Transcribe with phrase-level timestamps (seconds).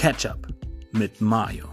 [0.00, 0.46] Ketchup
[0.92, 1.64] mit Mayo.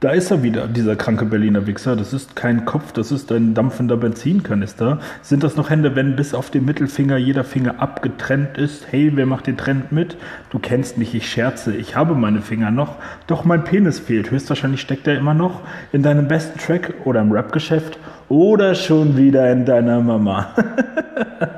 [0.00, 1.96] Da ist er wieder, dieser kranke Berliner Wichser.
[1.96, 5.00] Das ist kein Kopf, das ist ein dampfender Benzinkanister.
[5.20, 8.90] Sind das noch Hände, wenn bis auf den Mittelfinger jeder Finger abgetrennt ist?
[8.90, 10.16] Hey, wer macht den Trend mit?
[10.48, 12.96] Du kennst mich, ich scherze, ich habe meine Finger noch.
[13.26, 14.30] Doch mein Penis fehlt.
[14.30, 15.60] Höchstwahrscheinlich steckt er immer noch
[15.92, 17.98] in deinem besten Track oder im Rapgeschäft
[18.30, 20.54] oder schon wieder in deiner Mama.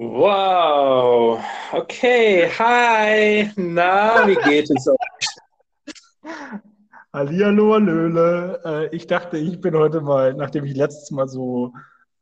[0.00, 1.44] wow.
[1.72, 3.52] Okay, hi.
[3.56, 4.96] Na, wie geht es euch?
[7.12, 8.62] Hallihallo, Hallöle.
[8.64, 11.74] Äh, ich dachte, ich bin heute mal, nachdem ich letztes Mal so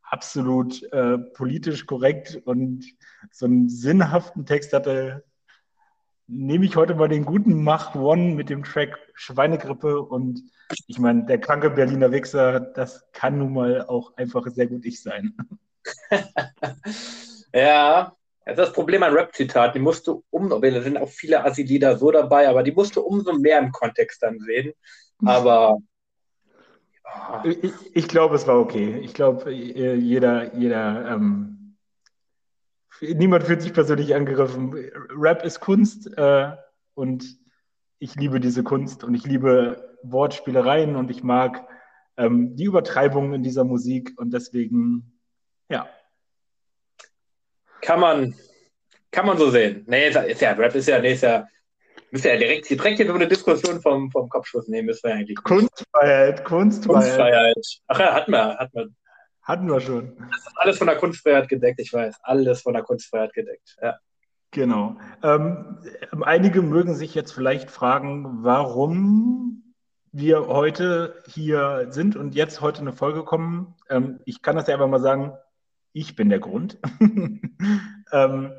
[0.03, 2.85] absolut äh, politisch korrekt und
[3.31, 5.23] so einen sinnhaften Text hatte,
[6.27, 10.41] nehme ich heute mal den guten Mach One mit dem Track Schweinegrippe und
[10.87, 15.01] ich meine, der kranke Berliner Wichser, das kann nun mal auch einfach sehr gut ich
[15.01, 15.33] sein.
[17.53, 18.13] ja,
[18.45, 19.73] das ist das Problem an Rap-Zitaten.
[19.73, 23.01] Die musst du um, da sind auch viele Assi-Lieder so dabei, aber die musst du
[23.01, 24.73] umso mehr im Kontext dann sehen.
[25.23, 25.77] Aber.
[27.03, 27.43] Ja.
[27.43, 28.99] Ich, ich glaube, es war okay.
[28.99, 31.75] Ich glaube, jeder, jeder, ähm,
[33.01, 34.73] niemand fühlt sich persönlich angegriffen.
[35.15, 36.51] Rap ist Kunst äh,
[36.93, 37.25] und
[37.97, 41.67] ich liebe diese Kunst und ich liebe Wortspielereien und ich mag
[42.17, 45.19] ähm, die Übertreibungen in dieser Musik und deswegen,
[45.69, 45.87] ja,
[47.89, 48.35] kann man,
[49.09, 49.83] kann man so sehen.
[49.87, 51.47] Nee, ist ja, Rap ist ja, nee, ist ja,
[52.11, 55.43] müsst ja direkt, direkt hier so eine Diskussion vom, vom Kopfschuss nehmen, müssen wir eigentlich.
[55.43, 57.03] Kunstfreiheit, Kunstfreiheit.
[57.03, 57.81] Kunstfreiheit.
[57.87, 58.89] Ach ja, hatten wir, hatten wir.
[59.41, 60.15] Hatten wir schon.
[60.29, 62.19] Das ist alles von der Kunstfreiheit gedeckt, ich weiß.
[62.21, 63.97] Alles von der Kunstfreiheit gedeckt, ja.
[64.51, 64.97] Genau.
[65.23, 65.79] Ähm,
[66.21, 69.73] einige mögen sich jetzt vielleicht fragen, warum
[70.11, 73.73] wir heute hier sind und jetzt heute eine Folge kommen.
[73.89, 75.33] Ähm, ich kann das ja einfach mal sagen,
[75.93, 76.77] ich bin der Grund.
[78.11, 78.51] ähm,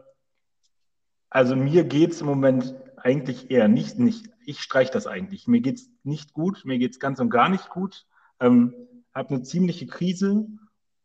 [1.29, 5.47] also mir geht es im Moment eigentlich eher nicht, nicht ich streiche das eigentlich.
[5.47, 8.07] Mir geht es nicht gut, mir geht es ganz und gar nicht gut.
[8.41, 8.75] Ähm,
[9.15, 10.47] habe eine ziemliche Krise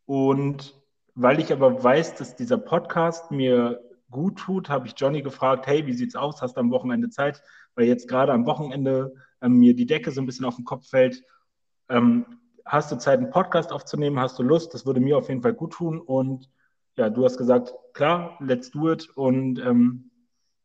[0.05, 0.75] und
[1.13, 5.85] weil ich aber weiß, dass dieser Podcast mir gut tut, habe ich Johnny gefragt, hey,
[5.85, 6.41] wie sieht's aus?
[6.41, 7.41] Hast du am Wochenende Zeit?
[7.75, 10.89] Weil jetzt gerade am Wochenende ähm, mir die Decke so ein bisschen auf den Kopf
[10.89, 11.23] fällt.
[11.89, 12.25] Ähm,
[12.65, 14.19] hast du Zeit, einen Podcast aufzunehmen?
[14.19, 14.73] Hast du Lust?
[14.73, 15.99] Das würde mir auf jeden Fall gut tun.
[15.99, 16.49] Und
[16.97, 19.09] ja, du hast gesagt, klar, let's do it.
[19.15, 20.09] Und ähm,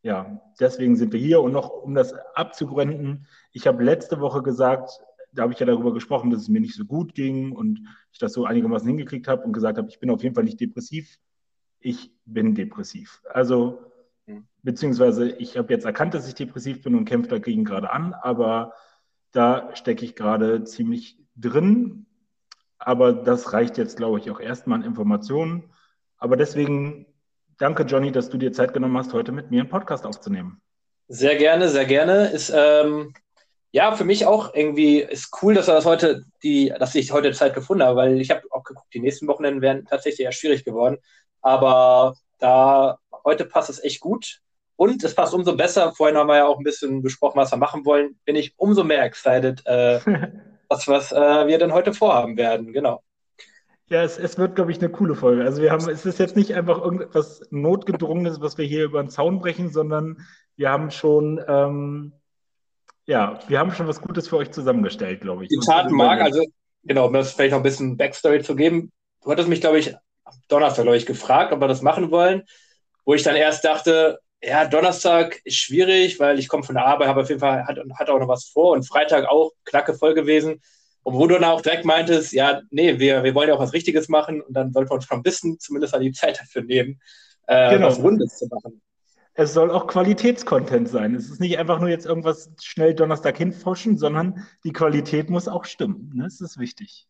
[0.03, 1.43] ja, deswegen sind wir hier.
[1.43, 4.91] Und noch, um das abzugründen, ich habe letzte Woche gesagt,
[5.33, 7.81] da habe ich ja darüber gesprochen, dass es mir nicht so gut ging und
[8.13, 10.61] ich das so einigermaßen hingekriegt habe und gesagt habe, ich bin auf jeden Fall nicht
[10.61, 11.19] depressiv.
[11.79, 13.23] Ich bin depressiv.
[13.31, 13.79] Also,
[14.27, 14.47] hm.
[14.63, 18.73] beziehungsweise ich habe jetzt erkannt, dass ich depressiv bin und kämpfe dagegen gerade an, aber
[19.33, 22.07] da stecke ich gerade ziemlich drin,
[22.79, 25.71] aber das reicht jetzt, glaube ich, auch erstmal an Informationen.
[26.17, 27.07] Aber deswegen
[27.59, 30.61] danke, Johnny, dass du dir Zeit genommen hast, heute mit mir einen Podcast aufzunehmen.
[31.09, 32.29] Sehr gerne, sehr gerne.
[32.29, 33.13] Ist ähm,
[33.73, 37.55] ja für mich auch irgendwie ist cool, dass das heute, die, dass ich heute Zeit
[37.55, 40.99] gefunden habe, weil ich habe auch geguckt, die nächsten Wochenenden wären tatsächlich eher schwierig geworden.
[41.43, 44.41] Aber da heute passt es echt gut.
[44.81, 45.93] Und es passt umso besser.
[45.93, 48.19] Vorhin haben wir ja auch ein bisschen besprochen, was wir machen wollen.
[48.25, 50.01] Bin ich umso mehr excited, äh,
[50.71, 52.73] was, was äh, wir denn heute vorhaben werden.
[52.73, 53.03] Genau.
[53.91, 55.45] Ja, es, es wird, glaube ich, eine coole Folge.
[55.45, 59.11] Also wir haben, es ist jetzt nicht einfach irgendwas Notgedrungenes, was wir hier über den
[59.11, 60.27] Zaun brechen, sondern
[60.57, 62.15] wir haben schon, ähm,
[63.05, 65.51] ja, wir haben schon was Gutes für euch zusammengestellt, glaube ich.
[65.51, 66.43] Die Taten mag, also
[66.85, 68.91] genau, um das vielleicht noch ein bisschen Backstory zu geben.
[69.23, 69.95] Du hattest mich, glaube ich,
[70.49, 72.45] Donnerstag, glaube ich, gefragt, ob wir das machen wollen,
[73.05, 77.09] wo ich dann erst dachte, ja, Donnerstag ist schwierig, weil ich komme von der Arbeit,
[77.09, 80.15] habe auf jeden Fall, hat, hat auch noch was vor und Freitag auch knacke voll
[80.15, 80.61] gewesen.
[81.03, 83.73] Und wo du dann auch direkt meintest, ja, nee, wir, wir wollen ja auch was
[83.73, 86.63] Richtiges machen und dann sollten wir uns schon ein bisschen zumindest an die Zeit dafür
[86.63, 87.01] nehmen,
[87.47, 87.89] äh, genau.
[87.89, 88.81] was Rundes zu machen.
[89.35, 91.15] Es soll auch Qualitätscontent sein.
[91.15, 95.65] Es ist nicht einfach nur jetzt irgendwas schnell Donnerstag hinforschen, sondern die Qualität muss auch
[95.65, 96.13] stimmen.
[96.15, 96.25] Ne?
[96.25, 97.07] Das ist wichtig.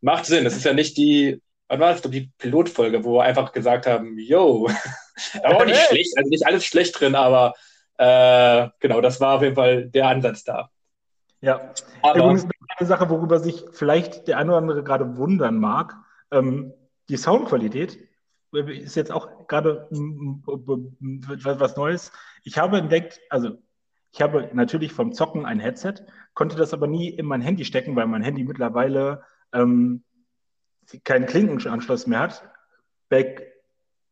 [0.00, 0.44] Macht Sinn.
[0.46, 1.40] Es ist ja nicht die,
[1.72, 4.68] wann war das, die Pilotfolge, wo wir einfach gesagt haben, yo,
[5.42, 7.54] aber auch nicht schlecht, also nicht alles schlecht drin, aber
[7.96, 10.68] äh, genau, das war auf jeden Fall der Ansatz da.
[11.40, 11.72] Ja,
[12.02, 12.46] aber, übrigens
[12.76, 15.96] eine Sache, worüber sich vielleicht der eine oder andere gerade wundern mag,
[16.30, 16.74] ähm,
[17.08, 17.98] die Soundqualität
[18.52, 22.12] ist jetzt auch gerade was Neues.
[22.44, 23.56] Ich habe entdeckt, also
[24.12, 25.94] ich habe natürlich vom Zocken ein Headset,
[26.34, 29.22] konnte das aber nie in mein Handy stecken, weil mein Handy mittlerweile
[29.54, 30.04] ähm,
[31.04, 32.48] keinen Klinkenanschluss mehr hat.
[33.08, 33.52] Back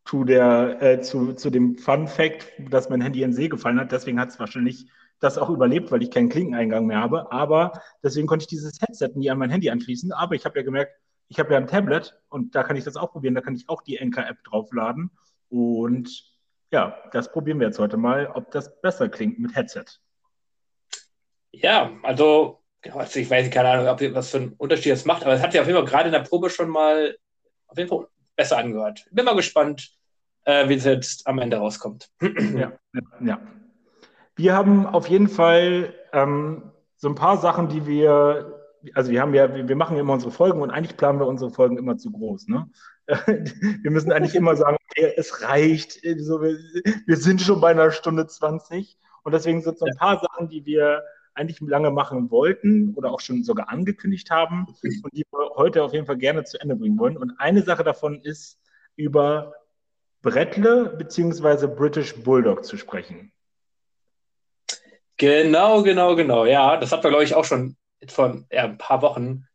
[0.05, 3.79] to der, äh, zu, zu dem Fun Fact, dass mein Handy in den See gefallen
[3.79, 3.93] hat.
[3.93, 4.87] Deswegen hat es wahrscheinlich
[5.21, 7.31] das auch überlebt, weil ich keinen Klinkeneingang mehr habe.
[7.31, 7.73] Aber
[8.03, 10.13] deswegen konnte ich dieses Headset nie an mein Handy anschließen.
[10.13, 10.93] Aber ich habe ja gemerkt,
[11.29, 13.35] ich habe ja ein Tablet und da kann ich das auch probieren.
[13.35, 15.11] Da kann ich auch die Enker-App draufladen.
[15.49, 16.25] Und
[16.73, 19.85] ja, das probieren wir jetzt heute mal, ob das besser klingt mit Headset.
[21.53, 22.60] Ja, also,
[22.93, 25.53] also ich weiß keine Ahnung, ob, was für einen Unterschied das macht, aber es hat
[25.53, 27.17] sich auf jeden Fall gerade in der Probe schon mal
[27.67, 28.07] auf jeden Fall
[28.37, 29.07] besser angehört.
[29.11, 29.91] Bin mal gespannt,
[30.45, 32.11] äh, wie es jetzt am Ende rauskommt.
[32.57, 32.73] ja,
[33.21, 33.41] ja.
[34.37, 38.57] Wir haben auf jeden Fall ähm, so ein paar Sachen, die wir
[38.95, 41.77] also wir haben ja, wir machen immer unsere Folgen und eigentlich planen wir unsere Folgen
[41.77, 42.49] immer zu groß.
[42.49, 42.69] Ne?
[43.83, 48.97] Wir müssen eigentlich immer sagen, okay, es reicht, wir, sind schon bei einer Stunde 20
[49.25, 51.03] und deswegen sind so ein paar Sachen, die wir
[51.35, 55.93] eigentlich lange machen wollten oder auch schon sogar angekündigt haben und die wir heute auf
[55.93, 57.17] jeden Fall gerne zu Ende bringen wollen.
[57.17, 58.59] Und eine Sache davon ist,
[58.97, 59.55] über
[60.23, 61.67] Brettle bzw.
[61.67, 63.33] British Bulldog zu sprechen.
[65.17, 66.47] Genau, genau, genau.
[66.47, 67.77] Ja, das hat wir, glaube ich, auch schon
[68.09, 69.47] vor ja, ein paar Wochen,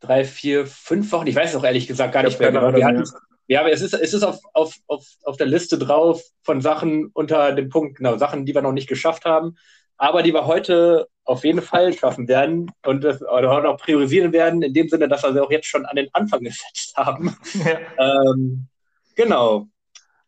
[0.00, 2.74] drei, vier, fünf Wochen, ich weiß es auch ehrlich gesagt gar nicht mehr genau.
[2.74, 3.04] Wir hatten,
[3.48, 7.06] ja, aber es ist, es ist auf, auf, auf, auf der Liste drauf von Sachen
[7.12, 9.56] unter dem Punkt, genau, Sachen, die wir noch nicht geschafft haben,
[9.98, 14.62] aber die wir heute auf jeden Fall schaffen werden und das, oder auch priorisieren werden,
[14.62, 17.36] in dem Sinne, dass wir sie auch jetzt schon an den Anfang gesetzt haben.
[17.54, 18.22] Ja.
[18.32, 18.66] Ähm,
[19.14, 19.66] genau.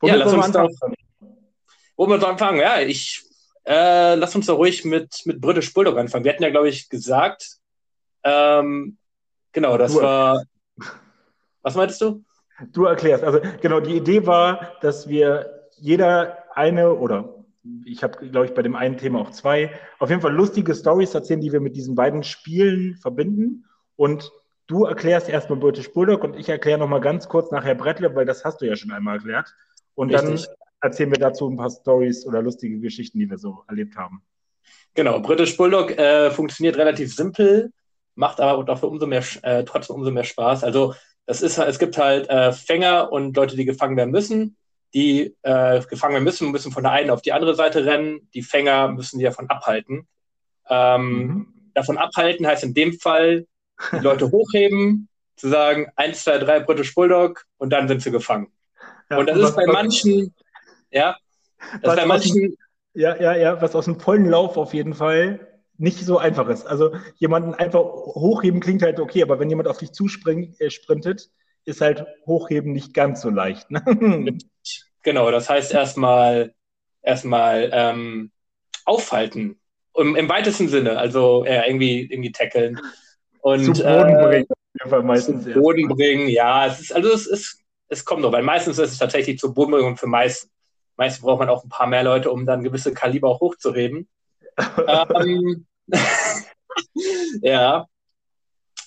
[0.00, 0.80] Womit ja, lass uns
[1.96, 2.60] womit wir anfangen?
[2.60, 3.24] Ja, ich
[3.64, 6.24] äh, lass uns doch ruhig mit, mit British Bulldog anfangen.
[6.24, 7.58] Wir hatten ja, glaube ich, gesagt,
[8.24, 8.96] ähm,
[9.52, 10.42] genau, das du war.
[11.62, 12.24] Was meintest du?
[12.72, 13.24] Du erklärst.
[13.24, 17.37] Also, genau, die Idee war, dass wir jeder eine oder
[17.84, 21.14] ich habe, glaube ich, bei dem einen Thema auch zwei, auf jeden Fall lustige Stories
[21.14, 23.64] erzählen, die wir mit diesen beiden Spielen verbinden.
[23.96, 24.30] Und
[24.66, 28.44] du erklärst erstmal British Bulldog und ich erkläre nochmal ganz kurz nachher Brettle, weil das
[28.44, 29.54] hast du ja schon einmal erklärt.
[29.94, 30.46] Und Richtig.
[30.46, 34.22] dann erzählen wir dazu ein paar Stories oder lustige Geschichten, die wir so erlebt haben.
[34.94, 37.72] Genau, British Bulldog äh, funktioniert relativ simpel,
[38.14, 40.64] macht aber dafür umso mehr, äh, trotzdem umso mehr Spaß.
[40.64, 40.94] Also
[41.26, 44.56] es, ist, es gibt halt äh, Fänger und Leute, die gefangen werden müssen.
[44.94, 48.28] Die äh, gefangen werden müssen, müssen von der einen auf die andere Seite rennen.
[48.34, 50.08] Die Fänger müssen die davon abhalten.
[50.68, 51.70] Ähm, mhm.
[51.74, 53.46] Davon abhalten heißt in dem Fall,
[53.92, 58.48] die Leute hochheben, zu sagen, 1, 2, 3 British Bulldog und dann sind sie gefangen.
[59.10, 60.34] Ja, und das ist bei manchen,
[60.90, 61.16] ja.
[61.82, 62.56] Das was manchen,
[62.94, 66.66] ja, ja, ja, was aus dem vollen Lauf auf jeden Fall nicht so einfach ist.
[66.66, 71.30] Also jemanden einfach hochheben klingt halt okay, aber wenn jemand auf dich zuspringt, äh, sprintet,
[71.64, 73.70] ist halt hochheben nicht ganz so leicht.
[73.70, 73.82] Ne?
[75.08, 76.52] Genau, das heißt erstmal
[77.00, 78.30] erstmal ähm,
[78.84, 79.58] aufhalten.
[79.96, 82.78] Im, Im, weitesten Sinne, also äh, irgendwie, irgendwie tackeln.
[83.40, 85.44] Und, zu Boden äh, bringen, auf jeden Fall meistens.
[85.44, 85.96] Zu Boden erst.
[85.96, 89.38] bringen, ja, es ist, also es ist, es kommt noch, weil meistens ist es tatsächlich
[89.38, 90.50] zu Boden bringen und für meist,
[90.98, 94.08] Meistens braucht man auch ein paar mehr Leute, um dann gewisse Kaliber auch hochzuheben.
[94.86, 95.64] ähm,
[97.40, 97.86] ja.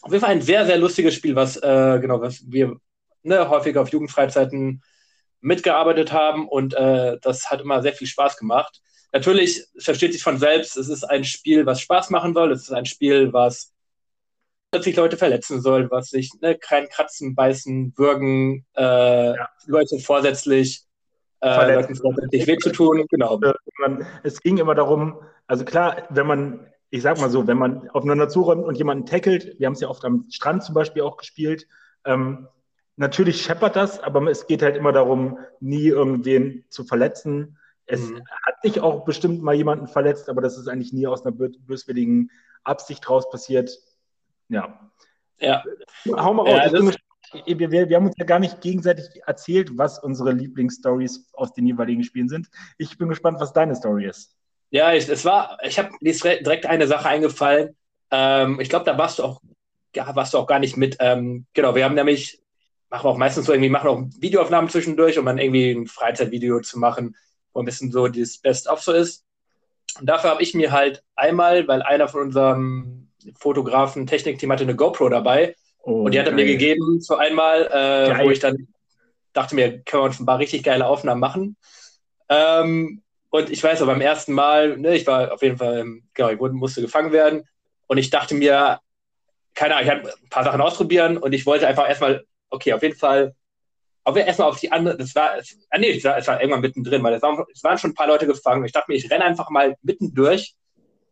[0.03, 2.75] Auf jeden Fall ein sehr, sehr lustiges Spiel, was, äh, genau, was wir
[3.24, 4.83] ne, häufig auf Jugendfreizeiten
[5.41, 8.81] mitgearbeitet haben und äh, das hat immer sehr viel Spaß gemacht.
[9.11, 12.71] Natürlich versteht sich von selbst, es ist ein Spiel, was Spaß machen soll, es ist
[12.71, 13.73] ein Spiel, was
[14.71, 19.49] plötzlich Leute verletzen soll, was sich ne, kein Kratzen, Beißen, Würgen, äh, ja.
[19.65, 20.85] Leute vorsätzlich
[21.41, 23.05] äh, letztendlich weh zu tun.
[23.09, 23.39] Genau.
[24.23, 28.29] Es ging immer darum, also klar, wenn man, ich sag mal so, wenn man aufeinander
[28.29, 31.67] zuräumt und jemanden tackelt, wir haben es ja oft am Strand zum Beispiel auch gespielt,
[32.05, 32.48] ähm,
[33.01, 37.58] natürlich scheppert das, aber es geht halt immer darum, nie irgendwen zu verletzen.
[37.86, 38.24] Es mhm.
[38.43, 42.31] hat sich auch bestimmt mal jemanden verletzt, aber das ist eigentlich nie aus einer böswilligen
[42.63, 43.77] Absicht raus passiert.
[44.48, 44.91] Ja.
[45.39, 45.63] Ja.
[46.08, 46.72] Hau mal raus.
[46.72, 46.72] Ja,
[47.46, 52.03] wir, wir, haben uns ja gar nicht gegenseitig erzählt, was unsere Lieblingsstories aus den jeweiligen
[52.03, 52.50] Spielen sind.
[52.77, 54.36] Ich bin gespannt, was deine Story ist.
[54.70, 57.75] Ja, ich, es war, ich habe direkt eine Sache eingefallen.
[58.12, 59.41] Ähm, ich glaube, da warst du auch,
[59.96, 60.98] ja, warst du auch gar nicht mit.
[61.00, 62.41] Ähm, genau, wir haben nämlich,
[62.91, 66.60] machen wir auch meistens so irgendwie, machen auch Videoaufnahmen zwischendurch, um dann irgendwie ein Freizeitvideo
[66.60, 67.15] zu machen,
[67.53, 69.25] wo ein bisschen so das Best-of so ist.
[70.00, 74.75] Und dafür habe ich mir halt einmal, weil einer von unserem Fotografen, Technikteam hatte eine
[74.75, 78.67] GoPro dabei, Oh, und die hat er mir gegeben für einmal, äh, wo ich dann
[79.33, 81.57] dachte mir, können wir uns ein paar richtig geile Aufnahmen machen.
[82.29, 86.29] Ähm, und ich weiß, aber beim ersten Mal, ne, ich war auf jeden Fall, genau,
[86.29, 87.48] ich musste gefangen werden.
[87.88, 88.79] Und ich dachte mir,
[89.55, 92.84] keine Ahnung, ich habe ein paar Sachen ausprobieren und ich wollte einfach erstmal, okay, auf
[92.84, 93.36] jeden Fall,
[94.03, 95.31] auf, erstmal auf die andere, das war,
[95.70, 97.96] ah, nee, es war, es war irgendwann mittendrin, weil es, war, es waren schon ein
[97.96, 98.65] paar Leute gefangen.
[98.65, 100.55] Ich dachte mir, ich renne einfach mal mittendurch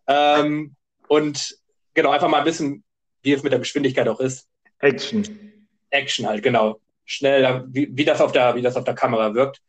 [0.08, 0.76] ähm,
[1.08, 1.58] und
[1.94, 2.84] genau, einfach mal ein bisschen,
[3.22, 4.48] wie es mit der Geschwindigkeit auch ist.
[4.80, 5.26] Action.
[5.90, 6.80] Action halt, genau.
[7.06, 9.62] Schnell, wie, wie, das auf der, wie das auf der Kamera wirkt.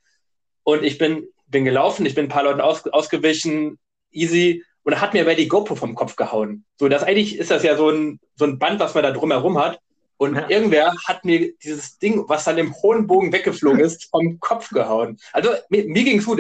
[0.62, 3.78] Und ich bin, bin gelaufen, ich bin ein paar Leuten aus, ausgewichen,
[4.10, 6.64] easy, und hat mir aber die GoPro vom Kopf gehauen.
[6.78, 9.58] So, das eigentlich ist das ja so ein, so ein Band, was man da drumherum
[9.58, 9.80] hat.
[10.20, 10.50] Und ja.
[10.50, 15.18] irgendwer hat mir dieses Ding, was dann im hohen Bogen weggeflogen ist, vom Kopf gehauen.
[15.32, 16.38] Also mir, mir ging es gut.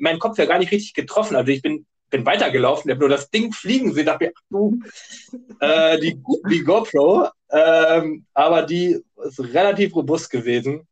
[0.00, 1.34] Mein Kopf wäre gar nicht richtig getroffen.
[1.34, 4.04] Also ich bin, bin weitergelaufen, habe nur das Ding fliegen sehen.
[4.04, 4.80] Dachte mir, ach du,
[5.60, 7.30] äh, die, die GoPro.
[7.50, 10.86] Ähm, aber die ist relativ robust gewesen.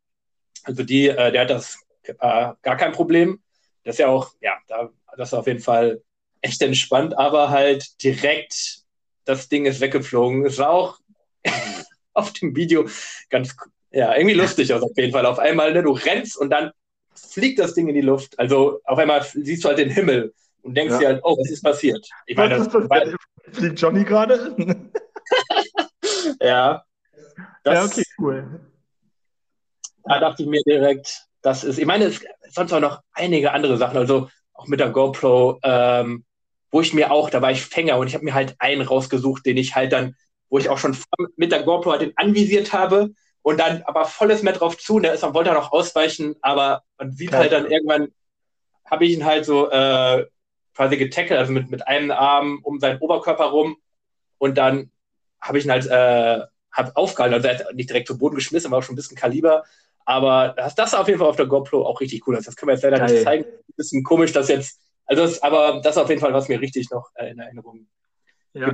[0.63, 3.39] Also die, äh, der hat das äh, gar kein Problem.
[3.83, 6.01] Das ist ja auch, ja, da, das ist auf jeden Fall
[6.41, 8.79] echt entspannt, aber halt direkt
[9.25, 10.43] das Ding ist weggeflogen.
[10.43, 10.97] Es war auch
[12.13, 12.87] auf dem Video
[13.29, 13.55] ganz,
[13.91, 15.25] ja, irgendwie lustig aus auf jeden Fall.
[15.25, 16.71] Auf einmal, ne, du rennst und dann
[17.13, 18.37] fliegt das Ding in die Luft.
[18.39, 20.99] Also auf einmal siehst du halt den Himmel und denkst ja.
[20.99, 22.07] dir halt, oh, was ist passiert?
[22.25, 23.15] Ich meine, ist passiert?
[23.51, 24.55] Fliegt Johnny gerade?
[26.41, 26.83] ja.
[27.63, 28.59] Das, ja, okay, cool.
[30.03, 33.77] Da dachte ich mir direkt, das ist, ich meine, es sonst auch noch einige andere
[33.77, 36.25] Sachen, also auch mit der GoPro, ähm,
[36.71, 39.45] wo ich mir auch, da war ich Fänger und ich habe mir halt einen rausgesucht,
[39.45, 40.15] den ich halt dann
[40.51, 40.95] wo ich auch schon
[41.37, 44.95] mit der GoPro halt den anvisiert habe und dann aber volles mehr drauf zu.
[44.95, 48.09] Und der ist, man wollte er noch ausweichen, aber man sieht halt dann irgendwann,
[48.85, 50.27] habe ich ihn halt so äh,
[50.75, 53.77] quasi getackelt, also mit, mit einem Arm um seinen Oberkörper rum
[54.37, 54.91] und dann
[55.39, 56.41] habe ich ihn halt äh,
[56.71, 57.33] hab aufgehalten.
[57.33, 59.63] Also er hat nicht direkt zu Boden geschmissen, war auch schon ein bisschen Kaliber.
[60.03, 62.35] Aber das, das auf jeden Fall auf der GoPro auch richtig cool.
[62.35, 63.11] Das können wir jetzt leider Geil.
[63.11, 63.45] nicht zeigen.
[63.45, 66.59] Ein bisschen komisch, dass jetzt, also das, aber das ist auf jeden Fall, was mir
[66.59, 67.87] richtig noch äh, in Erinnerung
[68.53, 68.73] ja,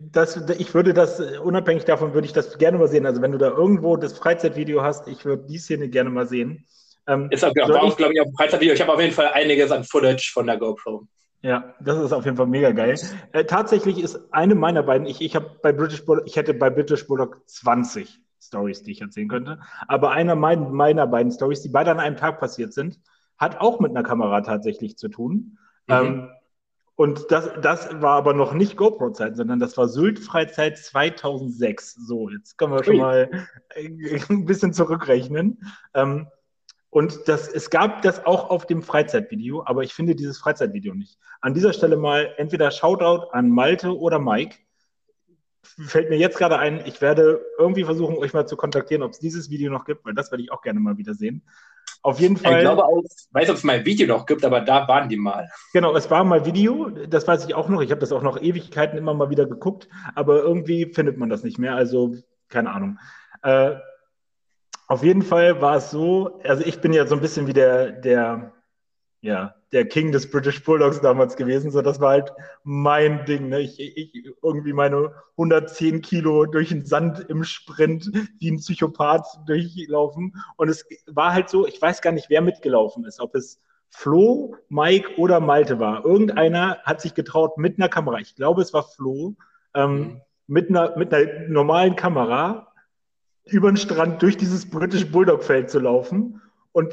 [0.00, 3.06] das, ich würde das, unabhängig davon, würde ich das gerne mal sehen.
[3.06, 6.66] Also wenn du da irgendwo das Freizeitvideo hast, ich würde die Szene gerne mal sehen.
[7.06, 8.74] Ähm, ist auch, war auch, glaube ich, auf dem Freizeitvideo.
[8.74, 11.06] Ich habe auf jeden Fall einiges an Footage von der GoPro.
[11.42, 12.98] Ja, das ist auf jeden Fall mega geil.
[13.32, 16.70] Äh, tatsächlich ist eine meiner beiden, ich, ich habe bei British Bulldog, ich hätte bei
[16.70, 19.60] British Bulldog 20 Stories, die ich erzählen könnte.
[19.86, 22.98] Aber einer meiner, meiner beiden Stories, die beide an einem Tag passiert sind,
[23.36, 25.58] hat auch mit einer Kamera tatsächlich zu tun.
[25.86, 25.94] Mhm.
[25.94, 26.30] Ähm,
[26.96, 31.94] und das, das war aber noch nicht GoPro-Zeit, sondern das war Sylt-Freizeit 2006.
[32.06, 33.30] So, jetzt können wir schon mal
[34.28, 35.58] ein bisschen zurückrechnen.
[35.92, 36.28] Ähm,
[36.90, 41.18] und das, es gab das auch auf dem Freizeitvideo, aber ich finde dieses Freizeitvideo nicht.
[41.40, 44.58] An dieser Stelle mal entweder Shoutout an Malte oder Mike.
[45.62, 49.18] Fällt mir jetzt gerade ein, ich werde irgendwie versuchen, euch mal zu kontaktieren, ob es
[49.18, 51.42] dieses Video noch gibt, weil das werde ich auch gerne mal wieder sehen.
[52.04, 52.56] Auf jeden Fall.
[52.56, 55.08] Ich glaube auch, ich weiß, ob es mal ein Video noch gibt, aber da waren
[55.08, 55.48] die mal.
[55.72, 57.80] Genau, es war mal Video, das weiß ich auch noch.
[57.80, 61.44] Ich habe das auch noch Ewigkeiten immer mal wieder geguckt, aber irgendwie findet man das
[61.44, 61.74] nicht mehr.
[61.74, 62.14] Also,
[62.50, 62.98] keine Ahnung.
[63.42, 63.76] Äh,
[64.86, 67.90] auf jeden Fall war es so, also ich bin ja so ein bisschen wie der,
[67.90, 68.52] der
[69.24, 71.70] ja, der King des British Bulldogs damals gewesen.
[71.70, 72.30] So, das war halt
[72.62, 73.48] mein Ding.
[73.48, 73.60] Ne?
[73.60, 80.36] Ich, ich irgendwie meine 110 Kilo durch den Sand im Sprint wie ein Psychopath durchlaufen.
[80.56, 84.56] Und es war halt so, ich weiß gar nicht, wer mitgelaufen ist, ob es Flo,
[84.68, 86.04] Mike oder Malte war.
[86.04, 88.18] Irgendeiner hat sich getraut mit einer Kamera.
[88.18, 89.36] Ich glaube, es war Flo.
[89.72, 90.20] Ähm, mhm.
[90.48, 92.74] mit, einer, mit einer normalen Kamera
[93.46, 96.42] über den Strand durch dieses British Bulldog Feld zu laufen
[96.74, 96.92] und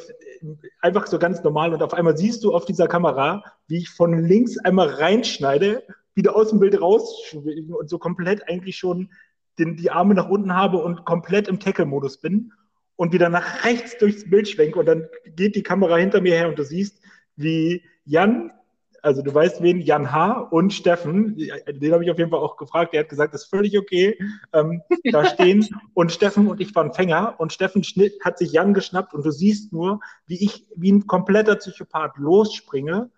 [0.80, 1.74] einfach so ganz normal.
[1.74, 5.84] Und auf einmal siehst du auf dieser Kamera, wie ich von links einmal reinschneide,
[6.14, 9.10] wieder aus dem Bild raus und so komplett eigentlich schon
[9.58, 12.54] den, die Arme nach unten habe und komplett im Tackle-Modus bin
[12.96, 16.48] und wieder nach rechts durchs Bild schwenke und dann geht die Kamera hinter mir her
[16.48, 17.02] und du siehst,
[17.36, 18.52] wie Jan
[19.01, 20.48] also du weißt wen, Jan H.
[20.51, 23.50] und Steffen, den habe ich auf jeden Fall auch gefragt, der hat gesagt, das ist
[23.50, 24.17] völlig okay,
[24.53, 24.81] ähm,
[25.12, 29.13] da stehen und Steffen und ich waren Fänger und Steffen schnitt, hat sich Jan geschnappt
[29.13, 33.10] und du siehst nur, wie ich wie ein kompletter Psychopath losspringe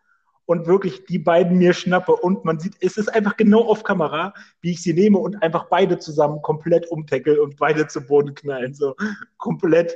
[0.46, 2.14] und wirklich die beiden mir schnappe.
[2.14, 5.66] Und man sieht, es ist einfach genau auf Kamera, wie ich sie nehme und einfach
[5.70, 8.96] beide zusammen komplett umtackle und beide zu Boden knallen, so
[9.38, 9.96] komplett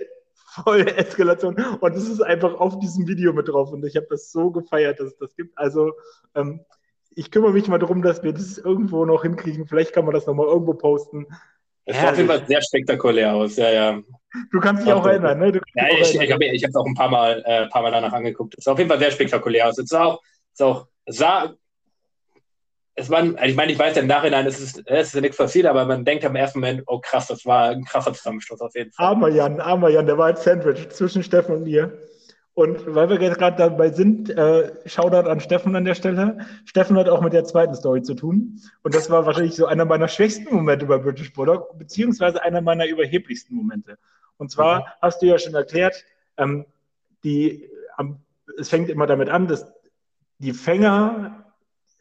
[0.64, 1.56] voll Eskalation.
[1.80, 3.72] Und es ist einfach auf diesem Video mit drauf.
[3.72, 5.58] Und ich habe das so gefeiert, dass es das gibt.
[5.58, 5.94] Also
[6.36, 6.62] ähm,
[7.16, 9.68] ich kümmere mich mal darum, dass wir das irgendwo noch hinkriegen.
[9.68, 11.26] Vielleicht kann man das nochmal irgendwo posten.
[11.86, 14.02] Es sah auf jeden Fall sehr spektakulär aus, ja, ja.
[14.52, 15.62] Du kannst dich auch erinnern, ne?
[15.74, 18.56] ja, ich, ich habe es auch ein paar Mal, äh, paar Mal danach angeguckt.
[18.58, 19.78] Es sah auf jeden Fall sehr spektakulär aus.
[19.78, 20.22] Es sah auch,
[20.54, 21.56] es auch, sah
[23.00, 25.22] es war, also ich meine, ich weiß ja im Nachhinein, es ist, es ist ja
[25.22, 28.60] nichts passiert, aber man denkt am ersten Moment, oh krass, das war ein krasser Zusammenstoß
[28.60, 29.06] auf jeden Fall.
[29.06, 31.96] Armer Jan, armer Jan, der war ein Sandwich zwischen Steffen und mir.
[32.56, 36.40] Und weil wir jetzt gerade dabei sind, äh, Shoutout an Steffen an der Stelle.
[36.66, 38.60] Steffen hat auch mit der zweiten Story zu tun.
[38.82, 42.88] Und das war wahrscheinlich so einer meiner schwächsten Momente bei British Bulldog, beziehungsweise einer meiner
[42.88, 44.00] überheblichsten Momente.
[44.38, 44.90] Und zwar okay.
[45.04, 46.04] hast du ja schon erklärt,
[46.38, 46.66] ähm,
[47.24, 48.22] die, ähm,
[48.58, 49.72] es fängt immer damit an, dass
[50.40, 51.47] die Fänger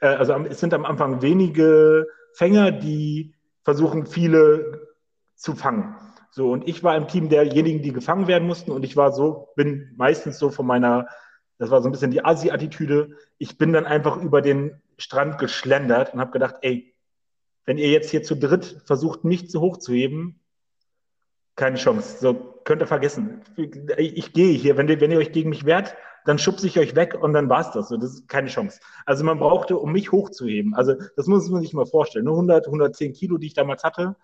[0.01, 3.35] äh, also es sind am Anfang wenige Fänger, die
[3.65, 4.89] versuchen, viele
[5.35, 5.97] zu fangen.
[6.31, 9.49] So, und ich war im Team derjenigen, die gefangen werden mussten, und ich war so,
[9.57, 11.09] bin meistens so von meiner,
[11.59, 16.13] das war so ein bisschen die Asi-Attitüde, ich bin dann einfach über den Strand geschlendert
[16.15, 16.95] und habe gedacht, ey,
[17.65, 20.41] wenn ihr jetzt hier zu dritt versucht, mich zu hoch zu heben,
[21.57, 22.19] Keine Chance.
[22.21, 23.41] So, könnt ihr vergessen.
[23.57, 24.77] Ich, ich gehe hier.
[24.77, 27.71] Wenn wenn ihr euch gegen mich wehrt, dann schubse ich euch weg und dann war's
[27.73, 27.89] das.
[27.89, 28.81] So, das ist keine Chance.
[29.07, 30.75] Also man brauchte, um mich hochzuheben.
[30.75, 32.25] Also das muss man sich mal vorstellen.
[32.25, 34.17] Nur 100, 110 Kilo, die ich damals hatte,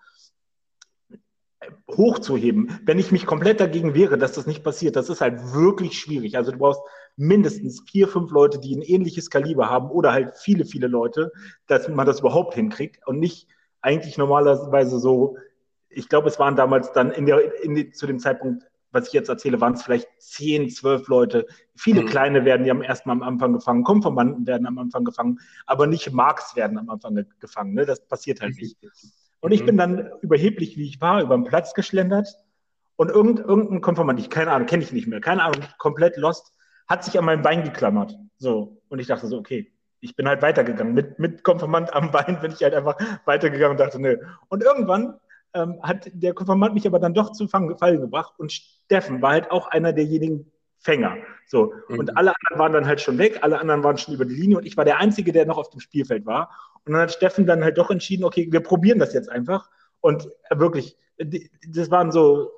[1.89, 2.79] hochzuheben.
[2.85, 6.35] Wenn ich mich komplett dagegen wehre, dass das nicht passiert, das ist halt wirklich schwierig.
[6.37, 6.81] Also du brauchst
[7.15, 11.31] mindestens vier, fünf Leute, die ein ähnliches Kaliber haben oder halt viele, viele Leute,
[11.67, 13.47] dass man das überhaupt hinkriegt und nicht
[13.81, 15.37] eigentlich normalerweise so,
[15.89, 19.29] ich glaube, es waren damals dann in der, in zu dem Zeitpunkt, was ich jetzt
[19.29, 21.45] erzähle, waren es vielleicht zehn, zwölf Leute.
[21.75, 22.05] Viele mhm.
[22.05, 25.87] kleine werden, die am ersten Mal am Anfang gefangen, Konformanten werden am Anfang gefangen, aber
[25.87, 27.73] nicht Marks werden am Anfang gefangen.
[27.73, 27.85] Ne?
[27.85, 28.77] Das passiert halt nicht.
[29.41, 29.65] Und ich mhm.
[29.65, 32.29] bin dann überheblich, wie ich war, über den Platz geschlendert
[32.95, 36.53] und irgend, irgendein Konformant, ich keine Ahnung, kenne ich nicht mehr, keine Ahnung, komplett lost,
[36.87, 38.17] hat sich an mein Bein geklammert.
[38.37, 38.81] So.
[38.89, 39.73] Und ich dachte so, okay,
[40.03, 40.93] ich bin halt weitergegangen.
[40.93, 44.17] Mit, mit Konfirmand am Bein bin ich halt einfach weitergegangen und dachte, nö.
[44.49, 45.19] Und irgendwann
[45.53, 49.51] ähm, hat der Konfirmand mich aber dann doch zu Fallen gebracht und Steffen war halt
[49.51, 51.17] auch einer derjenigen Fänger.
[51.47, 51.73] So.
[51.87, 51.99] Mhm.
[51.99, 54.57] Und alle anderen waren dann halt schon weg, alle anderen waren schon über die Linie
[54.57, 56.49] und ich war der Einzige, der noch auf dem Spielfeld war.
[56.85, 59.69] Und dann hat Steffen dann halt doch entschieden, okay, wir probieren das jetzt einfach.
[60.01, 62.51] Und wirklich, das waren so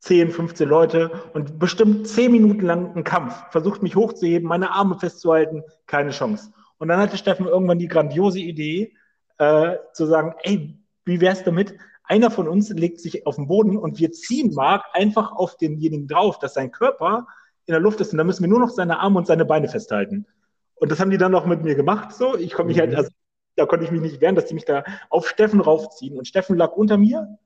[0.00, 3.34] 10, 15 Leute und bestimmt 10 Minuten lang ein Kampf.
[3.50, 6.52] Versucht mich hochzuheben, meine Arme festzuhalten, keine Chance.
[6.78, 8.94] Und dann hatte Steffen irgendwann die grandiose Idee,
[9.38, 11.74] äh, zu sagen, ey, wie wär's damit?
[12.04, 16.06] Einer von uns legt sich auf den Boden und wir ziehen Mark einfach auf denjenigen
[16.06, 17.26] drauf, dass sein Körper
[17.66, 19.68] in der Luft ist und dann müssen wir nur noch seine Arme und seine Beine
[19.68, 20.26] festhalten.
[20.74, 22.36] Und das haben die dann noch mit mir gemacht, so.
[22.36, 22.96] Ich konnte mich halt, mhm.
[22.96, 23.10] also,
[23.56, 26.18] da konnte ich mich nicht wehren, dass die mich da auf Steffen raufziehen.
[26.18, 27.38] Und Steffen lag unter mir.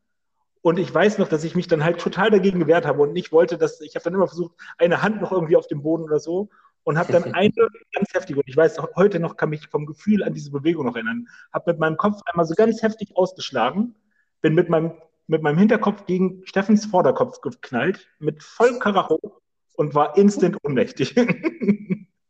[0.61, 3.31] Und ich weiß noch, dass ich mich dann halt total dagegen gewehrt habe und nicht
[3.31, 6.19] wollte, dass ich habe dann immer versucht, eine Hand noch irgendwie auf dem Boden oder
[6.19, 6.49] so
[6.85, 7.53] und habe dann eine
[7.95, 10.95] ganz heftig und ich weiß heute noch, kann mich vom Gefühl an diese Bewegung noch
[10.95, 13.95] erinnern, habe mit meinem Kopf einmal so ganz heftig ausgeschlagen
[14.41, 14.93] bin mit meinem,
[15.27, 19.41] mit meinem Hinterkopf gegen Steffens Vorderkopf geknallt, mit vollem Karacho
[19.77, 21.15] und war instant ohnmächtig.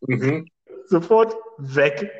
[0.00, 0.46] Mhm.
[0.86, 2.10] Sofort weg.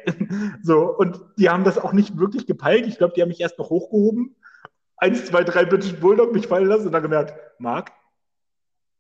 [0.63, 2.87] So, und die haben das auch nicht wirklich gepeilt.
[2.87, 4.37] Ich glaube, die haben mich erst noch hochgehoben.
[4.99, 7.93] Eins, zwei, drei British Bulldog mich fallen lassen und dann gemerkt, Marc,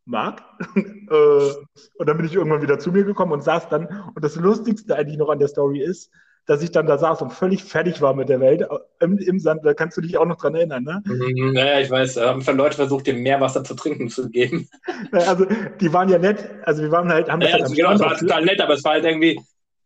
[0.08, 0.42] Marc.
[1.10, 1.52] Äh,
[1.96, 3.86] und dann bin ich irgendwann wieder zu mir gekommen und saß dann.
[4.14, 6.10] Und das Lustigste eigentlich noch an der Story ist,
[6.44, 8.66] dass ich dann da saß und völlig fertig war mit der Welt
[9.00, 9.64] im, im Sand.
[9.64, 11.02] Da kannst du dich auch noch dran erinnern, ne?
[11.06, 12.18] Mhm, naja, ich weiß.
[12.18, 14.68] Haben schon Leute versucht, dem Meerwasser zu trinken zu geben.
[15.12, 15.46] Also,
[15.80, 16.44] die waren ja nett.
[16.64, 17.30] Also, wir waren halt.
[17.30, 19.40] Haben naja, also, genau, es war total nett, aber es war halt irgendwie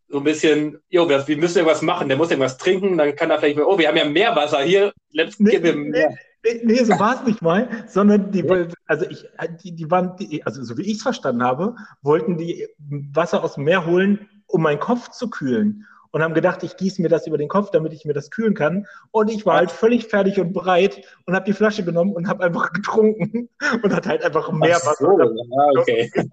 [0.09, 2.09] so ein bisschen, jo, wir, wir müssen irgendwas machen.
[2.09, 4.91] Der muss irgendwas trinken, dann kann er vielleicht, oh, wir haben ja Meerwasser hier.
[5.11, 6.09] Let's nee, give him mehr.
[6.09, 6.17] Nee,
[6.63, 8.47] nee, so war es nicht mal, sondern die,
[8.85, 9.25] also ich,
[9.63, 12.67] die, die waren, die, also so wie ich es verstanden habe, wollten die
[13.13, 17.01] Wasser aus dem Meer holen, um meinen Kopf zu kühlen und haben gedacht, ich gieße
[17.01, 18.85] mir das über den Kopf, damit ich mir das kühlen kann.
[19.09, 22.43] Und ich war halt völlig fertig und bereit und habe die Flasche genommen und habe
[22.43, 23.49] einfach getrunken
[23.81, 25.33] und hat halt einfach mehr Ach so, Wasser.
[25.33, 26.11] Ja, okay.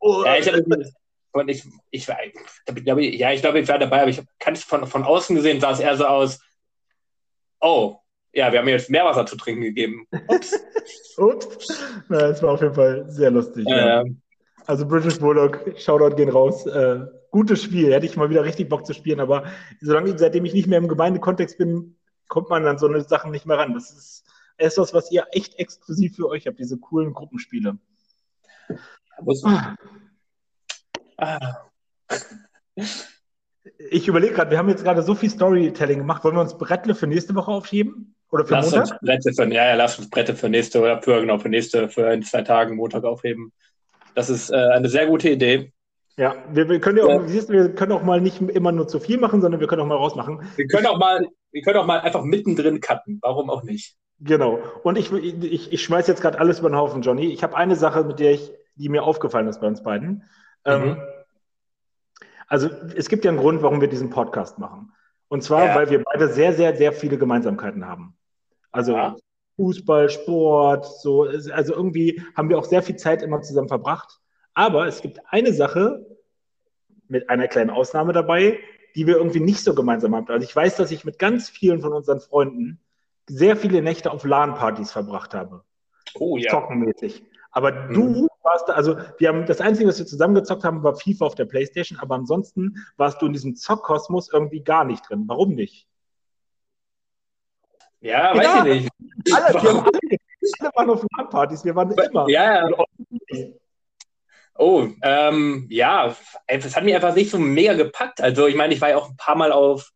[0.00, 0.92] Oh, ja, ich hatte,
[1.32, 4.52] und ich, ich, war, ich glaube, ja, ich glaube, ich war dabei, aber ich kann
[4.52, 6.40] es von, von außen gesehen, sah es eher so aus,
[7.58, 8.01] oh,
[8.32, 10.06] ja, wir haben jetzt Meerwasser zu trinken gegeben.
[10.28, 10.58] Ups.
[11.16, 11.82] Ups.
[12.08, 13.66] Na, es war auf jeden Fall sehr lustig.
[13.68, 14.04] Ja.
[14.66, 16.66] Also British Bulldog, Shoutout gehen raus.
[16.66, 19.44] Äh, gutes Spiel, hätte ich mal wieder richtig Bock zu spielen, aber
[19.80, 21.96] solange, seitdem ich nicht mehr im Gemeindekontext bin,
[22.28, 23.74] kommt man an so eine Sachen nicht mehr ran.
[23.74, 24.24] Das ist
[24.56, 27.78] etwas, was ihr echt exklusiv für euch habt, diese coolen Gruppenspiele.
[29.44, 29.74] Ah.
[31.18, 31.56] Ah.
[33.90, 36.24] Ich überlege gerade, wir haben jetzt gerade so viel Storytelling gemacht.
[36.24, 38.14] Wollen wir uns Brettle für nächste Woche aufschieben?
[38.32, 38.90] Oder für lass Montag?
[38.90, 41.88] Uns Brette für, ja, ja, lass uns Brette für nächste oder für, genau, für nächste,
[41.88, 43.52] für in zwei Tagen Montag aufheben.
[44.14, 45.72] Das ist äh, eine sehr gute Idee.
[46.16, 47.48] Ja, wir, wir können ja auch, ja.
[47.48, 49.96] wir können auch mal nicht immer nur zu viel machen, sondern wir können auch mal
[49.96, 50.40] rausmachen.
[50.56, 53.18] Wir können auch mal, wir können auch mal einfach mittendrin cutten.
[53.22, 53.96] Warum auch nicht?
[54.20, 54.60] Genau.
[54.82, 57.32] Und ich, ich, ich schmeiß jetzt gerade alles über den Haufen, Johnny.
[57.32, 60.24] Ich habe eine Sache, mit der ich, die mir aufgefallen ist bei uns beiden.
[60.64, 60.88] Ähm, mhm.
[60.88, 60.96] Ähm,
[62.46, 64.92] also es gibt ja einen Grund, warum wir diesen Podcast machen.
[65.28, 65.74] Und zwar, ja.
[65.74, 68.16] weil wir beide sehr, sehr, sehr viele Gemeinsamkeiten haben.
[68.72, 69.16] Also ja.
[69.56, 74.18] Fußball, Sport, so, also irgendwie haben wir auch sehr viel Zeit immer zusammen verbracht.
[74.54, 76.04] Aber es gibt eine Sache
[77.08, 78.58] mit einer kleinen Ausnahme dabei,
[78.94, 80.28] die wir irgendwie nicht so gemeinsam haben.
[80.28, 82.80] Also ich weiß, dass ich mit ganz vielen von unseren Freunden
[83.26, 85.62] sehr viele Nächte auf LAN-Partys verbracht habe.
[86.14, 86.50] Oh ja.
[86.50, 87.24] Zockenmäßig.
[87.50, 87.94] Aber mhm.
[87.94, 91.34] du warst da, also wir haben das Einzige, was wir zusammengezockt haben, war FIFA auf
[91.34, 95.24] der Playstation, aber ansonsten warst du in diesem Zockkosmos irgendwie gar nicht drin.
[95.26, 95.86] Warum nicht?
[98.02, 98.90] Ja, weiß ja, ich nicht.
[99.32, 99.90] Alle, wir alle,
[100.58, 102.28] alle waren auf LAN-Partys, wir waren immer.
[102.28, 103.48] Ja, ja.
[104.58, 106.14] Oh, ähm, ja,
[106.46, 108.20] es hat mich einfach nicht so mega gepackt.
[108.20, 109.90] Also ich meine, ich war ja auch ein paar Mal auf,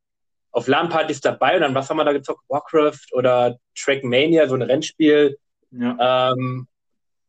[0.53, 2.43] auf LAN-Partys dabei und dann was haben wir da gezockt?
[2.49, 5.37] Warcraft oder Trackmania, so ein Rennspiel.
[5.73, 6.33] Ja.
[6.33, 6.69] Ähm,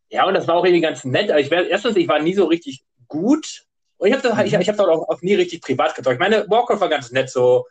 [0.10, 1.32] ja, und das war auch irgendwie ganz nett.
[1.38, 3.66] Ich wär, erstens, ich war nie so richtig gut.
[3.98, 4.46] Und ich habe mhm.
[4.46, 6.14] ich, ich hab auch, auch nie richtig privat gezockt.
[6.14, 7.66] Ich meine, Warcraft war ganz nett, so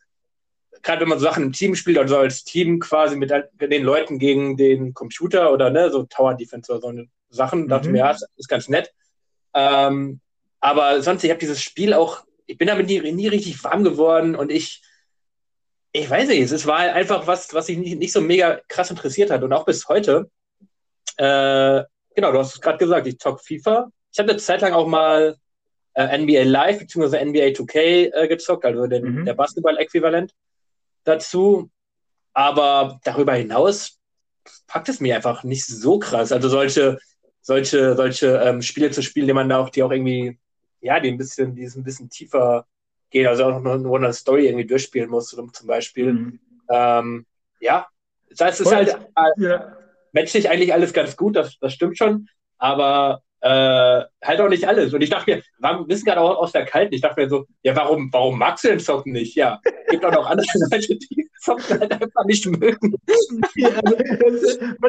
[0.86, 4.20] gerade wenn man so Sachen im Team spielt, also als Team quasi mit den Leuten
[4.20, 7.68] gegen den Computer oder ne, so Tower Defense oder so eine Sachen, mhm.
[7.68, 8.92] dachte mir, ja, ist ganz nett.
[9.52, 10.20] Ähm,
[10.60, 14.36] aber sonst, ich habe dieses Spiel auch, ich bin damit nie, nie richtig warm geworden
[14.36, 14.80] und ich,
[15.90, 19.32] ich weiß nicht, es war einfach was, was sich nicht, nicht so mega krass interessiert
[19.32, 20.30] hat und auch bis heute.
[21.16, 21.82] Äh,
[22.14, 23.90] genau, du hast es gerade gesagt, ich zock FIFA.
[24.12, 25.36] Ich habe eine Zeit lang auch mal
[25.94, 27.24] äh, NBA Live bzw.
[27.24, 29.24] NBA 2K äh, gezockt, also den, mhm.
[29.24, 30.32] der Basketball-Äquivalent
[31.06, 31.70] dazu.
[32.32, 33.98] Aber darüber hinaus
[34.66, 36.32] packt es mir einfach nicht so krass.
[36.32, 36.98] Also solche,
[37.40, 40.38] solche, solche ähm, Spiele zu spielen, die man da auch, die auch irgendwie,
[40.80, 42.66] ja, die ein bisschen, die ein bisschen tiefer
[43.10, 46.12] gehen, also auch noch nur eine Story irgendwie durchspielen muss, zum Beispiel.
[46.12, 46.40] Mhm.
[46.70, 47.26] Ähm,
[47.60, 47.86] ja,
[48.28, 49.76] das heißt, es ist halt äh, ja.
[50.12, 54.92] menschlich eigentlich alles ganz gut, das, das stimmt schon, aber äh, halt auch nicht alles.
[54.92, 57.46] Und ich dachte mir, wir wissen gerade auch aus der Kalten, ich dachte mir so,
[57.62, 59.36] ja, warum, warum magst du den Zocken nicht?
[59.36, 62.94] Ja, gibt auch noch andere Leute, die Zocken halt einfach nicht mögen.
[63.54, 63.96] Ja, also,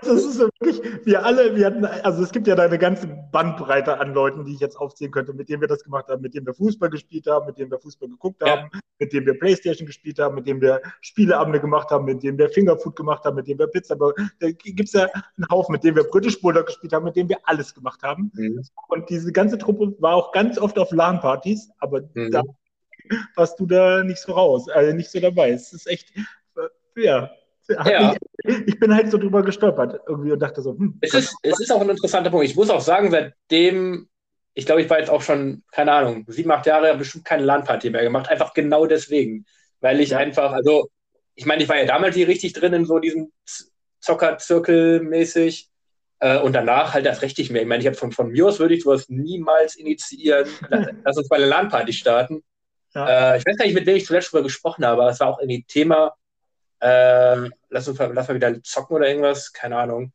[0.01, 3.07] das, ist so wirklich, wir alle, wir hatten, also es gibt ja da eine ganze
[3.31, 6.33] Bandbreite an Leuten, die ich jetzt aufzählen könnte, mit denen wir das gemacht haben, mit
[6.33, 8.79] denen wir Fußball gespielt haben, mit denen wir Fußball geguckt haben, ja.
[8.97, 12.49] mit denen wir Playstation gespielt haben, mit denen wir Spieleabende gemacht haben, mit denen wir
[12.49, 15.95] Fingerfood gemacht haben, mit denen wir Pizza, da gibt es ja einen Haufen, mit denen
[15.95, 18.31] wir British Bulldog gespielt haben, mit denen wir alles gemacht haben.
[18.33, 18.63] Mhm.
[18.87, 22.31] Und diese ganze Truppe war auch ganz oft auf LAN-Partys, aber mhm.
[22.31, 22.41] da
[23.35, 25.51] warst du da nicht so raus, also nicht so dabei.
[25.51, 26.13] Es ist echt,
[26.97, 27.31] ja.
[27.69, 28.15] ja.
[28.43, 31.59] Ich, ich, bin halt so drüber gestolpert irgendwie und dachte so, hm, es ist, es
[31.59, 32.45] ist auch ein interessanter Punkt.
[32.45, 34.07] Ich muss auch sagen, seitdem,
[34.53, 37.89] ich glaube, ich war jetzt auch schon, keine Ahnung, sieben, acht Jahre bestimmt keine LAN-Party
[37.89, 39.45] mehr gemacht, einfach genau deswegen.
[39.79, 40.17] Weil ich ja.
[40.17, 40.89] einfach, also,
[41.35, 43.31] ich meine, ich war ja damals hier richtig drin in so diesem
[43.99, 45.69] Zockerzirkel mäßig.
[46.19, 47.61] Äh, und danach halt das recht nicht mehr.
[47.61, 50.47] Ich meine, ich habe von, von mir aus würde ich sowas niemals initiieren.
[51.03, 52.43] Lass uns bei einer LAN-Party starten.
[52.95, 53.33] Ja.
[53.33, 55.27] Äh, ich weiß gar nicht, mit wem ich zuletzt darüber gesprochen habe, aber es war
[55.27, 56.15] auch irgendwie Thema,
[56.79, 60.11] äh, lass uns lass mal wieder zocken oder irgendwas, keine Ahnung.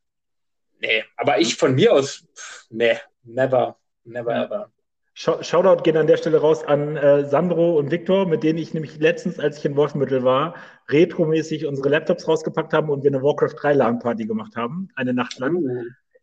[0.81, 4.45] Nee, aber ich von mir aus, pff, nee, never, never ja.
[4.45, 4.73] ever.
[5.15, 8.99] Shoutout geht an der Stelle raus an äh, Sandro und Viktor, mit denen ich nämlich
[8.99, 10.55] letztens, als ich in Wolfmittel war,
[10.89, 15.39] retromäßig unsere Laptops rausgepackt haben und wir eine Warcraft 3 LAN-Party gemacht haben, eine Nacht
[15.39, 15.63] lang.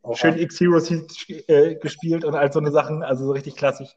[0.02, 0.91] Oh, Schön X-Heroes
[1.47, 3.89] äh, gespielt und all so eine Sachen, also so richtig klassisch.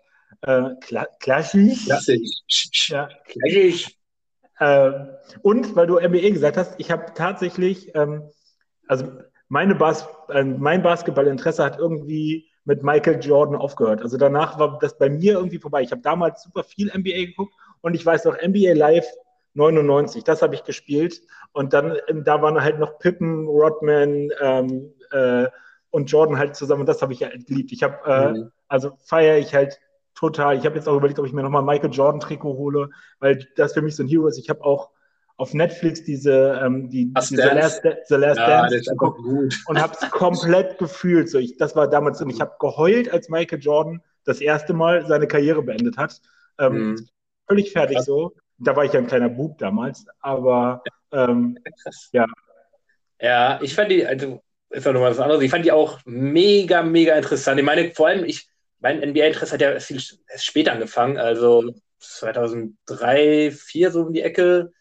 [0.43, 1.87] Äh, kla klassisch.
[1.87, 2.91] Klassisch.
[2.91, 3.09] Ja.
[3.25, 3.97] Klassisch.
[4.59, 4.93] Äh,
[5.43, 8.23] und weil du MBE gesagt hast, ich habe tatsächlich, ähm,
[8.87, 9.07] also
[9.49, 14.03] meine Bas äh, mein Basketballinteresse hat irgendwie mit Michael Jordan aufgehört.
[14.03, 15.83] Also danach war das bei mir irgendwie vorbei.
[15.83, 19.07] Ich habe damals super viel NBA geguckt und ich weiß noch, NBA Live
[19.55, 21.21] 99, das habe ich gespielt.
[21.53, 25.49] Und dann, ähm, da waren halt noch Pippen, Rodman ähm, äh,
[25.91, 27.73] und Jordan halt zusammen und das habe ich halt geliebt.
[27.73, 28.53] Ich habe, äh, mhm.
[28.69, 29.79] also feiere ich halt
[30.23, 30.57] total.
[30.57, 33.75] Ich habe jetzt auch überlegt, ob ich mir nochmal Michael Jordan Trikot hole, weil das
[33.75, 34.39] für mich so ein Hero ist.
[34.39, 34.91] Ich habe auch
[35.37, 39.21] auf Netflix diese, ähm, die, diese The Last, The Last ja, Dance geguckt
[39.67, 41.29] und habe es komplett gefühlt.
[41.29, 45.05] So, ich, das war damals und ich habe geheult, als Michael Jordan das erste Mal
[45.07, 46.21] seine Karriere beendet hat.
[46.59, 47.09] Ähm, mhm.
[47.49, 48.07] Völlig fertig Krass.
[48.07, 48.35] so.
[48.59, 51.59] Da war ich ja ein kleiner Bub damals, aber ähm,
[52.13, 52.27] ja.
[53.21, 55.43] Ja, ich fand die, also ist ja nochmal was anderes.
[55.43, 57.59] Ich fand die auch mega, mega interessant.
[57.59, 58.49] Ich meine, vor allem, ich,
[58.83, 60.01] mein NBA-Interesse hat ja viel
[60.37, 64.73] später angefangen, also 2003, 2004 so um die Ecke.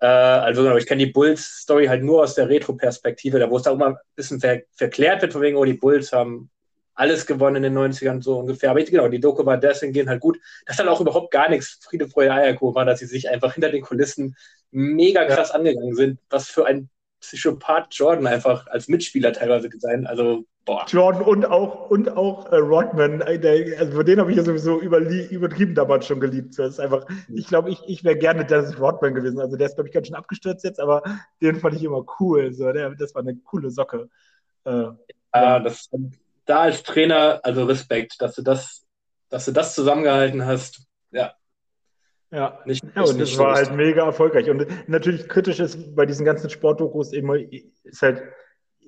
[0.00, 3.62] Äh, also genau, ich kenne die Bulls-Story halt nur aus der Retro-Perspektive, da wo es
[3.62, 6.50] da auch mal ein bisschen ver verklärt wird, von wegen, oh, die Bulls haben
[6.94, 8.70] alles gewonnen in den 90ern so ungefähr.
[8.70, 11.48] Aber ich, genau, die Doku war deswegen gehen halt gut, dass dann auch überhaupt gar
[11.48, 14.36] nichts Friede, Freude, Eierkuchen war, dass sie sich einfach hinter den Kulissen
[14.70, 15.56] mega krass ja.
[15.56, 16.20] angegangen sind.
[16.30, 16.88] Was für ein
[17.26, 20.06] Psychopath Jordan einfach als Mitspieler teilweise sein.
[20.06, 20.84] Also, boah.
[20.88, 24.80] Jordan und auch, und auch äh, Rodman, äh, der, also den habe ich ja sowieso
[24.80, 26.58] übertrieben damals schon geliebt.
[26.58, 27.36] Das ist einfach, mhm.
[27.36, 29.40] ich glaube, ich, ich wäre gerne Dennis Rodman gewesen.
[29.40, 31.02] Also der ist, glaube ich, ganz schön abgestürzt jetzt, aber
[31.42, 32.52] den fand ich immer cool.
[32.52, 34.08] So, der, das war eine coole Socke.
[34.64, 34.96] Äh, ja,
[35.34, 35.60] ja.
[35.60, 35.90] Das,
[36.46, 38.84] da als Trainer, also Respekt, dass du das,
[39.28, 40.86] dass du das zusammengehalten hast.
[41.10, 41.34] Ja,
[42.34, 44.50] ja, nicht, ja und das war halt mega erfolgreich.
[44.50, 48.24] Und natürlich kritisch ist bei diesen ganzen Sportdokus immer, ist halt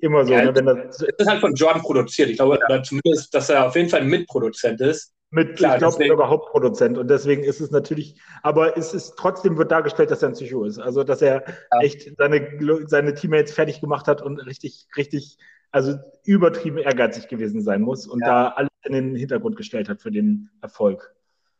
[0.01, 0.33] immer so.
[0.33, 2.29] Ja, ne, wenn das, es ist halt von Jordan produziert.
[2.29, 2.83] Ich glaube, ja.
[2.83, 5.13] zumindest, dass er auf jeden Fall Mitproduzent ist.
[5.29, 6.97] Mit, Klar, ich glaube, sogar Hauptproduzent.
[6.97, 10.65] Und deswegen ist es natürlich, aber es ist trotzdem wird dargestellt, dass er ein Psycho
[10.65, 10.79] ist.
[10.79, 11.81] Also, dass er ja.
[11.81, 12.49] echt seine,
[12.85, 15.37] seine Teammates fertig gemacht hat und richtig, richtig,
[15.71, 20.11] also übertrieben ehrgeizig gewesen sein muss und da alles in den Hintergrund gestellt hat für
[20.11, 21.13] den Erfolg.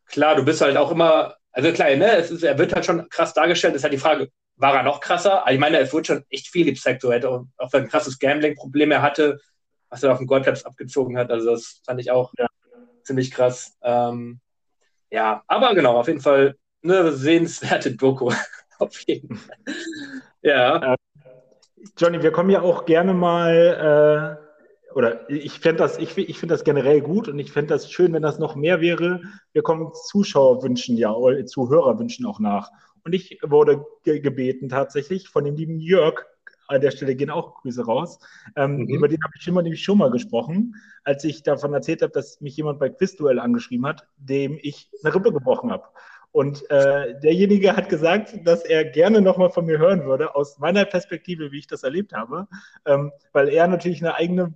[0.05, 3.07] Klar, du bist halt auch immer also klar, ne, es ist, er wird halt schon
[3.09, 3.75] krass dargestellt.
[3.75, 5.45] ist halt die Frage, war er noch krasser?
[5.45, 7.01] Also ich meine, es wurde schon echt viel gezeigt.
[7.01, 9.39] So, hätte auch, auch ein krasses Gambling-Problem er hatte,
[9.89, 11.31] was er auf dem Goldplatz abgezogen hat.
[11.31, 12.47] Also das fand ich auch ja.
[13.03, 13.77] ziemlich krass.
[13.81, 14.39] Ähm,
[15.09, 18.31] ja, aber genau, auf jeden Fall eine sehenswerte Doku.
[18.79, 19.57] auf jeden Fall.
[20.41, 20.93] Ja.
[20.93, 20.97] Äh,
[21.97, 24.46] Johnny, wir kommen ja auch gerne mal, äh,
[24.93, 28.13] oder ich fände das, ich, ich finde das generell gut und ich fände das schön,
[28.13, 29.21] wenn das noch mehr wäre.
[29.53, 31.13] Wir kommen Zuschauerwünschen ja,
[31.45, 32.71] Zuhörerwünschen auch nach.
[33.03, 36.25] Und ich wurde ge gebeten tatsächlich von dem lieben Jörg,
[36.67, 38.19] an der Stelle gehen auch Grüße raus.
[38.55, 38.87] Ähm, mhm.
[38.89, 42.41] Über den habe ich immer nämlich schon mal gesprochen, als ich davon erzählt habe, dass
[42.41, 45.85] mich jemand bei Quizduell angeschrieben hat, dem ich eine Rippe gebrochen habe.
[46.31, 50.85] Und äh, derjenige hat gesagt, dass er gerne nochmal von mir hören würde, aus meiner
[50.85, 52.47] Perspektive, wie ich das erlebt habe,
[52.85, 54.53] ähm, weil er natürlich eine eigene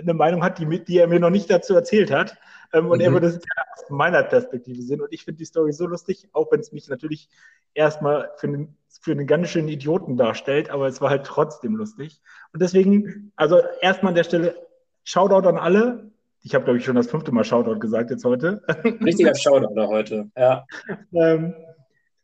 [0.00, 2.36] eine Meinung hat, die, die er mir noch nicht dazu erzählt hat.
[2.72, 3.04] Ähm, und mhm.
[3.04, 5.00] er würde es gerne aus meiner Perspektive sehen.
[5.00, 7.28] Und ich finde die Story so lustig, auch wenn es mich natürlich
[7.74, 12.20] erstmal für einen, für einen ganz schönen Idioten darstellt, aber es war halt trotzdem lustig.
[12.52, 14.56] Und deswegen, also erstmal an der Stelle,
[15.04, 16.10] Shoutout an alle,
[16.42, 18.62] ich habe, glaube ich, schon das fünfte Mal Shoutout gesagt jetzt heute.
[19.04, 20.66] Richtiger Shoutout heute, ja.
[21.12, 21.54] ähm,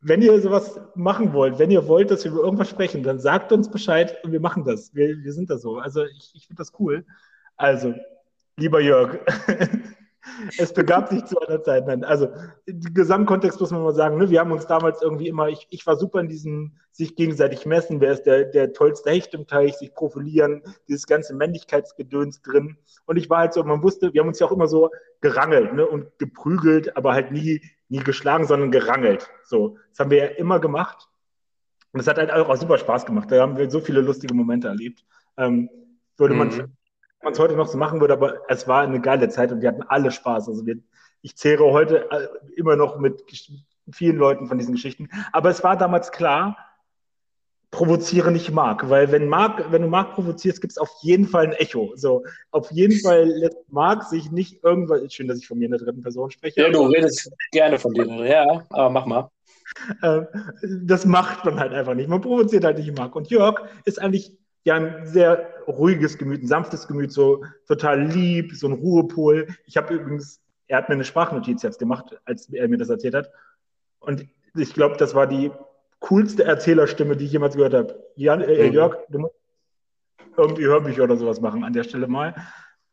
[0.00, 3.52] wenn ihr sowas machen wollt, wenn ihr wollt, dass wir über irgendwas sprechen, dann sagt
[3.52, 4.94] uns Bescheid und wir machen das.
[4.94, 5.78] Wir, wir sind da so.
[5.78, 7.04] Also ich, ich finde das cool.
[7.58, 7.94] Also,
[8.56, 9.18] lieber Jörg,
[10.58, 11.86] es begab sich zu einer Zeit.
[11.86, 12.28] Nein, also
[12.66, 15.84] im Gesamtkontext muss man mal sagen, ne, wir haben uns damals irgendwie immer, ich, ich
[15.86, 19.76] war super in diesem sich gegenseitig messen, wer ist der, der tollste Hecht im Teich,
[19.76, 22.76] sich profilieren, dieses ganze Männlichkeitsgedöns drin.
[23.06, 24.90] Und ich war halt so, man wusste, wir haben uns ja auch immer so
[25.20, 29.28] gerangelt ne, und geprügelt, aber halt nie, nie geschlagen, sondern gerangelt.
[29.44, 31.08] So, das haben wir ja immer gemacht.
[31.92, 33.32] Und es hat halt auch super Spaß gemacht.
[33.32, 35.04] Da haben wir so viele lustige Momente erlebt.
[35.36, 35.68] Ähm,
[36.16, 36.72] würde man mhm
[37.22, 39.68] man es heute noch so machen würde, aber es war eine geile Zeit und wir
[39.68, 40.48] hatten alle Spaß.
[40.48, 40.78] Also wir,
[41.22, 43.24] ich zehre heute äh, immer noch mit
[43.92, 45.08] vielen Leuten von diesen Geschichten.
[45.32, 46.56] Aber es war damals klar,
[47.70, 51.48] provoziere nicht Marc, weil wenn Marc, wenn du Marc provozierst, gibt es auf jeden Fall
[51.48, 51.92] ein Echo.
[51.96, 55.12] So, auf jeden Fall lässt Marc sich nicht irgendwas.
[55.12, 56.62] Schön, dass ich von mir in der dritten Person spreche.
[56.62, 59.30] Ja, du redest gerne von dir, ja, aber mach mal.
[60.02, 60.26] Ähm,
[60.82, 62.08] das macht man halt einfach nicht.
[62.08, 63.14] Man provoziert halt nicht Marc.
[63.14, 64.34] Und Jörg ist eigentlich
[64.68, 69.48] ja ein sehr ruhiges Gemüt, ein sanftes Gemüt, so total lieb, so ein Ruhepol.
[69.66, 73.14] Ich habe übrigens, er hat mir eine Sprachnotiz jetzt gemacht, als er mir das erzählt
[73.14, 73.30] hat.
[74.00, 75.50] Und ich glaube, das war die
[76.00, 78.04] coolste Erzählerstimme, die ich jemals gehört habe.
[78.16, 78.72] Jan, äh, mhm.
[78.72, 79.34] Jörg, du musst
[80.36, 82.34] irgendwie Hörbücher oder sowas machen an der Stelle mal.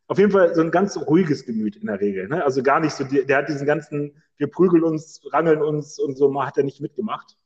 [0.08, 2.28] Auf jeden Fall so ein ganz ruhiges Gemüt in der Regel.
[2.28, 2.44] Ne?
[2.44, 6.44] Also gar nicht so, der hat diesen ganzen, wir prügeln uns, rangeln uns und so,
[6.44, 7.38] hat er nicht mitgemacht.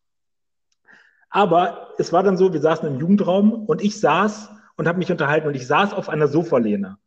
[1.29, 5.11] Aber es war dann so, wir saßen im Jugendraum und ich saß und habe mich
[5.11, 6.97] unterhalten und ich saß auf einer Sofalehne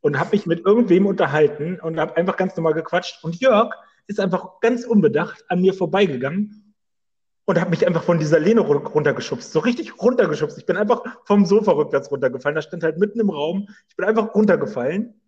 [0.00, 3.74] und habe mich mit irgendwem unterhalten und habe einfach ganz normal gequatscht und Jörg
[4.06, 6.74] ist einfach ganz unbedacht an mir vorbeigegangen
[7.46, 10.58] und habe mich einfach von dieser Lehne runtergeschubst, so richtig runtergeschubst.
[10.58, 12.54] Ich bin einfach vom Sofa rückwärts runtergefallen.
[12.54, 13.68] Das stand halt mitten im Raum.
[13.88, 15.20] Ich bin einfach runtergefallen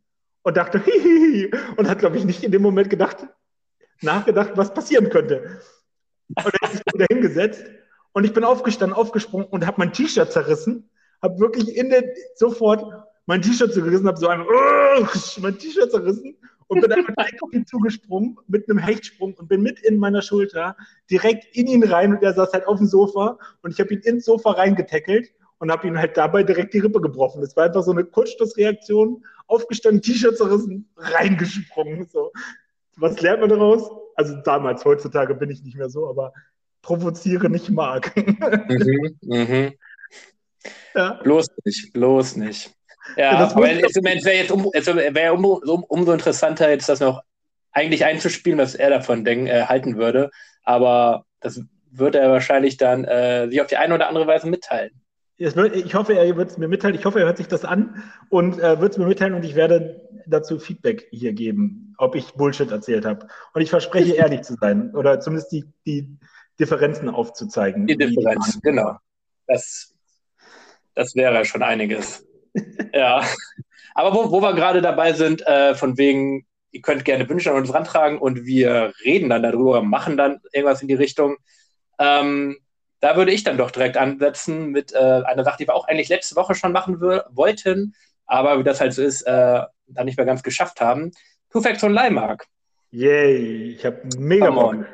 [0.42, 3.26] und dachte, hihihi, und hat, glaube ich, nicht in dem Moment gedacht,
[4.00, 5.60] nachgedacht, was passieren könnte.
[6.28, 7.64] Und er hat sich wieder hingesetzt
[8.16, 10.88] und ich bin aufgestanden, aufgesprungen und habe mein T-Shirt zerrissen.
[11.20, 12.02] Habe wirklich in der,
[12.34, 12.82] sofort
[13.26, 14.46] mein T-Shirt zerrissen, habe so einmal
[15.42, 16.34] mein T-Shirt zerrissen
[16.66, 20.78] und bin einfach direkt zugesprungen mit einem Hechtsprung und bin mit in meiner Schulter
[21.10, 24.00] direkt in ihn rein und er saß halt auf dem Sofa und ich habe ihn
[24.00, 27.42] ins Sofa reingetackelt und habe ihn halt dabei direkt die Rippe gebrochen.
[27.42, 32.06] Das war einfach so eine Kurzschlussreaktion, aufgestanden, T-Shirt zerrissen, reingesprungen.
[32.06, 32.32] So.
[32.96, 33.90] Was lernt man daraus?
[34.14, 36.32] Also damals, heutzutage bin ich nicht mehr so, aber
[36.86, 38.12] provoziere nicht mag.
[38.16, 39.72] mhm, mhm.
[40.94, 41.14] Ja.
[41.22, 42.70] Bloß nicht, bloß nicht.
[43.16, 47.00] Ja, ja aber es, wäre jetzt um, es wär um, um, umso interessanter, jetzt das
[47.00, 47.22] noch
[47.72, 50.30] eigentlich einzuspielen, was er davon denk, äh, halten würde.
[50.62, 54.92] Aber das würde er wahrscheinlich dann äh, sich auf die eine oder andere Weise mitteilen.
[55.38, 55.54] Ich
[55.94, 56.94] hoffe, er wird es mir mitteilen.
[56.94, 59.54] Ich hoffe, er hört sich das an und äh, wird es mir mitteilen und ich
[59.54, 63.26] werde dazu Feedback hier geben, ob ich Bullshit erzählt habe.
[63.52, 66.16] Und ich verspreche, ehrlich zu sein oder zumindest die, die,
[66.58, 67.86] Differenzen aufzuzeigen.
[67.86, 68.96] Die Differenz, genau.
[69.46, 69.94] Das,
[70.94, 72.26] das wäre schon einiges.
[72.92, 73.24] ja.
[73.94, 77.56] Aber wo, wo wir gerade dabei sind, äh, von wegen, ihr könnt gerne Wünsche an
[77.56, 81.36] uns rantragen und wir reden dann darüber, machen dann irgendwas in die Richtung.
[81.98, 82.58] Ähm,
[83.00, 86.08] da würde ich dann doch direkt ansetzen mit äh, einer Sache, die wir auch eigentlich
[86.08, 87.94] letzte Woche schon machen wollten,
[88.26, 91.12] aber wie das halt so ist, äh, dann nicht mehr ganz geschafft haben.
[91.50, 92.46] Two Facts on Leimark.
[92.90, 94.86] Yay, ich habe mega Bock.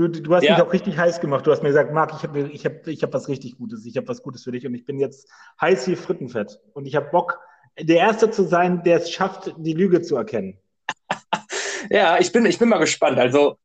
[0.00, 0.54] Du, du hast ja.
[0.54, 1.46] mich auch richtig heiß gemacht.
[1.46, 3.84] Du hast mir gesagt, Marc, ich habe ich hab, ich hab was richtig Gutes.
[3.84, 5.28] Ich habe was Gutes für dich und ich bin jetzt
[5.60, 6.58] heiß wie Frittenfett.
[6.72, 7.38] Und ich habe Bock,
[7.78, 10.58] der Erste zu sein, der es schafft, die Lüge zu erkennen.
[11.90, 13.18] ja, ich bin, ich bin mal gespannt.
[13.18, 13.58] Also,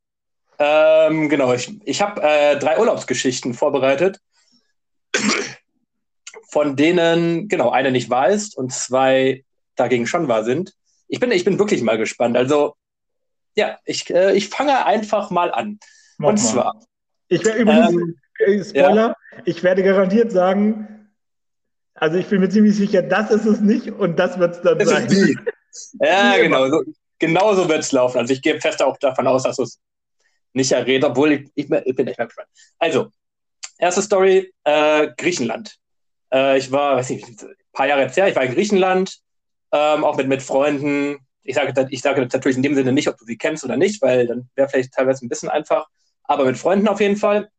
[0.59, 4.19] ähm, genau, ich, ich habe äh, drei Urlaubsgeschichten vorbereitet,
[6.49, 9.45] von denen, genau, eine nicht wahr ist und zwei
[9.75, 10.73] da gegen Shonwa sind.
[11.07, 12.35] Ich bin, ich bin wirklich mal gespannt.
[12.35, 12.75] Also,
[13.55, 15.79] ja, ich, äh, ich fange einfach mal an.
[16.17, 16.51] Mach Und mal.
[16.51, 16.86] zwar.
[17.28, 19.41] Ich werde übrigens, ähm, äh, Spoiler, ja.
[19.45, 21.10] ich werde garantiert sagen,
[21.95, 24.78] also ich bin mir ziemlich sicher, das ist es nicht und das wird es dann
[24.78, 25.06] das sein.
[25.08, 25.38] Ist die.
[25.99, 26.69] Ja, genau.
[26.69, 26.84] So,
[27.19, 28.17] genau so wird es laufen.
[28.19, 29.80] Also ich gehe fest auch davon aus, dass es
[30.54, 32.47] nicht errät, obwohl ich, ich, ich, bin echt mal gespannt.
[32.80, 33.12] Also,
[33.78, 35.75] erste Story, äh, Griechenland.
[36.34, 39.19] Äh, ich war, weiß nicht, ein paar Jahre jetzt her, ich war in Griechenland,
[39.73, 41.17] ähm, auch mit, mit Freunden.
[41.43, 44.01] Ich sage, ich sage natürlich in dem Sinne nicht, ob du sie kennst oder nicht,
[44.01, 45.88] weil dann wäre vielleicht teilweise ein bisschen einfach,
[46.27, 47.49] aber mit Freunden auf jeden Fall.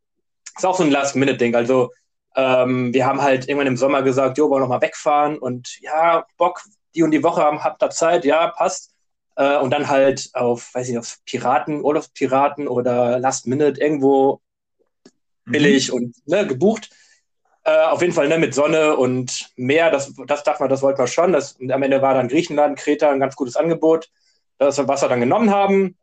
[0.57, 1.55] Ist auch so ein Last-Minute-Ding.
[1.55, 1.91] Also,
[2.35, 5.81] ähm, wir haben halt irgendwann im Sommer gesagt, jo, wollen wir noch mal wegfahren und
[5.81, 6.63] ja, Bock,
[6.95, 8.93] die und die Woche haben, habt ihr Zeit, ja, passt.
[9.37, 14.41] Äh, und dann halt auf, weiß ich nicht, auf Piraten, Urlaubspiraten oder Last Minute irgendwo
[15.45, 15.95] billig mhm.
[15.95, 16.91] und ne, gebucht.
[17.65, 20.99] Äh, auf jeden Fall ne, mit Sonne und Meer, das, das dachte man, das wollten
[20.99, 21.33] wir schon.
[21.33, 24.09] Das, am Ende war dann Griechenland, Kreta ein ganz gutes Angebot.
[24.59, 25.97] Das, was wir dann genommen haben,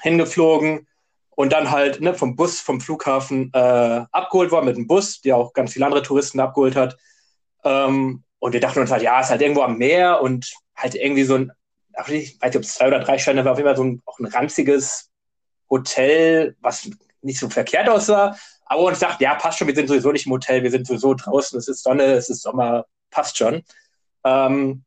[0.00, 0.86] hingeflogen
[1.34, 5.36] und dann halt ne, vom Bus, vom Flughafen äh, abgeholt worden mit dem Bus, der
[5.36, 6.96] auch ganz viele andere Touristen abgeholt hat.
[7.64, 11.24] Ähm, und wir dachten uns halt, ja, ist halt irgendwo am Meer und halt irgendwie
[11.24, 11.52] so ein
[12.08, 14.02] ich weiß nicht, ob es zwei oder drei Sterne war, auf jeden Fall so ein,
[14.06, 15.10] auch ein ranziges
[15.68, 16.90] Hotel, was
[17.22, 18.36] nicht so verkehrt aussah.
[18.64, 21.14] Aber uns dachte, ja, passt schon, wir sind sowieso nicht im Hotel, wir sind sowieso
[21.14, 23.62] draußen, es ist Sonne, es ist Sommer, passt schon.
[24.24, 24.84] Ähm,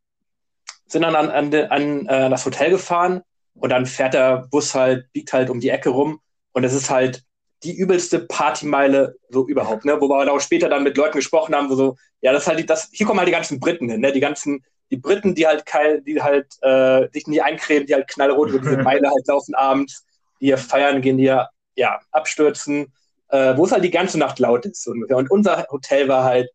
[0.87, 3.21] sind dann an, an, an äh, das Hotel gefahren
[3.53, 6.19] und dann fährt der Bus halt, biegt halt um die Ecke rum
[6.55, 7.23] und es ist halt
[7.63, 9.99] die übelste Partymeile so überhaupt, ne?
[9.99, 12.59] Wo wir auch später dann mit Leuten gesprochen haben, wo so, ja, das ist halt
[12.59, 14.11] die, das, hier kommen halt die ganzen Briten hin, ne?
[14.11, 18.07] Die ganzen die Briten, die halt kein, die halt äh, sich nie eincremen, die halt
[18.07, 20.05] knallrot über diese Meile halt laufen abends,
[20.39, 22.93] die hier feiern gehen, die hier ja, abstürzen,
[23.29, 25.17] äh, wo es halt die ganze Nacht laut ist ungefähr.
[25.17, 26.49] Und unser Hotel war halt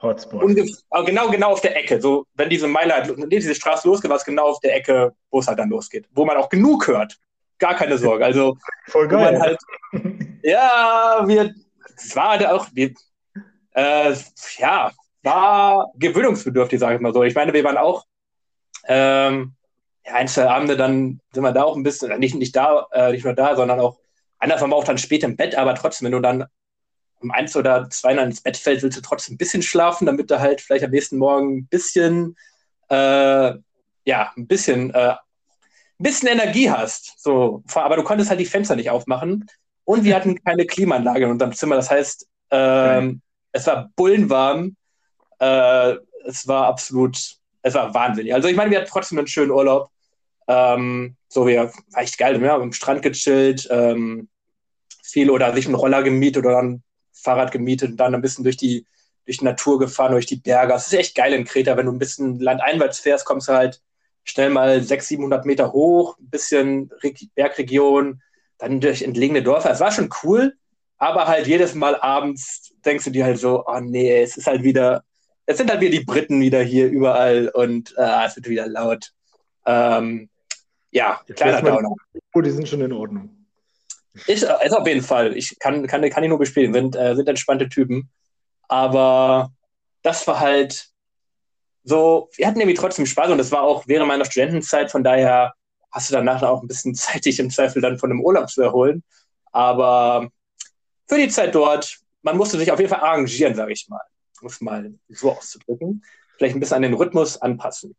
[0.00, 0.42] Hotspot.
[1.06, 2.00] Genau, genau auf der Ecke.
[2.00, 5.40] So, wenn diese Meile halt, diese Straße losgeht, war es genau auf der Ecke, wo
[5.40, 6.06] es halt dann losgeht.
[6.12, 7.18] Wo man auch genug hört.
[7.62, 8.24] Gar keine Sorge.
[8.24, 9.38] Also, Voll geil.
[9.40, 9.60] Halt,
[10.42, 11.54] ja, wir,
[11.96, 12.92] es war halt auch, wir,
[13.74, 14.16] äh,
[14.58, 14.90] ja,
[15.22, 17.22] war gewöhnungsbedürftig, sage ich mal so.
[17.22, 18.04] Ich meine, wir waren auch
[18.88, 19.54] ähm,
[20.04, 22.88] ja, ein, zwei Abende, dann sind wir da auch ein bisschen, äh, nicht, nicht da,
[22.90, 24.00] äh, nicht nur da, sondern auch,
[24.40, 26.44] anders waren wir auch dann spät im Bett, aber trotzdem, wenn du dann
[27.20, 30.40] um eins oder zwei ins Bett fällst, willst du trotzdem ein bisschen schlafen, damit du
[30.40, 32.36] halt vielleicht am nächsten Morgen ein bisschen,
[32.88, 33.52] äh,
[34.04, 35.14] ja, ein bisschen, äh,
[36.02, 37.14] bisschen Energie hast.
[37.16, 39.46] So, aber du konntest halt die Fenster nicht aufmachen
[39.84, 41.76] und wir hatten keine Klimaanlage in unserem Zimmer.
[41.76, 43.20] Das heißt, ähm,
[43.52, 44.76] es war bullenwarm
[45.42, 47.18] äh, es war absolut,
[47.62, 48.32] es war wahnsinnig.
[48.32, 49.90] Also ich meine, wir hatten trotzdem einen schönen Urlaub.
[50.46, 54.28] Ähm, so, wir war echt geil, wir haben am Strand gechillt, ähm,
[55.02, 58.56] viel oder sich einen Roller gemietet oder ein Fahrrad gemietet und dann ein bisschen durch
[58.56, 58.86] die,
[59.26, 60.74] durch die Natur gefahren, durch die Berge.
[60.74, 63.80] Es ist echt geil in Kreta, wenn du ein bisschen landeinwärts fährst, kommst du halt
[64.24, 66.90] schnell mal 600, 700 Meter hoch, ein bisschen
[67.34, 68.22] Bergregion,
[68.58, 69.70] dann durch entlegene Dörfer.
[69.70, 70.54] Es war schon cool,
[70.98, 74.62] aber halt jedes Mal abends denkst du dir halt so, oh nee, es ist halt
[74.62, 75.04] wieder
[75.46, 79.12] es sind halt wieder die Briten wieder hier überall und äh, es wird wieder laut.
[79.66, 80.28] Ähm,
[80.90, 81.94] ja, Jetzt kleiner Downer.
[82.34, 83.46] Oh, die sind schon in Ordnung.
[84.26, 85.36] Ist, ist auf jeden Fall.
[85.36, 86.72] Ich kann, kann, kann ich nur bespielen.
[86.72, 88.10] Sind, äh, sind entspannte Typen.
[88.68, 89.52] Aber
[90.02, 90.90] das war halt
[91.84, 94.90] so, wir hatten irgendwie trotzdem Spaß und das war auch während meiner Studentenzeit.
[94.90, 95.54] Von daher
[95.90, 98.62] hast du danach auch ein bisschen Zeit, dich im Zweifel dann von einem Urlaub zu
[98.62, 99.02] erholen.
[99.50, 100.28] Aber
[101.08, 104.00] für die Zeit dort, man musste sich auf jeden Fall arrangieren, sage ich mal
[104.42, 106.04] um es mal so auszudrücken,
[106.36, 107.94] vielleicht ein bisschen an den Rhythmus anpassen.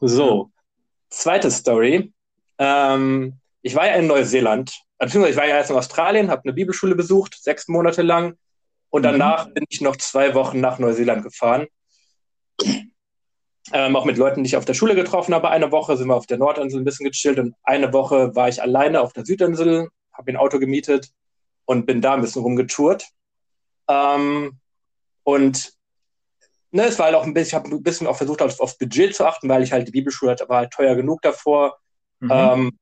[0.00, 0.50] So,
[1.10, 2.12] zweite Story.
[2.58, 6.52] Ähm, ich war ja in Neuseeland, beziehungsweise ich war ja erst in Australien, habe eine
[6.52, 8.36] Bibelschule besucht, sechs Monate lang.
[8.90, 9.04] Und mhm.
[9.04, 9.54] danach mhm.
[9.54, 11.66] bin ich noch zwei Wochen nach Neuseeland gefahren.
[13.72, 15.50] Ähm, auch mit Leuten, die ich auf der Schule getroffen habe.
[15.50, 18.62] Eine Woche sind wir auf der Nordinsel ein bisschen gechillt und eine Woche war ich
[18.62, 21.10] alleine auf der Südinsel, habe ein Auto gemietet
[21.64, 23.08] und bin da ein bisschen rumgetourt.
[23.88, 24.58] Ähm,
[25.24, 25.72] und
[26.70, 28.78] ne, es war halt auch ein bisschen, ich habe ein bisschen auch versucht, auf, aufs
[28.78, 31.78] Budget zu achten, weil ich halt die Bibelschule hatte, war halt teuer genug davor.
[32.20, 32.30] Mhm.
[32.32, 32.78] Ähm,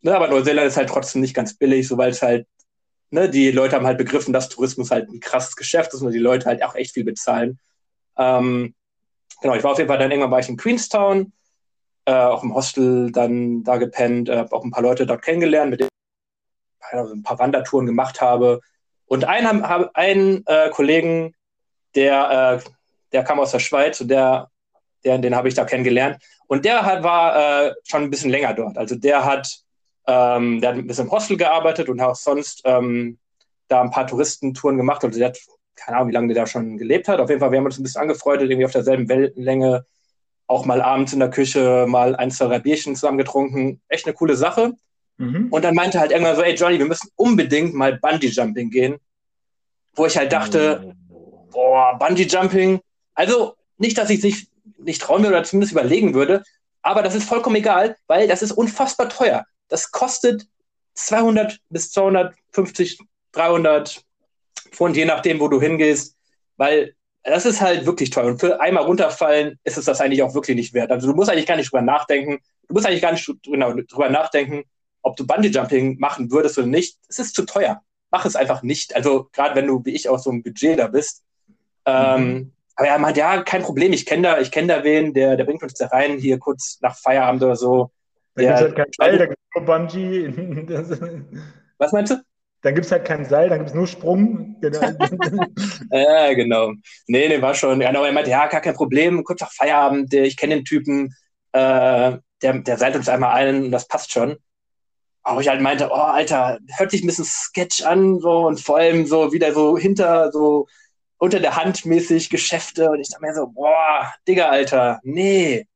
[0.00, 2.46] ne, aber Neuseeland ist halt trotzdem nicht ganz billig, so weil es halt,
[3.10, 6.18] ne, die Leute haben halt begriffen, dass Tourismus halt ein krasses Geschäft ist und die
[6.18, 7.58] Leute halt auch echt viel bezahlen.
[8.18, 8.74] Ähm,
[9.40, 11.32] genau, ich war auf jeden Fall dann irgendwann war ich in Queenstown,
[12.06, 15.80] äh, auch im Hostel dann da gepennt, äh, auch ein paar Leute dort kennengelernt, mit
[15.80, 15.90] denen
[16.92, 18.60] ich ein paar Wandertouren gemacht habe.
[19.06, 21.34] Und einen, einen äh, Kollegen,
[21.94, 22.70] der, äh,
[23.12, 24.50] der kam aus der Schweiz und der,
[25.04, 26.22] der, den habe ich da kennengelernt.
[26.48, 28.78] Und der hat, war äh, schon ein bisschen länger dort.
[28.78, 29.60] Also der hat,
[30.06, 33.18] ähm, der hat ein bisschen im Hostel gearbeitet und auch sonst ähm,
[33.68, 35.04] da ein paar Touristentouren gemacht.
[35.04, 35.38] Also der hat,
[35.76, 37.20] keine Ahnung, wie lange der da schon gelebt hat.
[37.20, 39.84] Auf jeden Fall, wir haben uns ein bisschen angefreundet, irgendwie auf derselben Wellenlänge.
[40.48, 43.80] auch mal abends in der Küche mal ein, zwei drei Bierchen zusammen getrunken.
[43.88, 44.72] Echt eine coole Sache.
[45.18, 45.48] Mhm.
[45.50, 48.96] Und dann meinte halt irgendwann so, ey Johnny, wir müssen unbedingt mal Bungee Jumping gehen.
[49.94, 51.46] Wo ich halt dachte, oh.
[51.50, 52.80] boah, Bungee Jumping.
[53.14, 56.42] Also nicht, dass ich nicht, nicht trauen würde oder zumindest überlegen würde,
[56.82, 59.44] aber das ist vollkommen egal, weil das ist unfassbar teuer.
[59.68, 60.46] Das kostet
[60.94, 63.00] 200 bis 250,
[63.32, 64.04] 300
[64.70, 66.16] Pfund, je nachdem, wo du hingehst,
[66.56, 68.26] weil das ist halt wirklich teuer.
[68.26, 70.92] Und für einmal runterfallen ist es das eigentlich auch wirklich nicht wert.
[70.92, 72.38] Also du musst eigentlich gar nicht drüber nachdenken.
[72.68, 74.64] Du musst eigentlich gar nicht genau, drüber nachdenken,
[75.02, 76.98] ob du Bungee-Jumping machen würdest oder nicht.
[77.08, 77.82] Es ist zu teuer.
[78.10, 78.94] Mach es einfach nicht.
[78.94, 81.24] Also gerade wenn du, wie ich, auch so ein Budget da bist.
[81.84, 82.36] Ähm, mhm.
[82.36, 85.36] Ähm, aber er meint, ja, kein Problem, ich kenne da, ich kenne da wen, der,
[85.36, 87.90] der bringt uns da rein, hier kurz nach Feierabend oder so.
[88.34, 90.28] Da gibt halt kein Seil, da gibt es nur Bungee.
[91.78, 92.16] Was meinst du?
[92.62, 94.56] Dann gibt es halt kein Seil, dann gibt es nur Sprung.
[94.60, 94.80] Genau.
[95.90, 96.72] ja, genau.
[97.06, 97.78] Nee, nee, war schon.
[97.78, 101.14] Genau, er meinte, ja, gar kein Problem, kurz nach Feierabend, ich kenne den Typen,
[101.52, 104.36] äh, der, der seilt uns einmal ein und das passt schon.
[105.22, 108.78] Aber ich halt meinte, oh, Alter, hört sich ein bisschen Sketch an, so und vor
[108.78, 110.66] allem so wieder so hinter, so
[111.18, 115.66] unter der Hand mäßig Geschäfte und ich dachte mir so, boah, Digga, Alter, nee.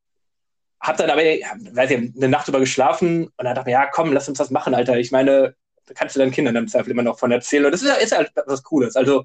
[0.81, 3.91] Hab dann aber, weiß ich, eine Nacht über geschlafen und dann dachte ich mir, ja,
[3.91, 4.99] komm, lass uns das machen, Alter.
[4.99, 5.55] Ich meine,
[5.91, 7.65] da kannst du deinen Kindern im Zweifel immer noch von erzählen.
[7.65, 8.95] Und das ist, ist halt was Cooles.
[8.95, 9.25] Also,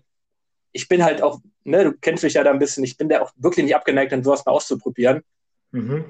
[0.71, 3.21] ich bin halt auch, ne, du kennst mich ja da ein bisschen, ich bin da
[3.21, 5.21] auch wirklich nicht abgeneigt, dann sowas mal auszuprobieren.
[5.71, 6.05] Mhm.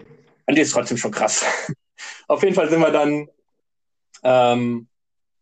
[0.45, 1.43] Und die ist trotzdem schon krass.
[2.30, 3.28] Auf jeden Fall sind wir dann
[4.24, 4.88] ähm,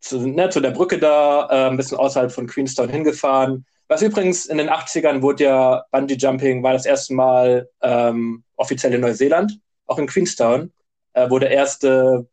[0.00, 3.64] zu, ne, zu der Brücke da, äh, ein bisschen außerhalb von Queenstown hingefahren.
[3.86, 8.94] Was übrigens in den 80ern wurde ja Bungee Jumping, war das erste Mal ähm, offiziell
[8.94, 10.72] in Neuseeland, auch in Queenstown,
[11.12, 12.26] äh, wo der erste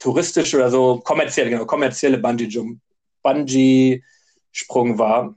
[0.00, 2.80] touristische oder so kommerzielle, genau, kommerzielle Bungee-Sprung
[3.22, 5.36] Bungee war.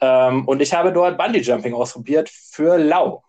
[0.00, 3.22] Ähm, und ich habe dort Bungee Jumping ausprobiert für Lau.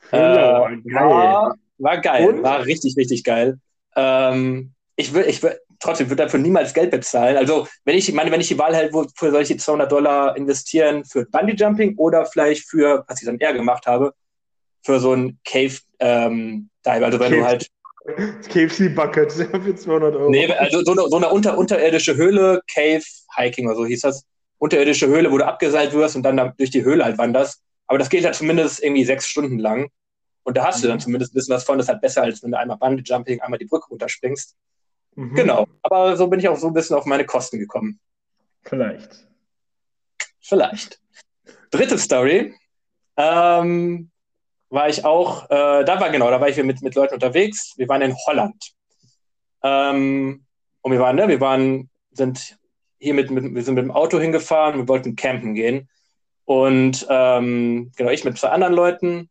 [0.00, 1.08] Für Lau, äh, geil.
[1.08, 2.42] War, war geil, und?
[2.42, 3.58] war richtig, richtig geil.
[3.96, 7.36] Ähm, ich will, ich will, trotzdem würde dafür niemals Geld bezahlen.
[7.36, 10.36] Also, wenn ich, meine, wenn ich die Wahl hätte, wofür soll ich die 200 Dollar
[10.36, 11.04] investieren?
[11.04, 14.12] Für Bungee Jumping oder vielleicht für, was ich dann eher gemacht habe,
[14.82, 17.04] für so ein Cave ähm, Dive.
[17.04, 17.66] Also, wenn Cave, du halt.
[18.48, 20.30] KFC Bucket für 200 Euro.
[20.30, 23.02] Nee, also so eine, so eine unter, unterirdische Höhle, Cave
[23.36, 24.24] Hiking oder so hieß das.
[24.58, 27.62] Unterirdische Höhle, wo du abgeseilt wirst und dann durch die Höhle halt wanderst.
[27.86, 29.90] Aber das geht halt zumindest irgendwie sechs Stunden lang.
[30.42, 30.82] Und da hast mhm.
[30.82, 31.02] du dann mhm.
[31.02, 31.78] zumindest ein bisschen was von.
[31.78, 34.56] Das ist halt besser, als wenn du einmal Bungee Jumping, einmal die Brücke runterspringst.
[35.16, 35.34] Mhm.
[35.34, 35.66] Genau.
[35.82, 38.00] Aber so bin ich auch so ein bisschen auf meine Kosten gekommen.
[38.62, 39.26] Vielleicht.
[40.40, 41.00] Vielleicht.
[41.70, 42.54] Dritte Story.
[43.16, 44.10] Ähm,
[44.70, 47.74] war ich auch, äh, da war genau, da war ich mit, mit Leuten unterwegs.
[47.76, 48.72] Wir waren in Holland.
[49.62, 50.44] Ähm,
[50.80, 52.56] und wir waren, ne, wir waren, sind
[52.98, 55.88] hier mit, mit, wir sind mit dem Auto hingefahren, wir wollten campen gehen.
[56.44, 59.28] Und ähm, genau, ich mit zwei anderen Leuten.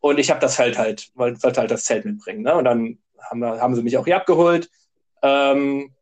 [0.00, 2.42] Und ich habe das Feld halt, wollte halt das Zelt mitbringen.
[2.42, 2.54] Ne?
[2.54, 2.98] Und dann
[3.30, 4.68] haben, haben sie mich auch hier abgeholt.
[5.22, 5.94] Ähm,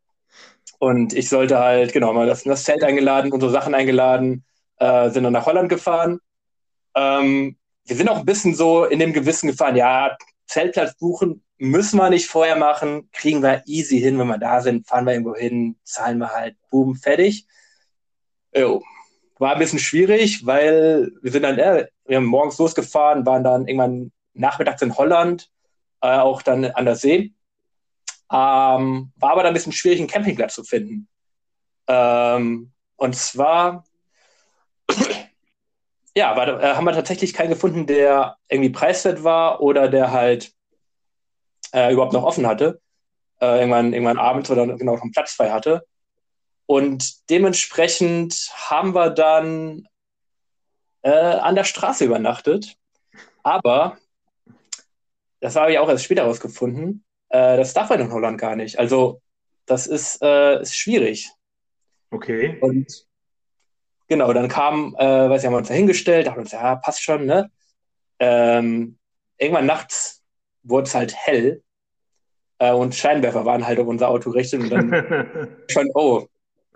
[0.78, 4.44] und ich sollte halt, genau, mal das, das Zelt eingeladen, unsere Sachen eingeladen,
[4.78, 6.20] äh, sind dann nach Holland gefahren.
[6.94, 10.16] Ähm, wir sind auch ein bisschen so in dem Gewissen gefahren, ja,
[10.46, 14.86] Zeltplatz buchen müssen wir nicht vorher machen, kriegen wir easy hin, wenn wir da sind,
[14.88, 17.46] fahren wir irgendwo hin, zahlen wir halt, boom, fertig.
[18.56, 18.82] Jo.
[19.38, 23.68] War ein bisschen schwierig, weil wir sind dann, äh, wir haben morgens losgefahren, waren dann
[23.68, 25.50] irgendwann nachmittags in Holland,
[26.00, 27.34] äh, auch dann an der See.
[28.32, 31.08] Ähm, war aber dann ein bisschen schwierig, einen Campingplatz zu finden.
[31.88, 33.84] Ähm, und zwar,
[36.14, 40.52] ja, war, äh, haben wir tatsächlich keinen gefunden, der irgendwie preiswert war oder der halt
[41.72, 42.80] äh, überhaupt noch offen hatte.
[43.40, 45.86] Äh, irgendwann, irgendwann abends oder genau noch einen Platz frei hatte.
[46.66, 49.88] Und dementsprechend haben wir dann
[51.02, 52.76] äh, an der Straße übernachtet.
[53.42, 53.96] Aber
[55.40, 57.04] das habe ich auch erst später rausgefunden.
[57.30, 58.78] Äh, das darf man in Holland gar nicht.
[58.78, 59.22] Also
[59.66, 61.30] das ist, ist schwierig.
[62.10, 62.58] Okay.
[62.60, 63.06] Und
[64.10, 67.02] genau, dann kam, äh, weiß ich, haben wir uns da hingestellt, dachten uns, ja, passt
[67.02, 67.50] schon, ne?
[68.18, 68.98] Ähm,
[69.38, 70.22] irgendwann nachts
[70.62, 71.62] wurde es halt hell
[72.58, 76.26] äh, und Scheinwerfer waren halt auf unser Auto gerichtet und dann schon, oh,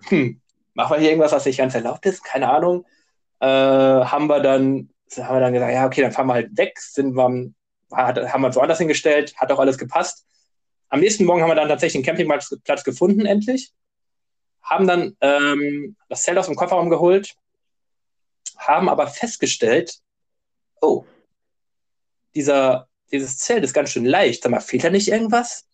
[0.05, 0.41] hm,
[0.73, 2.25] machen wir hier irgendwas, was nicht ganz erlaubt ist?
[2.25, 2.87] Keine Ahnung.
[3.41, 6.79] Äh, haben wir dann haben wir dann gesagt, ja, okay, dann fahren wir halt weg,
[6.81, 7.53] sind wir,
[7.93, 10.27] haben wir uns woanders hingestellt, hat auch alles gepasst.
[10.89, 13.73] Am nächsten Morgen haben wir dann tatsächlich einen Campingplatz gefunden, endlich.
[14.65, 17.37] Haben dann ähm, das Zelt aus dem Kofferraum geholt,
[18.57, 19.99] haben aber festgestellt,
[20.81, 21.05] oh,
[22.35, 24.43] dieser, dieses Zelt ist ganz schön leicht.
[24.43, 25.67] Sag mal, fehlt da nicht irgendwas?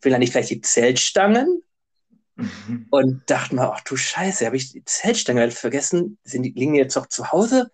[0.00, 1.62] Fehlen da nicht vielleicht die Zeltstangen?
[2.34, 2.86] Mhm.
[2.90, 6.18] Und dachten wir, ach du Scheiße, habe ich die Zeltstange vergessen?
[6.24, 7.70] Sind die, liegen die jetzt doch zu Hause?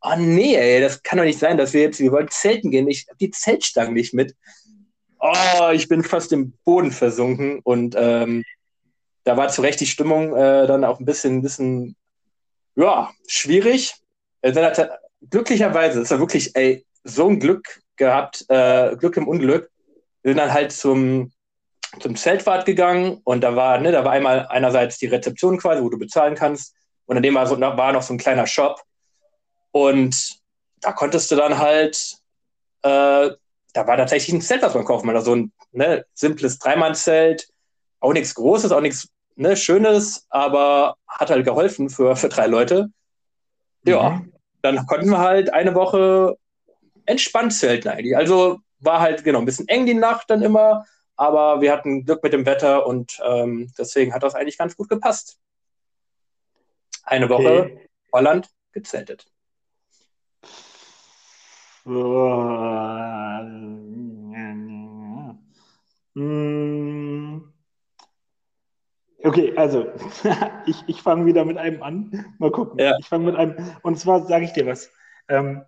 [0.00, 2.88] oh nee, ey, das kann doch nicht sein, dass wir jetzt, wir wollen zelten gehen,
[2.88, 4.36] ich habe die Zeltstangen nicht mit.
[5.20, 8.44] Oh, ich bin fast im Boden versunken und ähm,
[9.28, 11.96] da war zu Recht die Stimmung äh, dann auch ein bisschen, ein bisschen,
[12.76, 13.94] ja, schwierig.
[14.40, 14.62] Also,
[15.28, 19.70] glücklicherweise ist er wirklich, ey, so ein Glück gehabt, äh, Glück im Unglück.
[20.22, 21.30] Wir sind dann halt zum,
[22.00, 25.90] zum Zeltfahrt gegangen und da war, ne, da war einmal einerseits die Rezeption quasi, wo
[25.90, 26.74] du bezahlen kannst
[27.04, 28.80] und in dem war, so, war noch so ein kleiner Shop
[29.72, 30.38] und
[30.80, 32.16] da konntest du dann halt,
[32.82, 33.28] äh,
[33.74, 35.16] da war tatsächlich ein Zelt, was man kaufen kann.
[35.16, 37.46] Also so ein ne, simples Dreimann-Zelt,
[38.00, 39.08] auch nichts Großes, auch nichts
[39.38, 42.90] ne, Schönes, aber hat halt geholfen für, für drei Leute.
[43.84, 44.32] Ja, mhm.
[44.62, 46.36] dann konnten wir halt eine Woche
[47.06, 48.16] entspannt zelten eigentlich.
[48.16, 50.84] Also war halt genau ein bisschen eng die Nacht dann immer,
[51.16, 54.88] aber wir hatten Glück mit dem Wetter und ähm, deswegen hat das eigentlich ganz gut
[54.88, 55.38] gepasst.
[57.04, 57.88] Eine Woche okay.
[58.12, 59.26] Holland gezeltet.
[69.22, 69.92] Okay, also
[70.66, 72.24] ich, ich fange wieder mit einem an.
[72.38, 72.78] Mal gucken.
[72.78, 72.96] Ja.
[72.98, 74.90] Ich fange mit einem, und zwar sage ich dir was.
[75.28, 75.64] Ähm,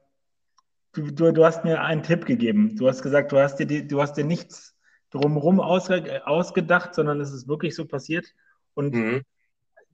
[0.93, 2.77] du, du, du, hast mir einen Tipp gegeben.
[2.77, 4.77] Du hast gesagt, du hast dir, die, du hast dir nichts
[5.11, 8.27] drumherum ausge, ausgedacht, sondern es ist wirklich so passiert.
[8.75, 9.23] Und mhm.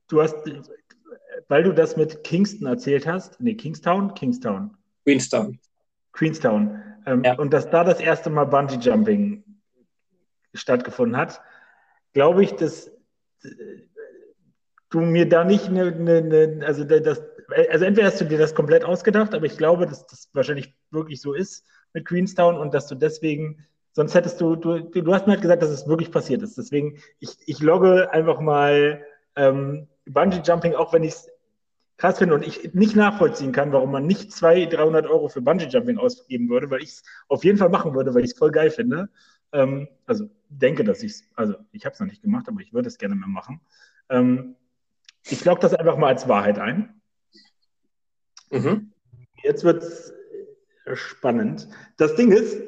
[0.08, 0.36] du hast,
[1.48, 4.76] weil du das mit Kingston erzählt hast, nee, Kingstown, Kingstown.
[5.04, 5.58] Queenstown.
[6.12, 6.82] Queenstown.
[7.06, 7.38] Ähm, ja.
[7.38, 9.44] Und dass da das erste Mal Bungee Jumping
[10.52, 11.40] stattgefunden hat,
[12.12, 12.90] glaube ich, dass
[14.90, 17.22] du mir da nicht eine, eine, eine, also das,
[17.70, 21.20] also entweder hast du dir das komplett ausgedacht, aber ich glaube, dass das wahrscheinlich wirklich
[21.20, 25.34] so ist mit Queenstown und dass du deswegen, sonst hättest du, du, du hast mir
[25.34, 26.58] halt gesagt, dass es wirklich passiert ist.
[26.58, 31.30] Deswegen, ich, ich logge einfach mal ähm, Bungee Jumping, auch wenn ich es
[31.96, 35.66] krass finde und ich nicht nachvollziehen kann, warum man nicht 200, 300 Euro für Bungee
[35.66, 38.50] Jumping ausgeben würde, weil ich es auf jeden Fall machen würde, weil ich es voll
[38.50, 39.08] geil finde.
[39.52, 42.72] Ähm, also denke, dass ich es, also ich habe es noch nicht gemacht, aber ich
[42.72, 43.60] würde es gerne mehr machen.
[44.08, 44.56] Ähm,
[45.24, 47.00] ich logge das einfach mal als Wahrheit ein.
[48.50, 48.92] Mhm.
[49.42, 50.14] Jetzt wird es
[50.94, 51.68] spannend.
[51.96, 52.62] Das Ding ist,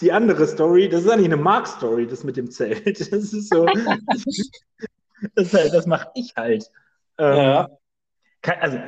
[0.00, 2.86] die andere Story, das ist eigentlich eine Mark-Story, das mit dem Zelt.
[2.98, 3.66] Das ist so,
[5.34, 6.70] das, das mache ich halt.
[7.18, 7.68] Ähm, ja.
[8.60, 8.78] Also,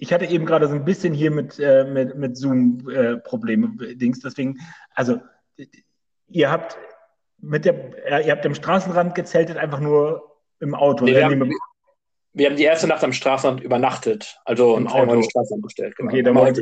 [0.00, 4.20] ich hatte eben gerade so ein bisschen hier mit, äh, mit, mit Zoom-Probleme, äh, Dings,
[4.20, 4.58] deswegen,
[4.94, 5.20] also,
[6.28, 6.76] ihr habt
[7.40, 11.04] mit der, ihr habt am Straßenrand gezeltet, einfach nur im Auto.
[11.04, 11.52] Nee, wir, haben,
[12.32, 15.14] wir, haben, die erste Nacht am Straßenrand übernachtet, also im Auto.
[15.14, 15.96] Im Straßenrand bestellt.
[15.96, 16.10] Genau.
[16.10, 16.60] Okay, dann war und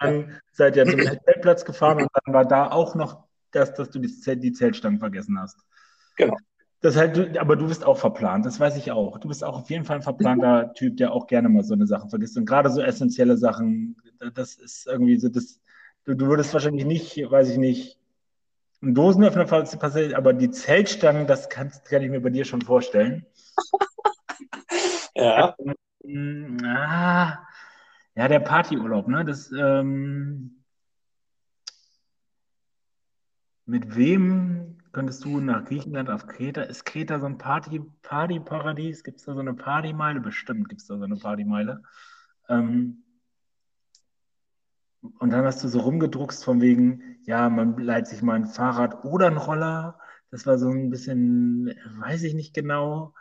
[0.00, 3.98] dann seid ihr zum Zeltplatz gefahren und dann war da auch noch das, dass du
[3.98, 5.58] die, die Zeltstangen vergessen hast.
[6.16, 6.36] Genau.
[6.80, 9.16] Das halt, aber du bist auch verplant, das weiß ich auch.
[9.18, 11.86] Du bist auch auf jeden Fall ein verplanter Typ, der auch gerne mal so eine
[11.86, 12.36] Sache vergisst.
[12.36, 13.96] Und gerade so essentielle Sachen,
[14.34, 15.62] das ist irgendwie so, das,
[16.04, 17.98] du, du würdest wahrscheinlich nicht, weiß ich nicht,
[18.82, 23.26] einen Dosenöffner passiert, aber die Zeltstangen, das kann, kann ich mir bei dir schon vorstellen.
[25.14, 25.56] ja.
[26.64, 27.38] Ah,
[28.14, 29.24] ja, der Partyurlaub, ne?
[29.24, 30.64] Das, ähm,
[33.66, 36.62] mit wem könntest du nach Griechenland auf Kreta?
[36.62, 39.02] Ist Kreta so ein Party, Partyparadies?
[39.02, 40.20] Gibt es da so eine Partymeile?
[40.20, 41.82] Bestimmt gibt es da so eine Partymeile.
[42.48, 43.02] Ähm,
[45.18, 49.04] und dann hast du so rumgedruckst von wegen, ja, man leiht sich mal ein Fahrrad
[49.04, 49.98] oder ein Roller.
[50.30, 53.14] Das war so ein bisschen, weiß ich nicht genau.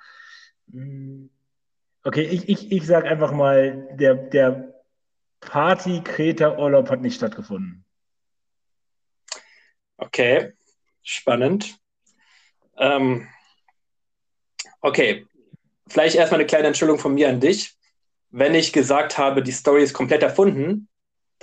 [0.72, 1.30] Hm.
[2.04, 4.74] Okay, ich, ich, ich sage einfach mal, der, der
[5.40, 7.86] Party-Kreta-Urlaub hat nicht stattgefunden.
[9.98, 10.52] Okay,
[11.02, 11.78] spannend.
[12.78, 13.28] Ähm,
[14.82, 15.28] okay,
[15.88, 17.78] vielleicht erstmal eine kleine Entschuldigung von mir an dich.
[18.32, 20.90] Wenn ich gesagt habe, die Story ist komplett erfunden,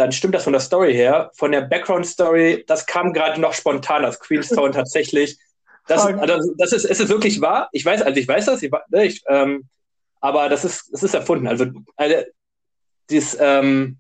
[0.01, 1.31] dann stimmt das von der Story her.
[1.35, 5.39] Von der Background-Story, das kam gerade noch spontan aus Queenstown tatsächlich.
[5.87, 7.69] Das, also, das ist, ist es wirklich wahr?
[7.73, 9.69] Ich weiß, also ich weiß das, ich, ne, ich, ähm,
[10.21, 11.47] aber das ist, das ist erfunden.
[11.47, 12.17] Also, also
[13.11, 13.99] dieses, ähm,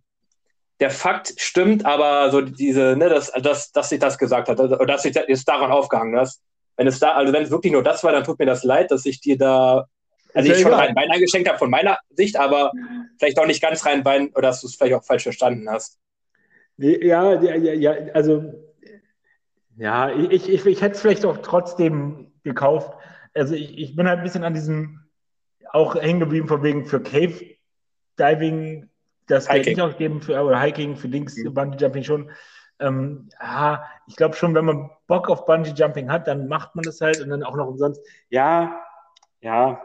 [0.80, 4.86] der Fakt stimmt, aber so diese, ne, dass, dass, dass ich das gesagt hat, oder
[4.86, 6.40] dass ich jetzt daran aufgehangen hast.
[6.76, 8.90] Wenn es da, also wenn es wirklich nur das war, dann tut mir das leid,
[8.90, 9.86] dass ich dir da,
[10.34, 12.72] also ich schon rein Wein eingeschenkt habe von meiner Sicht, aber
[13.18, 15.98] vielleicht auch nicht ganz rein Wein oder dass du es vielleicht auch falsch verstanden hast.
[16.76, 18.54] Ja, ja, ja, also
[19.76, 22.92] ja, ich, ich, ich hätte es vielleicht auch trotzdem gekauft.
[23.34, 25.00] Also ich, ich bin halt ein bisschen an diesem
[25.72, 27.56] auch hängen geblieben von wegen für Cave
[28.18, 28.90] Diving
[29.26, 31.54] das Geld nicht ausgeben für oder Hiking, für Dings, mhm.
[31.54, 32.30] Bungee Jumping schon.
[32.80, 36.82] Ähm, ja, ich glaube schon, wenn man Bock auf Bungee Jumping hat, dann macht man
[36.82, 38.00] das halt und dann auch noch umsonst.
[38.30, 38.82] Ja,
[39.40, 39.80] ja.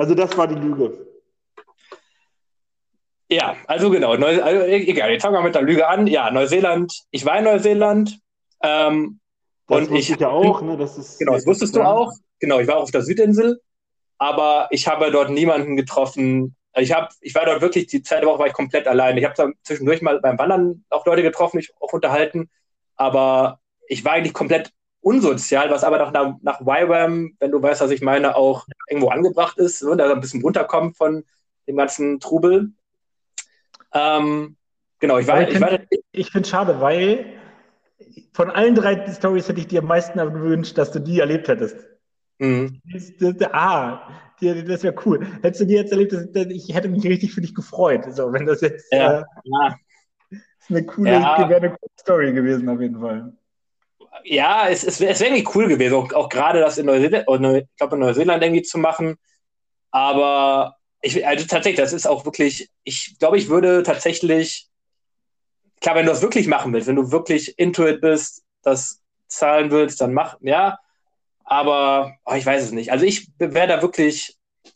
[0.00, 1.06] Also das war die Lüge.
[3.28, 6.06] Ja, also genau, Neu also, egal, jetzt fangen wir mit der Lüge an.
[6.06, 8.18] Ja, Neuseeland, ich war in Neuseeland.
[8.62, 9.20] Ähm,
[9.66, 10.78] das und ich, ich ja auch, ne?
[10.78, 12.10] Das ist, genau, das wusstest du auch.
[12.38, 13.60] Genau, ich war auch auf der Südinsel,
[14.16, 16.56] aber ich habe dort niemanden getroffen.
[16.76, 19.18] Ich, hab, ich war dort wirklich, die zweite Woche war ich komplett allein.
[19.18, 22.48] Ich habe zwischendurch mal beim Wandern auch Leute getroffen, mich auch unterhalten,
[22.96, 27.90] aber ich war eigentlich komplett unsozial, was aber nach, nach YWAM, wenn du weißt, was
[27.90, 31.24] ich meine, auch irgendwo angebracht ist und da ein bisschen runterkommt von
[31.66, 32.72] dem ganzen Trubel.
[33.92, 34.56] Ähm,
[34.98, 35.48] genau, ich war.
[35.48, 37.26] Ich, ich, ich finde es schade, weil
[38.32, 41.76] von allen drei Stories hätte ich dir am meisten gewünscht, dass du die erlebt hättest.
[42.38, 42.80] Mhm.
[42.92, 44.08] Das, das, ah,
[44.40, 45.26] das wäre cool.
[45.42, 48.06] Hättest du die jetzt erlebt, das, ich hätte mich richtig für dich gefreut.
[48.14, 49.76] So, wenn das jetzt ja, äh, ja.
[50.30, 51.48] ist eine coole, ja.
[51.48, 53.32] wäre eine coole Story gewesen auf jeden Fall.
[54.24, 57.76] Ja, es, es wäre wär irgendwie cool gewesen, auch, auch gerade das in Neuseeland, ich
[57.76, 59.16] glaube in Neuseeland irgendwie zu machen.
[59.90, 64.68] Aber ich, also tatsächlich, das ist auch wirklich, ich glaube, ich würde tatsächlich,
[65.80, 69.70] klar, wenn du das wirklich machen willst, wenn du wirklich into it bist, das zahlen
[69.70, 70.78] willst, dann mach, ja.
[71.44, 72.92] Aber oh, ich weiß es nicht.
[72.92, 74.70] Also ich wäre da wirklich ein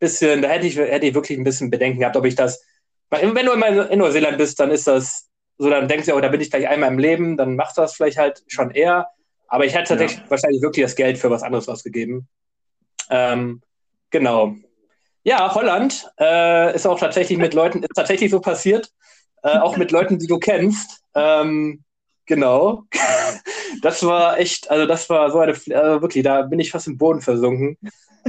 [0.00, 2.62] bisschen, da hätte ich, hätte ich wirklich ein bisschen Bedenken gehabt, ob ich das,
[3.10, 5.27] wenn du in Neuseeland bist, dann ist das
[5.58, 7.82] so, dann denkst du, oh, da bin ich gleich einmal im Leben, dann machst du
[7.82, 9.08] das vielleicht halt schon eher.
[9.48, 10.30] Aber ich hätte tatsächlich ja.
[10.30, 12.28] wahrscheinlich wirklich das Geld für was anderes ausgegeben.
[13.10, 13.62] Ähm,
[14.10, 14.54] genau.
[15.24, 18.92] Ja, Holland äh, ist auch tatsächlich mit Leuten, ist tatsächlich so passiert,
[19.42, 21.02] äh, auch mit Leuten, die du kennst.
[21.14, 21.82] Ähm,
[22.26, 22.84] genau.
[23.82, 26.98] das war echt, also das war so eine, also wirklich, da bin ich fast im
[26.98, 27.76] Boden versunken.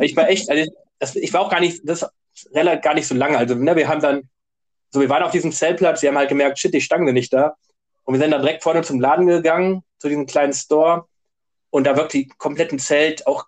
[0.02, 2.06] Ich war echt, also das, ich war auch gar nicht, das
[2.54, 3.38] relativ gar nicht so lange.
[3.38, 4.30] Also, ne, wir haben dann,
[4.92, 7.56] so, wir waren auf diesem Zeltplatz, wir haben halt gemerkt, shit, die Stange nicht da.
[8.04, 11.06] Und wir sind dann direkt vorne zum Laden gegangen, zu diesem kleinen Store.
[11.70, 13.46] Und da wirklich komplett ein Zelt, auch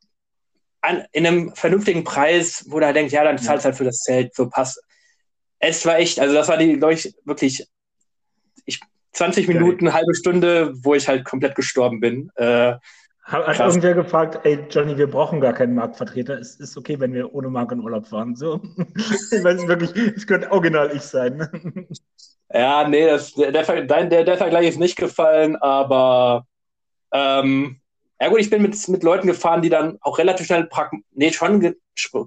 [0.81, 3.69] an, in einem vernünftigen Preis, wo er denkt, ja, dann zahlst ja.
[3.69, 4.83] halt für das Zelt, so passt.
[5.57, 7.67] Es war echt, also das war die, glaube ich, wirklich
[8.65, 8.79] ich,
[9.13, 9.55] 20 Geil.
[9.55, 12.31] Minuten, eine halbe Stunde, wo ich halt komplett gestorben bin.
[12.35, 12.75] Äh,
[13.31, 16.37] hat, hat irgendwer gefragt, ey Johnny, wir brauchen gar keinen Marktvertreter.
[16.39, 18.35] Es ist okay, wenn wir ohne Marke in Urlaub fahren.
[18.35, 18.61] So.
[19.43, 21.87] Weil es wirklich, es könnte original ich sein.
[22.53, 26.45] ja, nee, das, der, der, der, der Vergleich ist nicht gefallen, aber
[27.13, 27.81] ähm,
[28.19, 30.69] ja gut, ich bin mit, mit Leuten gefahren, die dann auch relativ schnell
[31.11, 31.75] nee, schon ge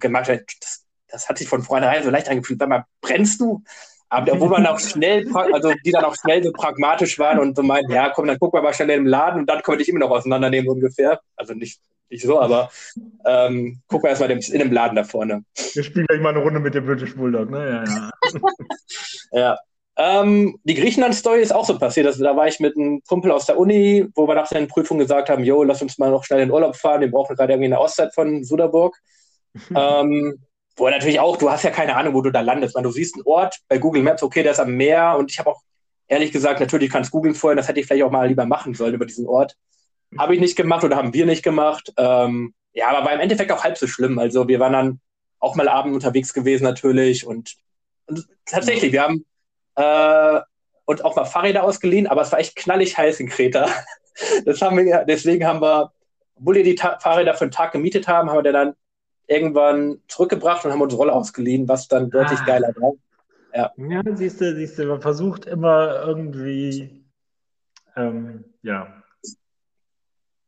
[0.00, 0.40] gemacht haben.
[0.60, 2.58] Das, das hat sich von vornherein so leicht angefühlt.
[2.58, 3.62] Sag mal, brennst du?
[4.14, 7.62] Aber wo man auch schnell, also die dann auch schnell so pragmatisch waren und so
[7.62, 9.98] meinten, ja, komm, dann gucken wir mal schnell im Laden und dann konnte ich immer
[10.00, 11.20] noch auseinandernehmen ungefähr.
[11.36, 12.70] Also nicht, nicht so, aber
[13.26, 15.44] ähm, gucken wir erstmal in dem Laden da vorne.
[15.72, 17.84] Wir spielen gleich mal eine Runde mit dem British Bulldog, ne?
[17.86, 18.10] Ja, ja.
[19.32, 19.58] ja.
[19.96, 22.06] Ähm, die Griechenland-Story ist auch so passiert.
[22.06, 24.98] Also, da war ich mit einem Kumpel aus der Uni, wo wir nach der Prüfung
[24.98, 27.00] gesagt haben, jo, lass uns mal noch schnell in den Urlaub fahren.
[27.00, 28.96] Wir brauchen gerade irgendwie eine Auszeit von Suderburg.
[29.74, 30.38] ähm,
[30.76, 32.74] wo natürlich auch, du hast ja keine Ahnung, wo du da landest.
[32.74, 35.16] Weil du siehst einen Ort bei Google Maps, okay, der ist am Meer.
[35.18, 35.62] Und ich habe auch
[36.08, 38.94] ehrlich gesagt, natürlich kannst googeln vorher, das hätte ich vielleicht auch mal lieber machen sollen
[38.94, 39.56] über diesen Ort.
[40.18, 41.92] Habe ich nicht gemacht oder haben wir nicht gemacht.
[41.96, 44.18] Ähm, ja, aber war im Endeffekt auch halb so schlimm.
[44.18, 45.00] Also wir waren dann
[45.38, 47.54] auch mal abends unterwegs gewesen natürlich und,
[48.06, 49.24] und tatsächlich, wir haben
[49.76, 50.40] äh,
[50.86, 53.68] und auch mal Fahrräder ausgeliehen, aber es war echt knallig heiß in Kreta.
[54.44, 55.90] Das haben wir, deswegen haben wir,
[56.36, 58.74] obwohl wir die Ta Fahrräder für einen Tag gemietet haben, haben wir dann
[59.26, 62.44] irgendwann zurückgebracht und haben uns Rolle ausgeliehen, was dann deutlich ah.
[62.44, 62.92] geiler war.
[63.54, 63.72] Ja.
[63.76, 67.04] ja, siehst du, siehst du, man versucht immer irgendwie,
[67.94, 69.04] ähm, ja,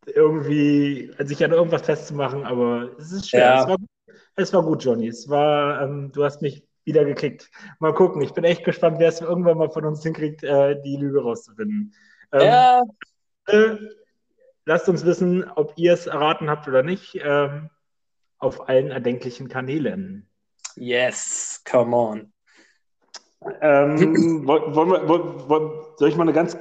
[0.07, 3.41] irgendwie sich an irgendwas festzumachen, aber es ist schwer.
[3.41, 3.61] Ja.
[3.63, 3.77] Es, war,
[4.37, 5.09] es, war, gut, Johnny.
[5.09, 7.51] Es war, ähm, du hast mich wieder gekriegt.
[7.81, 8.23] Mal gucken.
[8.23, 11.95] Ich bin echt gespannt, wer es irgendwann mal von uns hinkriegt, äh, die Lüge rauszufinden.
[12.33, 12.83] Ähm, ja.
[13.47, 13.77] Äh,
[14.65, 17.19] lasst uns wissen, ob ihr es erraten habt oder nicht.
[17.23, 17.71] Ähm,
[18.39, 20.29] auf allen erdenklichen Kanälen.
[20.77, 22.33] Yes, come on.
[23.61, 25.09] Ähm, wollen wir,
[25.49, 26.59] wollen, soll ich mal eine ganz,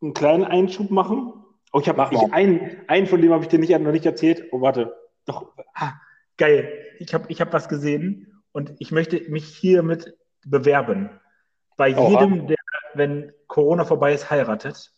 [0.00, 1.32] einen kleinen Einschub machen?
[1.72, 4.44] Oh, ich habe einen, einen von dem habe ich dir nicht, noch nicht erzählt.
[4.52, 4.94] Oh, warte.
[5.26, 5.94] Doch, ah,
[6.36, 6.72] geil.
[6.98, 11.10] Ich habe ich hab was gesehen und ich möchte mich hiermit bewerben.
[11.76, 12.56] Bei oh, jedem, der,
[12.94, 14.92] wenn Corona vorbei ist, heiratet.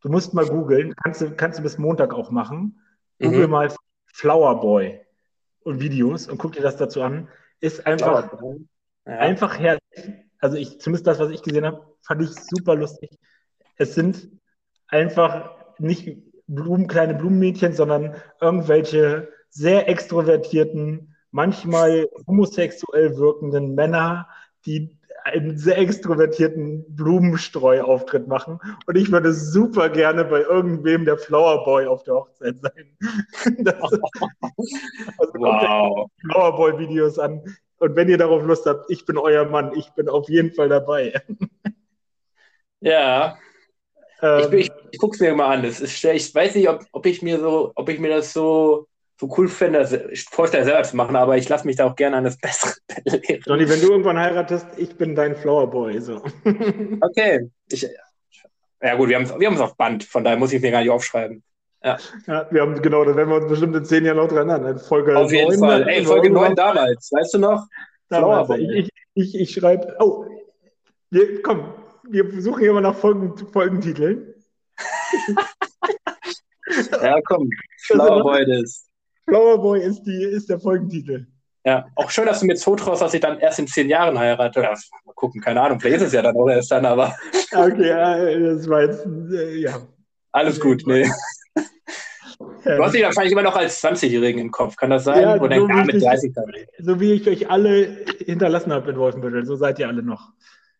[0.00, 2.80] Du musst mal googeln, kannst du, kannst du bis Montag auch machen.
[3.18, 3.24] Mhm.
[3.24, 3.74] Google mal
[4.06, 5.03] Flower Boy
[5.64, 7.28] und Videos und guck dir das dazu an.
[7.60, 8.32] Ist einfach,
[9.06, 9.12] ja.
[9.18, 9.80] einfach herrlich.
[10.38, 13.18] Also ich, zumindest das, was ich gesehen habe, fand ich super lustig.
[13.76, 14.30] Es sind
[14.88, 24.28] einfach nicht Blumen, kleine Blumenmädchen, sondern irgendwelche sehr extrovertierten manchmal homosexuell wirkenden Männer,
[24.66, 28.60] die einen sehr extrovertierten Blumenstreuauftritt machen.
[28.86, 32.96] Und ich würde super gerne bei irgendwem der Flowerboy auf der Hochzeit sein.
[33.58, 33.76] Das,
[35.18, 37.42] also Flowerboy-Videos an.
[37.78, 39.72] Und wenn ihr darauf Lust habt, ich bin euer Mann.
[39.76, 41.12] Ich bin auf jeden Fall dabei.
[42.80, 43.38] Ja.
[44.20, 45.62] Ähm, ich, ich, ich gucke es mir mal an.
[45.62, 48.88] Das ist, ich weiß nicht, ob, ob ich mir so, ob ich mir das so,
[49.20, 49.94] so cool finde, das
[50.30, 53.42] vorstelle selber zu machen, aber ich lasse mich da auch gerne an das Bessere lehren.
[53.46, 56.00] Johnny, wenn du irgendwann heiratest, ich bin dein Flowerboy.
[56.00, 56.22] So.
[57.00, 57.48] Okay.
[57.70, 57.88] Ich,
[58.82, 60.90] ja gut, wir haben wir es auf Band, von daher muss ich mir gar nicht
[60.90, 61.42] aufschreiben.
[61.82, 61.98] Ja.
[62.26, 62.46] ja.
[62.50, 64.78] wir haben, genau, da werden wir uns bestimmt in zehn Jahren noch dran erinnern.
[64.78, 65.88] Folge Auf jeden 9, Fall.
[65.88, 67.66] Ey, Folge 9 damals, weißt du noch?
[68.08, 70.26] Damals, ich, ich, ich, ich schreibe, oh,
[71.10, 71.72] wir, komm,
[72.08, 74.34] wir suchen hier mal nach Folgen, Folgentiteln.
[77.02, 77.48] ja, komm,
[77.86, 78.44] Flowerboy
[79.26, 79.30] ist.
[79.30, 81.26] Flowerboy ist, die, ist der Folgentitel.
[81.66, 84.60] Ja, auch schön, dass du mir zutraust, dass ich dann erst in zehn Jahren heirate.
[84.60, 84.74] Ja,
[85.06, 87.14] mal gucken, keine Ahnung, vielleicht ist es ja dann auch erst dann, aber.
[87.56, 89.78] Okay, das war jetzt, äh, ja.
[90.32, 91.08] Alles gut, nee.
[92.64, 95.22] Du hast dich wahrscheinlich immer noch als 20-Jährigen im Kopf, kann das sein?
[95.22, 96.52] Ja, Oder so gar mit 30 dann?
[96.78, 100.32] So wie ich euch alle hinterlassen habe in Wolfenbüttel, so seid ihr alle noch.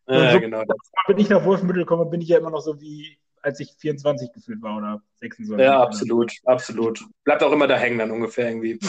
[0.08, 0.64] Ja, so, genau.
[1.06, 4.32] Wenn ich nach Wolfenbüttel komme, bin ich ja immer noch so wie als ich 24
[4.32, 5.62] gefühlt war oder 26.
[5.62, 7.04] Ja, absolut, absolut.
[7.24, 8.78] Bleibt auch immer da hängen dann ungefähr irgendwie.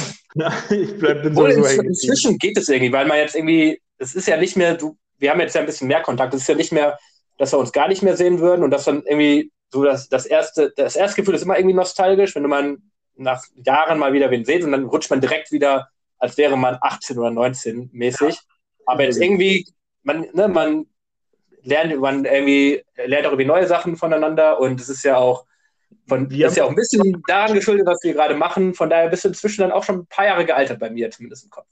[0.70, 1.86] Ich bleib bin so, hängen.
[1.86, 5.32] Inzwischen geht es irgendwie, weil man jetzt irgendwie, es ist ja nicht mehr, du, wir
[5.32, 6.98] haben jetzt ja ein bisschen mehr Kontakt, es ist ja nicht mehr,
[7.38, 10.26] dass wir uns gar nicht mehr sehen würden und dass dann irgendwie so das, das
[10.26, 12.78] erste, das erste Gefühl ist immer irgendwie nostalgisch, wenn du mal
[13.16, 16.78] nach Jahren mal wieder wen seht und dann rutscht man direkt wieder, als wäre man
[16.82, 18.36] 18 oder 19 mäßig.
[18.36, 18.42] Ja.
[18.86, 19.66] Aber jetzt irgendwie,
[20.04, 20.86] man, ne, man
[21.66, 25.46] lernt man irgendwie, lernt auch irgendwie neue Sachen voneinander und es ist ja auch
[26.08, 28.74] von, das ist ja auch ein bisschen daran geschuldet, was wir gerade machen.
[28.74, 31.46] Von daher bist du inzwischen dann auch schon ein paar Jahre gealtert bei mir, zumindest
[31.46, 31.68] im Kopf.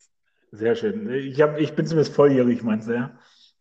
[0.52, 1.12] Sehr schön.
[1.14, 3.12] Ich, hab, ich bin zumindest volljährig, meinst du, ja?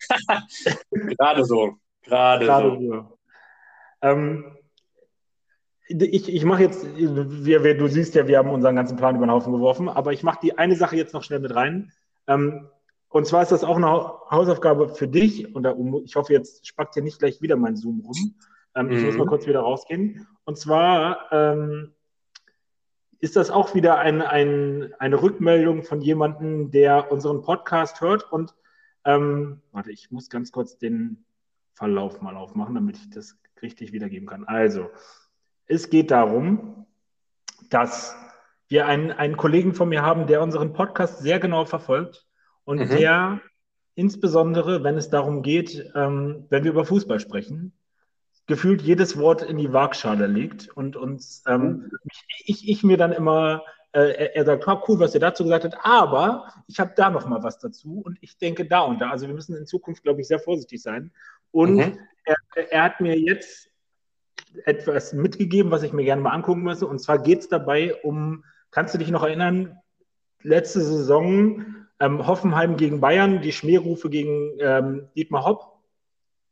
[0.91, 1.75] gerade so.
[2.03, 2.81] Gerade, gerade so.
[2.81, 3.19] so.
[4.03, 4.57] Ähm,
[5.89, 9.27] ich, ich mache jetzt, wir, wir, du siehst ja, wir haben unseren ganzen Plan über
[9.27, 11.93] den Haufen geworfen, aber ich mache die eine Sache jetzt noch schnell mit rein.
[12.27, 12.69] Ähm,
[13.13, 15.55] und zwar ist das auch eine Hausaufgabe für dich.
[15.55, 15.67] Und
[16.05, 18.35] ich hoffe, jetzt spackt hier nicht gleich wieder mein Zoom rum.
[18.75, 18.93] Ähm, mhm.
[18.93, 19.29] Ich muss mal mhm.
[19.29, 20.27] kurz wieder rausgehen.
[20.45, 21.93] Und zwar ähm,
[23.19, 28.33] ist das auch wieder ein, ein, eine Rückmeldung von jemandem, der unseren Podcast hört.
[28.33, 28.55] Und
[29.05, 31.27] ähm, warte, ich muss ganz kurz den
[31.75, 34.45] Verlauf mal aufmachen, damit ich das richtig wiedergeben kann.
[34.45, 34.91] Also,
[35.67, 36.87] es geht darum,
[37.69, 38.17] dass
[38.69, 42.27] wir einen, einen Kollegen von mir haben, der unseren Podcast sehr genau verfolgt
[42.65, 42.89] und mhm.
[42.89, 43.41] der
[43.95, 47.73] insbesondere, wenn es darum geht, ähm, wenn wir über Fußball sprechen,
[48.47, 51.91] gefühlt jedes Wort in die Waagschale legt und uns, ähm,
[52.45, 55.77] ich, ich mir dann immer, äh, er, er, sagt, cool, was er dazu gesagt hat,
[55.83, 59.11] aber ich habe da noch mal was dazu und ich denke da und da.
[59.11, 61.13] Also wir müssen in Zukunft, glaube ich, sehr vorsichtig sein.
[61.51, 61.99] Und mhm.
[62.25, 62.37] er,
[62.71, 63.69] er, hat mir jetzt
[64.65, 66.87] etwas mitgegeben, was ich mir gerne mal angucken müsse.
[66.87, 69.79] Und zwar geht es dabei um, kannst du dich noch erinnern,
[70.43, 75.79] letzte Saison ähm, Hoffenheim gegen Bayern, die Schmährufe gegen ähm, Dietmar Hopp.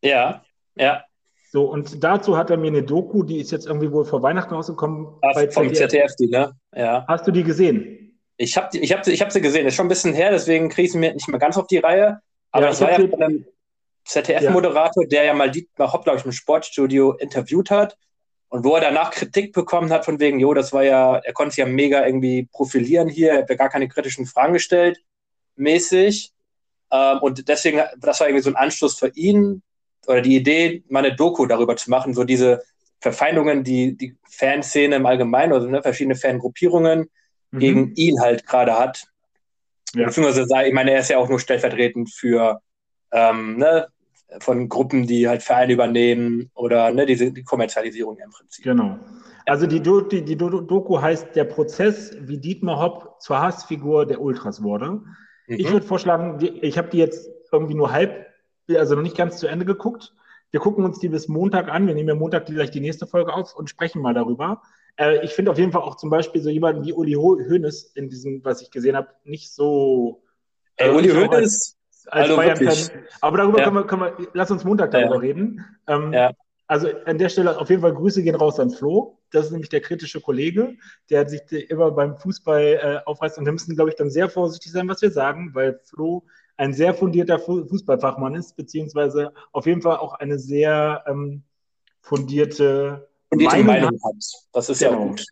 [0.03, 0.45] Ja,
[0.77, 1.05] ja.
[1.51, 4.55] So, und dazu hat er mir eine Doku, die ist jetzt irgendwie wohl vor Weihnachten
[4.55, 5.09] rausgekommen.
[5.23, 5.91] Ach, vom ZDF.
[5.91, 6.53] ZDF, die, ne?
[6.75, 7.05] Ja.
[7.09, 8.21] Hast du die gesehen?
[8.37, 9.67] Ich habe ich hab, ich hab sie gesehen.
[9.67, 11.79] Ist schon ein bisschen her, deswegen kriege ich sie mir nicht mehr ganz auf die
[11.79, 12.21] Reihe.
[12.53, 13.45] Aber ja, ich war ja von einem
[14.05, 15.09] ZDF-Moderator, ja.
[15.09, 17.99] der ja mal Dietmar Hopp, glaube ich, im Sportstudio interviewt hat.
[18.49, 21.51] Und wo er danach Kritik bekommen hat, von wegen, jo, das war ja, er konnte
[21.51, 25.01] sich ja mega irgendwie profilieren hier, er hat ja gar keine kritischen Fragen gestellt
[25.61, 26.33] mäßig.
[26.91, 29.63] Ähm, und deswegen, das war irgendwie so ein Anschluss für ihn
[30.07, 32.63] oder die Idee, mal eine Doku darüber zu machen, so diese
[33.01, 37.09] Verfeindungen, die die Fanszene im Allgemeinen, also ne, verschiedene Fangruppierungen
[37.51, 37.59] mhm.
[37.59, 39.05] gegen ihn halt gerade hat.
[39.95, 40.07] Ja.
[40.07, 42.61] Beziehungsweise, ich meine, er ist ja auch nur stellvertretend für
[43.13, 43.89] ähm, ne,
[44.41, 48.65] von Gruppen, die halt Vereine übernehmen oder ne, diese die Kommerzialisierung im Prinzip.
[48.65, 48.99] Genau.
[49.47, 54.63] Also die, die, die Doku heißt Der Prozess, wie Dietmar Hopp zur Hassfigur der Ultras
[54.63, 55.01] wurde.
[55.51, 55.57] Mhm.
[55.59, 58.27] Ich würde vorschlagen, ich habe die jetzt irgendwie nur halb,
[58.69, 60.15] also noch nicht ganz zu Ende geguckt.
[60.53, 61.87] Wir gucken uns die bis Montag an.
[61.87, 64.63] Wir nehmen ja Montag gleich die nächste Folge auf und sprechen mal darüber.
[64.97, 68.09] Äh, ich finde auf jeden Fall auch zum Beispiel so jemanden wie Uli Hoeneß in
[68.09, 70.23] diesem, was ich gesehen habe, nicht so.
[70.77, 71.77] Ey, äh, Uli Hoeneß
[72.07, 73.03] als also Bayern-Fan.
[73.21, 73.65] Aber darüber ja.
[73.65, 75.21] können, wir, können wir, lass uns Montag darüber ja.
[75.21, 75.65] reden.
[75.89, 76.33] Ähm, ja.
[76.71, 79.19] Also an der Stelle auf jeden Fall Grüße gehen raus an Flo.
[79.33, 80.77] Das ist nämlich der kritische Kollege,
[81.11, 83.39] der sich immer beim Fußball äh, aufreißt.
[83.39, 86.23] Und wir müssen, glaube ich, dann sehr vorsichtig sein, was wir sagen, weil Flo
[86.59, 91.43] ein sehr fundierter Fußballfachmann ist, beziehungsweise auf jeden Fall auch eine sehr ähm,
[92.03, 94.25] fundierte, fundierte Meinung, Meinung hat.
[94.53, 94.93] Das ist genau.
[94.93, 95.25] ja gut.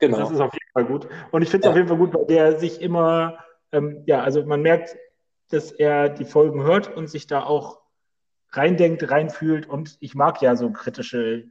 [0.00, 0.18] Genau.
[0.18, 1.08] Das ist auf jeden Fall gut.
[1.30, 1.70] Und ich finde es ja.
[1.70, 3.38] auf jeden Fall gut, weil der sich immer,
[3.72, 4.98] ähm, ja, also man merkt,
[5.48, 7.83] dass er die Folgen hört und sich da auch
[8.56, 11.44] reindenkt, reinfühlt und ich mag ja so kritische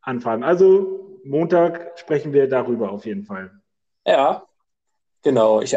[0.00, 0.44] Anfragen.
[0.44, 3.50] Also Montag sprechen wir darüber auf jeden Fall.
[4.06, 4.44] Ja,
[5.22, 5.60] genau.
[5.60, 5.76] Ich,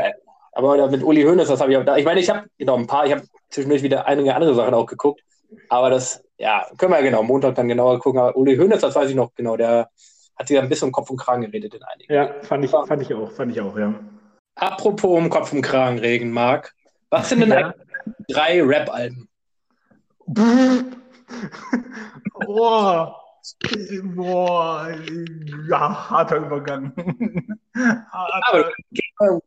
[0.51, 1.97] Aber mit Uli Hoeneß, das habe ich auch da.
[1.97, 4.85] Ich meine, ich habe genau ein paar, ich habe zwischendurch wieder einige andere Sachen auch
[4.85, 5.21] geguckt.
[5.67, 8.19] Aber das, ja, können wir ja genau Montag dann genauer gucken.
[8.19, 9.89] Aber Uli Hoeneß, das weiß ich noch genau, der
[10.37, 12.13] hat sich ein bisschen um Kopf und Kragen geredet in einigen.
[12.13, 13.93] Ja, fand ich, fand ich auch, fand ich auch, ja.
[14.55, 16.73] Apropos um Kopf und Kragen regen, Marc.
[17.09, 17.73] Was sind denn ja.
[18.27, 19.28] drei Rap-Alben?
[22.33, 23.15] Boah.
[24.03, 24.95] Boah,
[25.69, 26.93] ja, harter Übergang.
[27.73, 28.41] harter.
[28.47, 28.71] Aber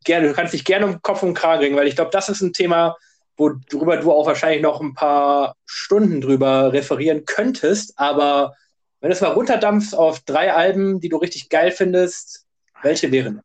[0.03, 2.41] gerne, du kannst dich gerne um Kopf und Kragen regen, weil ich glaube, das ist
[2.41, 2.97] ein Thema,
[3.37, 7.97] worüber du auch wahrscheinlich noch ein paar Stunden drüber referieren könntest.
[7.97, 8.55] Aber
[8.99, 12.45] wenn du es mal runterdampfst auf drei Alben, die du richtig geil findest,
[12.81, 13.41] welche wären?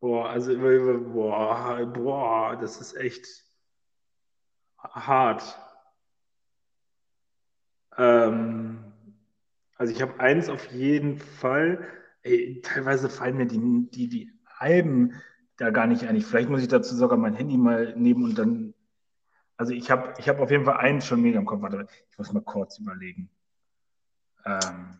[0.00, 3.26] Boah, also boah, boah, das ist echt
[4.78, 5.58] hart.
[7.96, 8.78] Ähm,
[9.76, 11.86] also ich habe eins auf jeden Fall.
[12.22, 15.14] Ey, teilweise fallen mir die, die, die Alben
[15.56, 16.20] da gar nicht ein.
[16.20, 18.74] Vielleicht muss ich dazu sogar mein Handy mal nehmen und dann.
[19.56, 21.62] Also ich habe ich hab auf jeden Fall eins schon mega im Kopf.
[21.62, 23.30] Warte, ich muss mal kurz überlegen.
[24.46, 24.98] Ähm,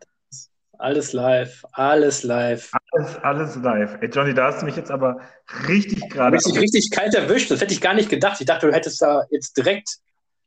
[0.81, 2.71] alles live, alles live.
[2.93, 3.99] Alles, alles live.
[4.01, 5.21] Ey, Johnny, da hast du mich jetzt aber
[5.69, 6.37] richtig gerade.
[6.37, 7.51] Richtig, richtig kalt erwischt.
[7.51, 8.41] Das hätte ich gar nicht gedacht.
[8.41, 9.99] Ich dachte, du hättest da jetzt direkt,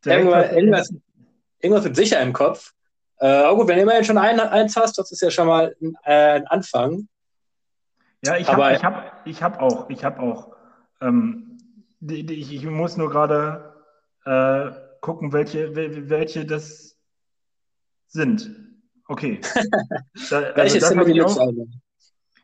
[0.04, 0.91] direkt irgendwas,
[1.64, 2.74] irgendwas, mit sicher im Kopf.
[3.20, 5.76] Äh, aber gut, wenn du immerhin schon ein, eins hast, das ist ja schon mal
[5.82, 7.07] ein, äh, ein Anfang.
[8.26, 10.55] Ja, ich habe ich hab, ich hab auch, ich habe auch,
[11.01, 11.57] ähm,
[11.99, 13.74] die, die, ich, ich, muss nur gerade
[14.26, 16.97] äh, gucken, welche, welche das
[18.07, 18.51] sind.
[19.07, 19.39] Okay.
[20.30, 21.53] Da, also welche sind die auch,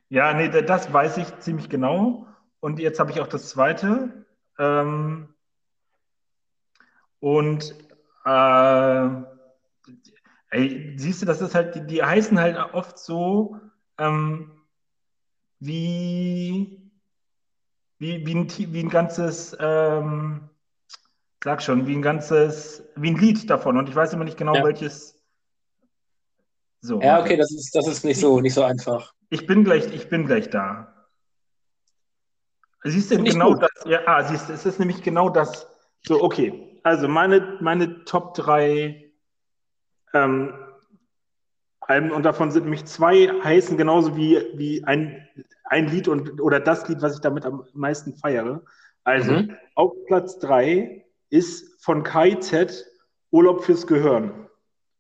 [0.10, 2.28] Ja, nee, das weiß ich ziemlich genau.
[2.60, 4.26] Und jetzt habe ich auch das zweite.
[4.58, 5.30] Ähm,
[7.20, 7.76] und
[8.30, 9.30] äh,
[10.52, 13.58] Ey, siehst du, das ist halt, die, die heißen halt oft so
[14.00, 14.52] ähm,
[15.60, 16.92] wie,
[18.00, 20.50] wie, wie, ein, wie ein ganzes, ähm,
[21.44, 23.78] sag schon, wie ein ganzes, wie ein Lied davon.
[23.78, 24.64] Und ich weiß immer nicht genau, ja.
[24.64, 25.22] welches.
[26.82, 27.00] So.
[27.02, 29.14] Ja, okay, das ist, das ist nicht so, nicht so einfach.
[29.30, 30.96] Ich bin gleich, ich bin gleich da.
[32.84, 33.64] Siehst du genau gut.
[33.64, 33.86] das?
[33.86, 35.68] Ja, ah, siehst du, es ist nämlich genau das.
[36.08, 36.69] So, okay.
[36.90, 39.12] Also meine, meine Top 3
[40.16, 40.54] ähm,
[41.88, 45.28] und davon sind nämlich zwei heißen genauso wie, wie ein,
[45.66, 48.64] ein Lied und, oder das Lied, was ich damit am meisten feiere.
[49.04, 49.56] Also mhm.
[49.76, 52.88] auf Platz 3 ist von KIZ
[53.30, 54.48] Urlaub fürs Gehirn.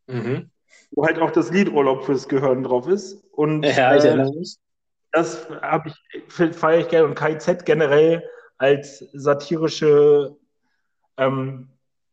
[0.05, 0.51] Mhm.
[0.91, 3.23] Wo halt auch das Lied Urlaub fürs Gehirn drauf ist.
[3.31, 4.31] Und ja, äh,
[5.11, 7.07] das habe ich, feiere ich gerne.
[7.07, 8.23] Und KIZ generell
[8.59, 10.35] als satirische,
[11.17, 11.69] ähm,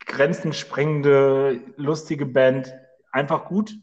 [0.07, 2.73] grenzensprengende, lustige Band
[3.11, 3.73] einfach gut.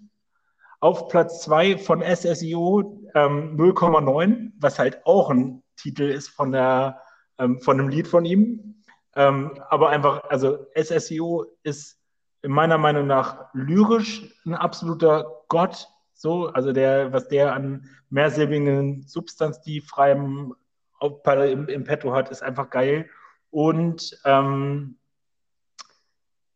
[0.80, 7.00] Auf Platz 2 von SSIO ähm, 0,9, was halt auch ein Titel ist von, der,
[7.38, 8.82] ähm, von einem Lied von ihm.
[9.16, 12.00] Ähm, aber einfach, also SSIO ist
[12.42, 15.88] in meiner Meinung nach lyrisch ein absoluter Gott.
[16.12, 20.54] So, also der, was der an mehrsilbigen substantivfreiem
[21.00, 23.08] im, im Petto hat, ist einfach geil.
[23.50, 24.96] Und ähm,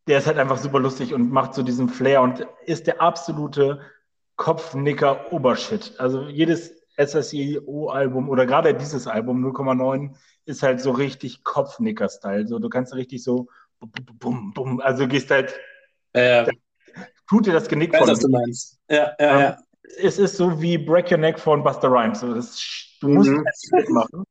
[0.09, 3.80] der ist halt einfach super lustig und macht so diesen Flair und ist der absolute
[4.36, 5.94] Kopfnicker Obershit.
[5.98, 10.14] Also jedes SSIO-Album oder gerade dieses Album 0,9
[10.46, 12.48] ist halt so richtig Kopfnicker-Style.
[12.48, 13.48] So, du kannst richtig so,
[13.80, 15.54] bum, bum, also gehst halt,
[16.14, 16.50] äh,
[17.28, 18.09] tut dir das Genick von.
[18.09, 18.78] was du meinst.
[18.88, 19.56] Ja, ja, ja.
[19.98, 22.20] Es ist so wie Break Your Neck von Buster Rhymes.
[22.20, 23.44] So, das, du musst mhm.
[23.44, 24.24] das mitmachen.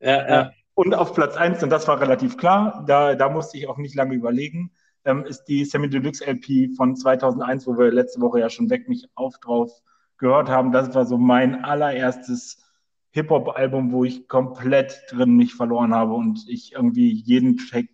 [0.00, 0.50] Ja, ja.
[0.74, 3.94] Und auf Platz 1, und das war relativ klar, da, da musste ich auch nicht
[3.94, 4.72] lange überlegen,
[5.04, 8.88] ähm, ist die Semi Deluxe LP von 2001, wo wir letzte Woche ja schon weg
[8.88, 9.70] mich auf drauf
[10.18, 10.72] gehört haben.
[10.72, 12.64] Das war so mein allererstes
[13.10, 17.88] Hip-Hop-Album, wo ich komplett drin mich verloren habe und ich irgendwie jeden Track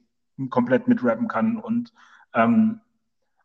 [0.51, 1.57] komplett mitrappen kann.
[1.57, 1.93] Und
[2.35, 2.81] ähm,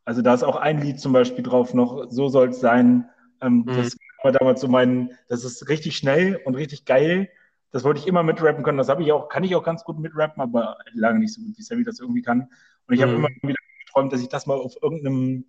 [0.03, 3.09] also da ist auch ein Lied zum Beispiel drauf noch, so soll es sein.
[3.39, 3.67] Ähm, mhm.
[3.67, 7.29] Das war damals so mein, das ist richtig schnell und richtig geil.
[7.71, 8.77] Das wollte ich immer mitrappen können.
[8.77, 11.57] Das habe ich auch, kann ich auch ganz gut mitrappen, aber lange nicht so gut,
[11.57, 12.49] wie Sammy das irgendwie kann.
[12.87, 13.17] Und ich habe mhm.
[13.19, 13.55] immer wieder
[13.85, 15.45] geträumt, dass ich das mal auf irgendeinem,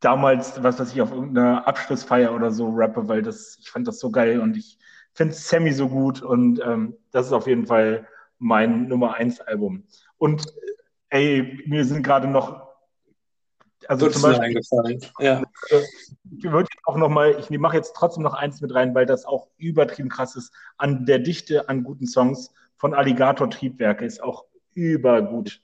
[0.00, 4.00] damals, was weiß ich, auf irgendeiner Abschlussfeier oder so rappe, weil das, ich fand das
[4.00, 4.78] so geil und ich
[5.14, 8.08] finde Sammy so gut und ähm, das ist auf jeden Fall
[8.38, 9.84] mein Nummer 1 Album.
[10.18, 10.44] Und
[11.10, 12.72] ey, mir sind gerade noch
[13.88, 15.00] also zum Beispiel, eingefallen.
[15.18, 15.42] Ja.
[16.36, 19.24] Ich würde auch noch mal, ich mache jetzt trotzdem noch eins mit rein, weil das
[19.24, 20.52] auch übertrieben krass ist.
[20.76, 25.60] An der Dichte an guten Songs von Alligator Triebwerke ist auch übergut.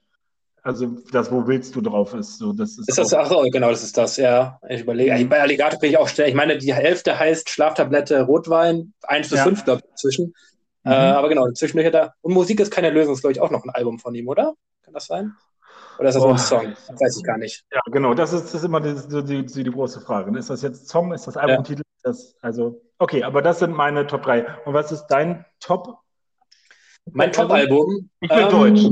[0.68, 2.36] Also das, wo willst du drauf ist.
[2.36, 4.60] So, das ist, ist das, ach, genau, das ist das, ja.
[4.68, 5.24] Ich überlege.
[5.24, 6.28] Bei Alligator bin ich auch schnell.
[6.28, 9.44] Ich meine, die Hälfte heißt Schlaftablette Rotwein, 1 bis ja.
[9.44, 10.34] 5, glaube ich, inzwischen.
[10.84, 10.92] Mhm.
[10.92, 12.14] Äh, aber genau, zwischendurch hat er.
[12.20, 14.52] Und Musik ist keine Lösung, ist, glaube ich, auch noch ein Album von ihm, oder?
[14.82, 15.32] Kann das sein?
[15.98, 16.32] Oder ist das oh.
[16.32, 16.74] ein Song?
[16.86, 17.64] Das weiß ich gar nicht.
[17.72, 20.38] Ja, genau, das ist, das ist immer die, die, die, die, große Frage.
[20.38, 21.14] Ist das jetzt Song?
[21.14, 21.80] Ist das Albumtitel?
[21.80, 22.10] Ja.
[22.10, 24.44] Das, also, okay, aber das sind meine Top 3.
[24.66, 25.96] Und was ist dein Top?
[27.10, 28.10] Mein Top-Album?
[28.20, 28.82] Ich will ähm, Deutsch.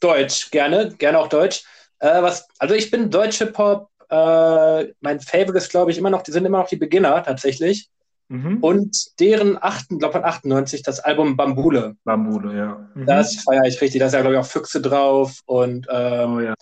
[0.00, 1.64] Deutsch, gerne, gerne auch Deutsch.
[1.98, 3.88] Äh, was, also ich bin deutsche Pop.
[4.10, 7.88] Äh, mein Favorite ist, glaube ich, immer noch, die sind immer noch die Beginner tatsächlich.
[8.28, 8.58] Mhm.
[8.62, 11.96] Und deren achten, glaube von 98, das Album Bambule.
[12.04, 12.88] Bambule, ja.
[12.94, 13.06] Mhm.
[13.06, 14.00] Das feiere ich richtig.
[14.00, 16.54] Da ist ja, glaube ich, auch Füchse drauf und ähm, oh, ja.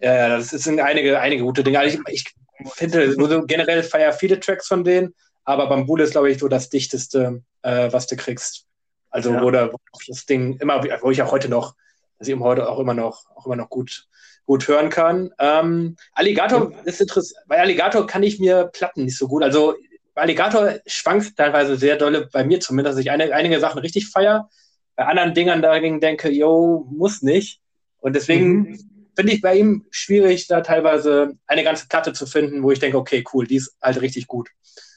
[0.00, 1.78] ja, das sind einige, einige gute Dinge.
[1.78, 2.24] Also ich,
[2.60, 5.14] ich finde, so generell feiere viele Tracks von denen,
[5.44, 8.66] aber Bambule ist, glaube ich, so das dichteste, äh, was du kriegst.
[9.10, 9.42] Also, ja.
[9.42, 11.74] wo, da, wo das Ding immer, wo ich auch heute noch,
[12.18, 14.06] dass ich heute auch immer noch, auch immer noch gut,
[14.46, 15.30] gut hören kann.
[15.38, 17.44] Ähm, Alligator ist interessant.
[17.46, 19.42] Bei Alligator kann ich mir Platten nicht so gut.
[19.42, 19.74] Also
[20.14, 24.48] Alligator schwankt teilweise sehr dolle, bei mir zumindest, dass ich eine, einige Sachen richtig feiere,
[24.96, 27.60] bei anderen Dingern dagegen denke, yo, muss nicht.
[28.00, 29.10] Und deswegen mhm.
[29.14, 32.98] finde ich bei ihm schwierig, da teilweise eine ganze Platte zu finden, wo ich denke,
[32.98, 34.48] okay, cool, die ist halt richtig gut.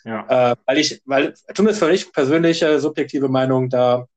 [0.04, 0.52] Ja.
[0.52, 4.08] Äh, weil ich, weil, zumindest für mich persönliche, subjektive Meinung, da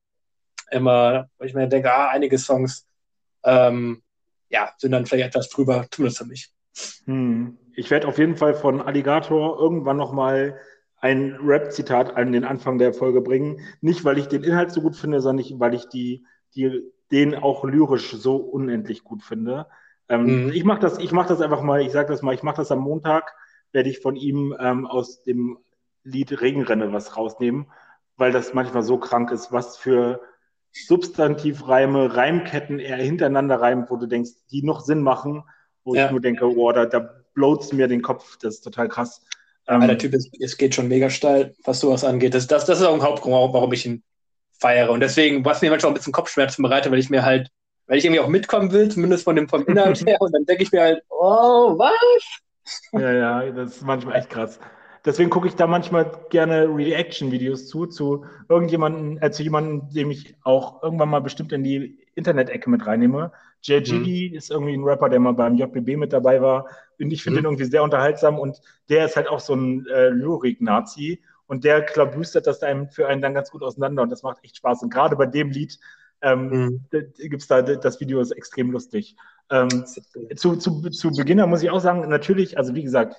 [0.71, 2.87] immer, weil ich mir denke, ah, einige Songs,
[3.45, 4.03] ähm,
[4.49, 6.51] ja, sind dann vielleicht etwas drüber, zumindest für mich.
[7.07, 7.59] Hm.
[7.75, 10.59] Ich werde auf jeden Fall von Alligator irgendwann nochmal
[10.99, 13.61] ein Rap-Zitat an den Anfang der Folge bringen.
[13.81, 16.25] Nicht, weil ich den Inhalt so gut finde, sondern weil ich die,
[16.55, 19.67] die, den auch lyrisch so unendlich gut finde.
[20.09, 20.53] Ähm, mhm.
[20.53, 22.81] Ich mache das, mach das einfach mal, ich sage das mal, ich mache das am
[22.81, 23.35] Montag,
[23.73, 25.59] werde ich von ihm ähm, aus dem
[26.05, 27.67] Lied Regenrenne was rausnehmen,
[28.17, 30.21] weil das manchmal so krank ist, was für
[30.75, 35.45] Substantivreime, Reimketten er hintereinander reimt, wo du denkst, die noch Sinn machen,
[35.85, 36.07] wo ja.
[36.07, 39.23] ich nur denke, oh, da, da blowt mir den Kopf, das ist total krass.
[39.67, 42.35] Ähm, der Typ ist, es geht schon mega steil, was sowas angeht.
[42.35, 44.03] Das, das, das ist auch ein Hauptgrund, warum ich ihn
[44.59, 44.91] feiere.
[44.91, 47.49] Und deswegen, was mir manchmal auch ein bisschen Kopfschmerzen bereitet, weil ich mir halt,
[47.87, 50.21] weil ich irgendwie auch mitkommen will, zumindest von dem vom Inhalt her.
[50.21, 51.91] Und dann denke ich mir halt, oh, was?
[52.93, 54.59] Ja, ja, das ist manchmal echt krass.
[55.05, 60.35] Deswegen gucke ich da manchmal gerne Reaction-Videos zu, zu irgendjemanden, äh, zu jemandem, dem ich
[60.43, 63.33] auch irgendwann mal bestimmt in die Internet-Ecke mit reinnehme.
[63.61, 64.37] Jay Jiggy mhm.
[64.37, 66.67] ist irgendwie ein Rapper, der mal beim JBB mit dabei war.
[66.99, 67.43] Und ich finde mhm.
[67.43, 71.83] den irgendwie sehr unterhaltsam und der ist halt auch so ein äh, Lyrik-Nazi und der
[71.83, 74.83] klabüstert das einem für einen dann ganz gut auseinander und das macht echt Spaß.
[74.83, 75.79] Und gerade bei dem Lied
[76.23, 76.85] ähm, mhm.
[77.19, 79.17] gibt es da, das Video ist extrem lustig.
[79.51, 79.69] Ähm,
[80.37, 83.17] zu, zu, zu Beginner muss ich auch sagen, natürlich, also wie gesagt,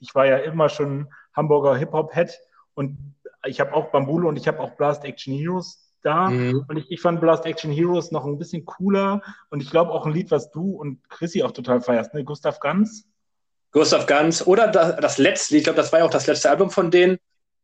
[0.00, 1.08] ich war ja immer schon
[1.38, 2.38] Hamburger Hip-Hop-Head
[2.74, 3.14] und
[3.46, 6.28] ich habe auch Bambule und ich habe auch Blast Action Heroes da.
[6.28, 6.64] Mhm.
[6.68, 9.22] Und ich, ich, fand Blast Action Heroes noch ein bisschen cooler.
[9.50, 12.24] Und ich glaube auch ein Lied, was du und Chrissy auch total feierst, ne?
[12.24, 13.04] Gustav Ganz.
[13.72, 14.46] Gustav Ganz.
[14.46, 16.90] Oder das, das letzte Lied, ich glaube, das war ja auch das letzte Album von
[16.90, 17.18] denen.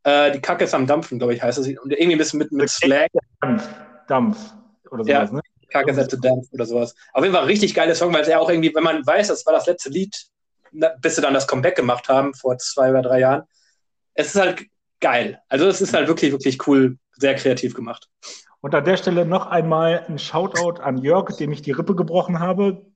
[0.04, 1.66] Äh, die Kacke ist am Dampfen, glaube ich, heißt es.
[1.66, 3.10] Und irgendwie ein bisschen mit, mit Slag.
[3.40, 3.68] Dampf.
[4.06, 4.54] Dampf.
[4.90, 5.40] Oder sowas, ja, ne?
[5.70, 6.94] Kacke ist to Dampf oder sowas.
[7.12, 9.28] Auf jeden Fall ein richtig geiler Song, weil es ja auch irgendwie, wenn man weiß,
[9.28, 10.14] das war das letzte Lied,
[11.00, 13.44] bis sie dann das Comeback gemacht haben vor zwei oder drei Jahren.
[14.14, 14.66] Es ist halt
[15.00, 15.40] geil.
[15.48, 18.08] Also es ist halt wirklich, wirklich cool, sehr kreativ gemacht.
[18.60, 22.40] Und an der Stelle noch einmal ein Shoutout an Jörg, dem ich die Rippe gebrochen
[22.40, 22.86] habe.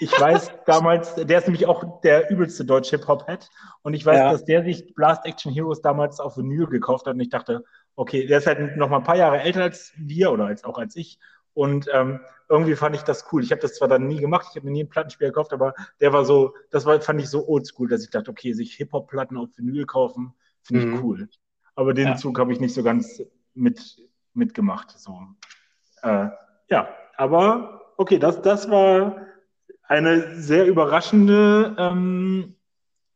[0.00, 3.48] Ich weiß damals, der ist nämlich auch der übelste deutsche Hip-Hop-Head.
[3.82, 4.32] Und ich weiß, ja.
[4.32, 7.14] dass der sich Blast Action Heroes damals auf Vinyl gekauft hat.
[7.14, 10.32] Und ich dachte, okay, der ist halt noch mal ein paar Jahre älter als wir
[10.32, 11.18] oder als, auch als ich.
[11.52, 13.42] Und ähm, irgendwie fand ich das cool.
[13.42, 15.74] Ich habe das zwar dann nie gemacht, ich habe mir nie einen Plattenspieler gekauft, aber
[16.00, 19.36] der war so, das war, fand ich so oldschool, dass ich dachte, okay, sich Hip-Hop-Platten
[19.36, 20.34] auf Vinyl kaufen,
[20.64, 21.04] finde ich mhm.
[21.04, 21.28] cool.
[21.76, 22.16] Aber den ja.
[22.16, 23.22] Zug habe ich nicht so ganz
[23.54, 23.96] mit,
[24.32, 24.98] mitgemacht.
[24.98, 25.20] So.
[26.02, 26.28] Äh,
[26.68, 29.16] ja, aber okay, das, das war
[29.82, 32.56] eine sehr überraschende ähm,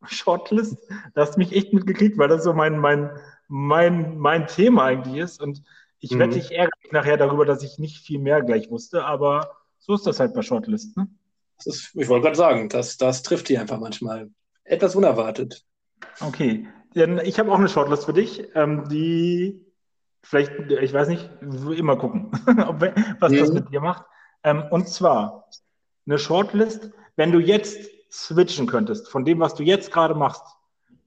[0.05, 0.77] Shortlist.
[1.13, 3.11] Das hast mich echt mitgekriegt, weil das so mein, mein,
[3.47, 5.41] mein, mein Thema eigentlich ist.
[5.41, 5.63] Und
[5.99, 6.19] ich mhm.
[6.19, 9.95] wette, ich ärgere mich nachher darüber, dass ich nicht viel mehr gleich wusste, aber so
[9.95, 10.95] ist das halt bei Shortlist.
[10.97, 11.07] Ne?
[11.65, 14.29] Ist, ich wollte gerade sagen, das, das trifft die einfach manchmal.
[14.63, 15.65] Etwas unerwartet.
[16.21, 19.65] Okay, ich habe auch eine Shortlist für dich, ähm, die
[20.21, 22.31] vielleicht, ich weiß nicht, immer gucken,
[23.19, 23.37] was mhm.
[23.37, 24.05] das mit dir macht.
[24.43, 25.49] Ähm, und zwar
[26.05, 30.43] eine Shortlist, wenn du jetzt switchen könntest von dem, was du jetzt gerade machst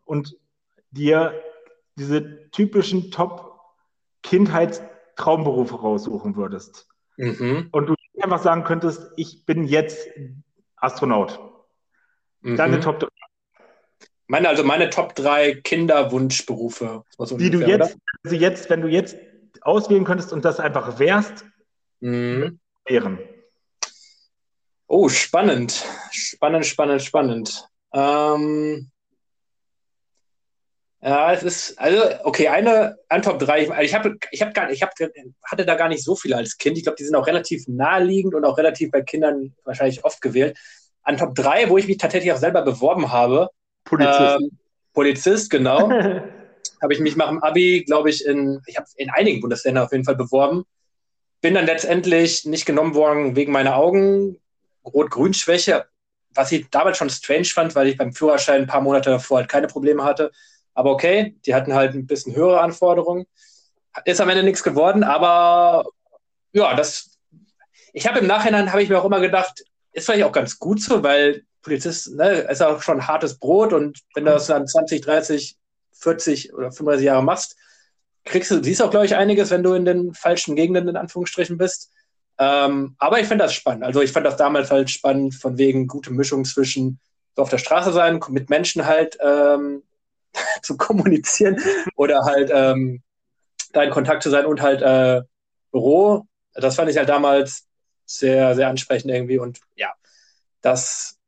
[0.04, 0.36] und
[0.90, 1.40] dir
[1.96, 6.88] diese typischen Top-Kindheitstraumberufe raussuchen würdest.
[7.16, 7.68] Mhm.
[7.72, 10.08] Und du einfach sagen könntest, ich bin jetzt
[10.76, 11.38] Astronaut.
[12.40, 12.56] Mhm.
[12.56, 13.08] Deine Top 3.
[14.32, 17.04] Meine, also meine Top 3 Kinderwunschberufe.
[17.18, 19.14] So die ungefähr, du jetzt, also jetzt, wenn du jetzt
[19.60, 21.44] auswählen könntest und das einfach wärst,
[22.00, 22.58] mhm.
[22.86, 23.18] wären.
[24.86, 25.84] Oh, spannend.
[26.12, 27.68] Spannend, spannend, spannend.
[27.92, 28.90] Ähm,
[31.02, 33.70] Ja, es ist, also, okay, eine an Top 3.
[33.70, 34.94] Also ich, habe, ich, hab gar, ich hab,
[35.44, 36.78] hatte da gar nicht so viele als Kind.
[36.78, 40.56] Ich glaube, die sind auch relativ naheliegend und auch relativ bei Kindern wahrscheinlich oft gewählt.
[41.02, 43.50] An Top 3, wo ich mich tatsächlich auch selber beworben habe.
[43.84, 44.40] Polizist.
[44.40, 44.50] Ähm,
[44.92, 45.90] Polizist, genau.
[46.82, 49.92] habe ich mich nach dem Abi, glaube ich, in, ich habe in einigen Bundesländern auf
[49.92, 50.64] jeden Fall beworben.
[51.40, 54.38] Bin dann letztendlich nicht genommen worden wegen meiner Augen,
[54.84, 55.86] Rot-Grün-Schwäche,
[56.34, 59.48] was ich damals schon strange fand, weil ich beim Führerschein ein paar Monate davor halt
[59.48, 60.32] keine Probleme hatte.
[60.74, 63.26] Aber okay, die hatten halt ein bisschen höhere Anforderungen.
[64.04, 65.84] Ist am Ende nichts geworden, aber
[66.52, 67.18] ja, das.
[67.92, 70.80] Ich habe im Nachhinein, habe ich mir auch immer gedacht, ist vielleicht auch ganz gut
[70.80, 75.00] so, weil Polizist ne, ist auch schon hartes Brot und wenn du das dann 20,
[75.00, 75.56] 30,
[75.92, 77.56] 40 oder 35 Jahre machst,
[78.24, 81.58] kriegst du, siehst auch, glaube ich, einiges, wenn du in den falschen Gegenden in Anführungsstrichen
[81.58, 81.90] bist.
[82.38, 83.84] Ähm, aber ich finde das spannend.
[83.84, 87.00] Also ich fand das damals halt spannend, von wegen gute Mischung zwischen
[87.36, 89.82] so auf der Straße sein, mit Menschen halt ähm,
[90.62, 91.60] zu kommunizieren
[91.96, 93.02] oder halt ähm,
[93.72, 95.22] da in Kontakt zu sein und halt äh,
[95.70, 96.26] Büro.
[96.54, 97.66] Das fand ich halt damals
[98.04, 99.38] sehr, sehr ansprechend irgendwie.
[99.38, 99.92] Und ja,
[100.60, 101.18] das,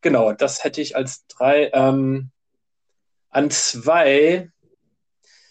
[0.00, 1.70] genau, das hätte ich als drei.
[1.72, 2.30] Ähm,
[3.30, 4.50] an zwei,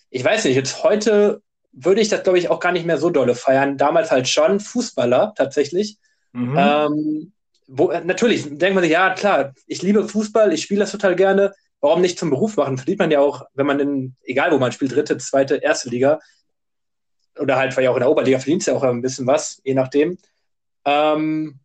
[0.09, 1.41] ich weiß nicht, jetzt heute
[1.71, 3.77] würde ich das, glaube ich, auch gar nicht mehr so dolle feiern.
[3.77, 5.97] Damals halt schon Fußballer tatsächlich.
[6.31, 6.55] Mhm.
[6.57, 7.33] Ähm,
[7.67, 11.53] wo, natürlich denkt man sich, ja, klar, ich liebe Fußball, ich spiele das total gerne
[11.85, 12.77] warum nicht zum Beruf machen?
[12.77, 16.19] Verdient man ja auch, wenn man in, egal wo man spielt, dritte, zweite, erste Liga
[17.39, 19.73] oder halt vielleicht auch in der Oberliga verdient es ja auch ein bisschen was, je
[19.73, 20.17] nachdem.
[20.85, 21.59] Ähm,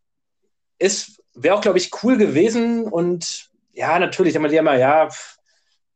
[0.78, 5.08] ist, wäre auch, glaube ich, cool gewesen und ja, natürlich, wenn man die immer, ja,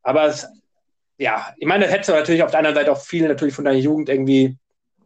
[0.02, 0.46] aber es,
[1.18, 3.78] ja, ich meine, hättest du natürlich auf der anderen Seite auch viel natürlich von deiner
[3.78, 4.56] Jugend irgendwie,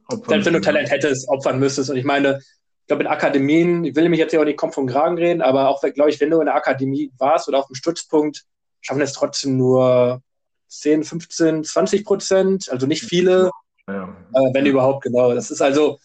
[0.06, 1.90] opfern selbst wenn du Talent hättest, opfern müsstest.
[1.90, 4.74] Und ich meine, ich glaube, in Akademien, ich will mich jetzt ja auch nicht kommt
[4.74, 7.66] vom Kragen reden, aber auch, glaube ich, wenn du in der Akademie warst oder auf
[7.66, 8.44] dem Stützpunkt,
[8.80, 10.22] schaffen es trotzdem nur
[10.68, 13.50] 10, 15, 20 Prozent, also nicht viele,
[13.86, 14.04] ja.
[14.34, 15.34] äh, wenn überhaupt, genau.
[15.34, 15.98] Das ist also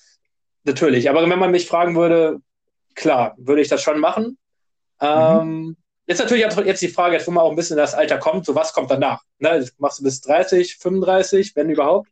[0.63, 2.39] natürlich, aber wenn man mich fragen würde,
[2.95, 4.37] klar, würde ich das schon machen.
[5.01, 5.77] Ähm, mhm.
[6.05, 8.55] Jetzt natürlich jetzt die Frage, jetzt wo man auch ein bisschen das Alter kommt, so
[8.55, 9.23] was kommt danach?
[9.39, 9.59] Ne?
[9.59, 12.09] Das machst du bis 30, 35, wenn überhaupt.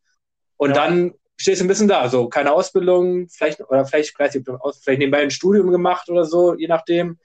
[0.58, 0.76] Und ja.
[0.76, 5.22] dann stehst du ein bisschen da, so keine Ausbildung, vielleicht, oder vielleicht, vielleicht, vielleicht nebenbei
[5.22, 7.20] ein Studium gemacht oder so, je nachdem.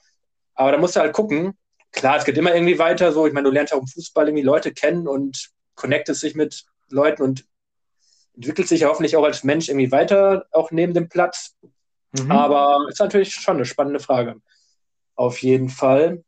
[0.55, 1.57] Aber da musst du halt gucken,
[1.93, 3.27] klar, es geht immer irgendwie weiter so.
[3.27, 7.23] Ich meine, du lernst auch im Fußball irgendwie Leute kennen und connectest dich mit Leuten
[7.23, 7.45] und
[8.35, 11.55] entwickelst dich ja hoffentlich auch als Mensch irgendwie weiter, auch neben dem Platz.
[12.13, 12.31] Mhm.
[12.31, 14.37] Aber ist natürlich schon eine spannende Frage.
[15.15, 16.25] Auf jeden Fall.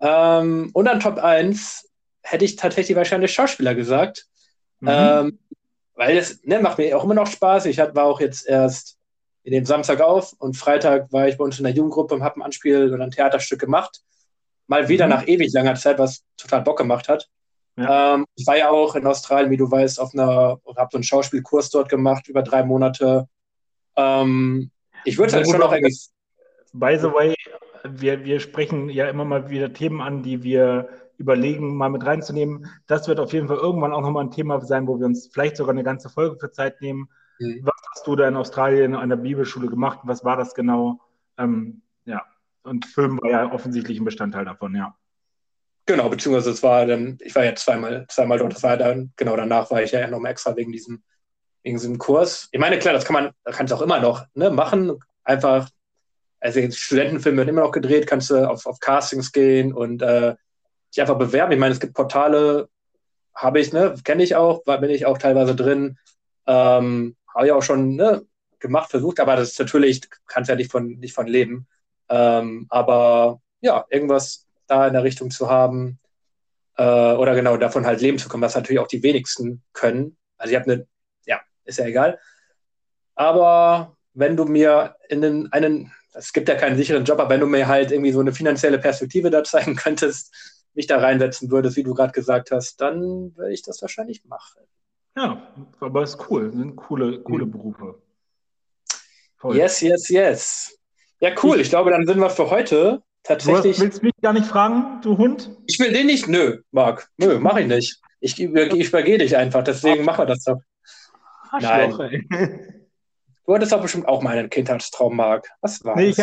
[0.00, 1.88] Ähm, und an Top 1
[2.22, 4.26] hätte ich tatsächlich wahrscheinlich Schauspieler gesagt.
[4.80, 4.88] Mhm.
[4.90, 5.38] Ähm,
[5.94, 7.66] weil das ne, macht mir auch immer noch Spaß.
[7.66, 8.96] Ich war auch jetzt erst
[9.42, 12.38] in dem Samstag auf und Freitag war ich bei uns in der Jugendgruppe und habe
[12.38, 14.02] ein Anspiel oder ein Theaterstück gemacht
[14.68, 15.10] mal wieder mhm.
[15.10, 17.28] nach ewig langer Zeit, was total Bock gemacht hat.
[17.76, 18.14] Ja.
[18.14, 21.04] Ähm, ich war ja auch in Australien, wie du weißt, auf einer, habe so einen
[21.04, 23.26] Schauspielkurs dort gemacht, über drei Monate.
[23.96, 24.70] Ähm,
[25.04, 25.96] ich würde halt schon noch irgendwie.
[26.72, 27.34] By the way,
[27.84, 32.66] wir, wir sprechen ja immer mal wieder Themen an, die wir überlegen, mal mit reinzunehmen.
[32.86, 35.56] Das wird auf jeden Fall irgendwann auch nochmal ein Thema sein, wo wir uns vielleicht
[35.56, 37.08] sogar eine ganze Folge für Zeit nehmen.
[37.40, 37.60] Mhm.
[37.62, 40.00] Was hast du da in Australien an der Bibelschule gemacht?
[40.04, 41.00] Was war das genau?
[41.36, 42.24] Ähm, ja,
[42.62, 44.96] und Film war ja offensichtlich ein Bestandteil davon, ja.
[45.86, 49.36] Genau, beziehungsweise es war dann, ich war ja zweimal, zweimal dort, das war dann, genau
[49.36, 51.02] danach war ich ja nochmal extra wegen diesem,
[51.68, 52.48] wegen diesem Kurs.
[52.50, 54.98] Ich meine, klar, das kann man, kann es auch immer noch ne, machen.
[55.22, 55.68] Einfach,
[56.40, 60.34] also Studentenfilme werden immer noch gedreht, kannst du auf, auf Castings gehen und äh,
[60.90, 61.52] dich einfach bewerben.
[61.52, 62.68] Ich meine, es gibt Portale,
[63.34, 65.98] habe ich, ne, kenne ich auch, bin ich auch teilweise drin.
[66.46, 68.24] Ähm, habe ich auch schon ne,
[68.58, 71.66] gemacht, versucht, aber das ist natürlich, kannst ja nicht von, nicht von leben.
[72.08, 75.98] Ähm, aber ja, irgendwas da in der Richtung zu haben
[76.78, 80.16] äh, oder genau davon halt leben zu können, was natürlich auch die wenigsten können.
[80.38, 80.86] Also ich habe eine,
[81.68, 82.18] ist ja egal.
[83.14, 87.40] Aber wenn du mir in den, einen, es gibt ja keinen sicheren Job, aber wenn
[87.40, 90.34] du mir halt irgendwie so eine finanzielle Perspektive da zeigen könntest,
[90.74, 94.62] mich da reinsetzen würdest, wie du gerade gesagt hast, dann würde ich das wahrscheinlich machen.
[95.16, 97.50] Ja, aber es ist cool, sind coole, coole mhm.
[97.50, 98.02] Berufe.
[99.36, 99.56] Voll.
[99.56, 100.78] Yes, yes, yes.
[101.20, 101.60] Ja, cool.
[101.60, 103.76] Ich glaube, dann sind wir für heute tatsächlich.
[103.76, 105.50] Du willst mich gar nicht fragen, du Hund?
[105.66, 106.28] Ich will den nicht.
[106.28, 107.08] Nö, Marc.
[107.16, 108.00] Nö, mach ich nicht.
[108.20, 109.62] Ich, ich übergehe dich einfach.
[109.62, 110.60] Deswegen machen wir das doch.
[111.50, 112.26] Arschloch, Nein.
[112.30, 112.60] Ey.
[113.48, 115.48] Du hattest doch bestimmt auch mal einen Kindheitstraum, Marc.
[115.62, 116.18] Was war nee, ich,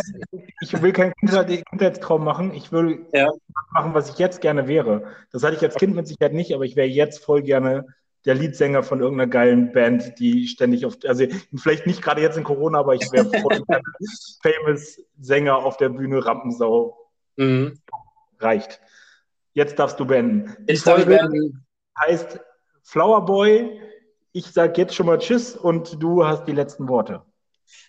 [0.62, 2.54] ich, will keinen Kindheitstraum machen.
[2.54, 3.32] Ich will ja.
[3.74, 5.08] machen, was ich jetzt gerne wäre.
[5.32, 7.88] Das hatte ich als Kind mit Sicherheit nicht, aber ich wäre jetzt voll gerne
[8.26, 11.26] der Leadsänger von irgendeiner geilen Band, die ständig auf, also
[11.56, 13.64] vielleicht nicht gerade jetzt in Corona, aber ich wäre voll
[14.44, 16.96] famous Sänger auf der Bühne, Rampensau.
[17.38, 17.80] Mhm.
[18.38, 18.80] Reicht.
[19.54, 20.56] Jetzt darfst du beenden.
[20.68, 21.66] Ich darf beenden.
[22.00, 22.40] heißt
[22.84, 23.82] Flower Boy.
[24.36, 27.22] Ich sage jetzt schon mal Tschüss und du hast die letzten Worte.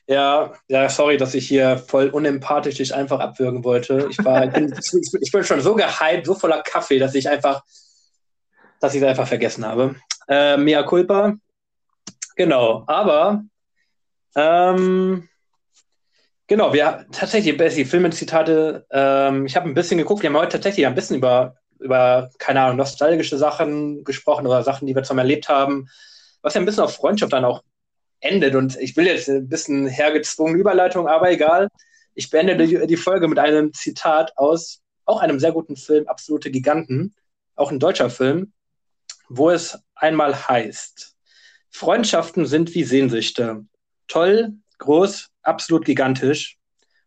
[0.07, 4.07] Ja, ja, sorry, dass ich hier voll unempathisch dich einfach abwürgen wollte.
[4.09, 4.73] Ich, war, ich, bin,
[5.21, 7.65] ich bin schon so gehypt, so voller Kaffee, dass ich einfach,
[8.79, 9.97] dass ich es einfach vergessen habe.
[10.29, 11.35] Äh, mea culpa.
[12.37, 13.43] Genau, aber
[14.37, 15.29] ähm,
[16.47, 20.87] genau, wir tatsächlich, Bessie, Filme-Zitate, ähm, ich habe ein bisschen geguckt, wir haben heute tatsächlich
[20.87, 25.49] ein bisschen über, über, keine Ahnung, nostalgische Sachen gesprochen oder Sachen, die wir zusammen erlebt
[25.49, 25.89] haben,
[26.47, 27.65] was ja ein bisschen auf Freundschaft dann auch
[28.21, 28.55] endet.
[28.55, 31.69] Und ich will jetzt ein bisschen hergezwungen Überleitung, aber egal.
[32.15, 36.53] Ich beende die, die Folge mit einem Zitat aus auch einem sehr guten Film, Absolute
[36.53, 37.17] Giganten,
[37.57, 38.53] auch ein deutscher Film,
[39.29, 41.17] wo es einmal heißt,
[41.71, 43.67] Freundschaften sind wie Sehnsüchte.
[44.07, 46.59] Toll, groß, absolut gigantisch.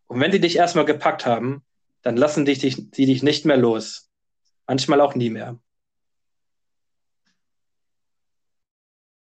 [0.08, 1.64] Und wenn sie dich erstmal gepackt haben,
[2.02, 4.10] dann lassen dich, dich, sie dich nicht mehr los.
[4.68, 5.58] Manchmal auch nie mehr.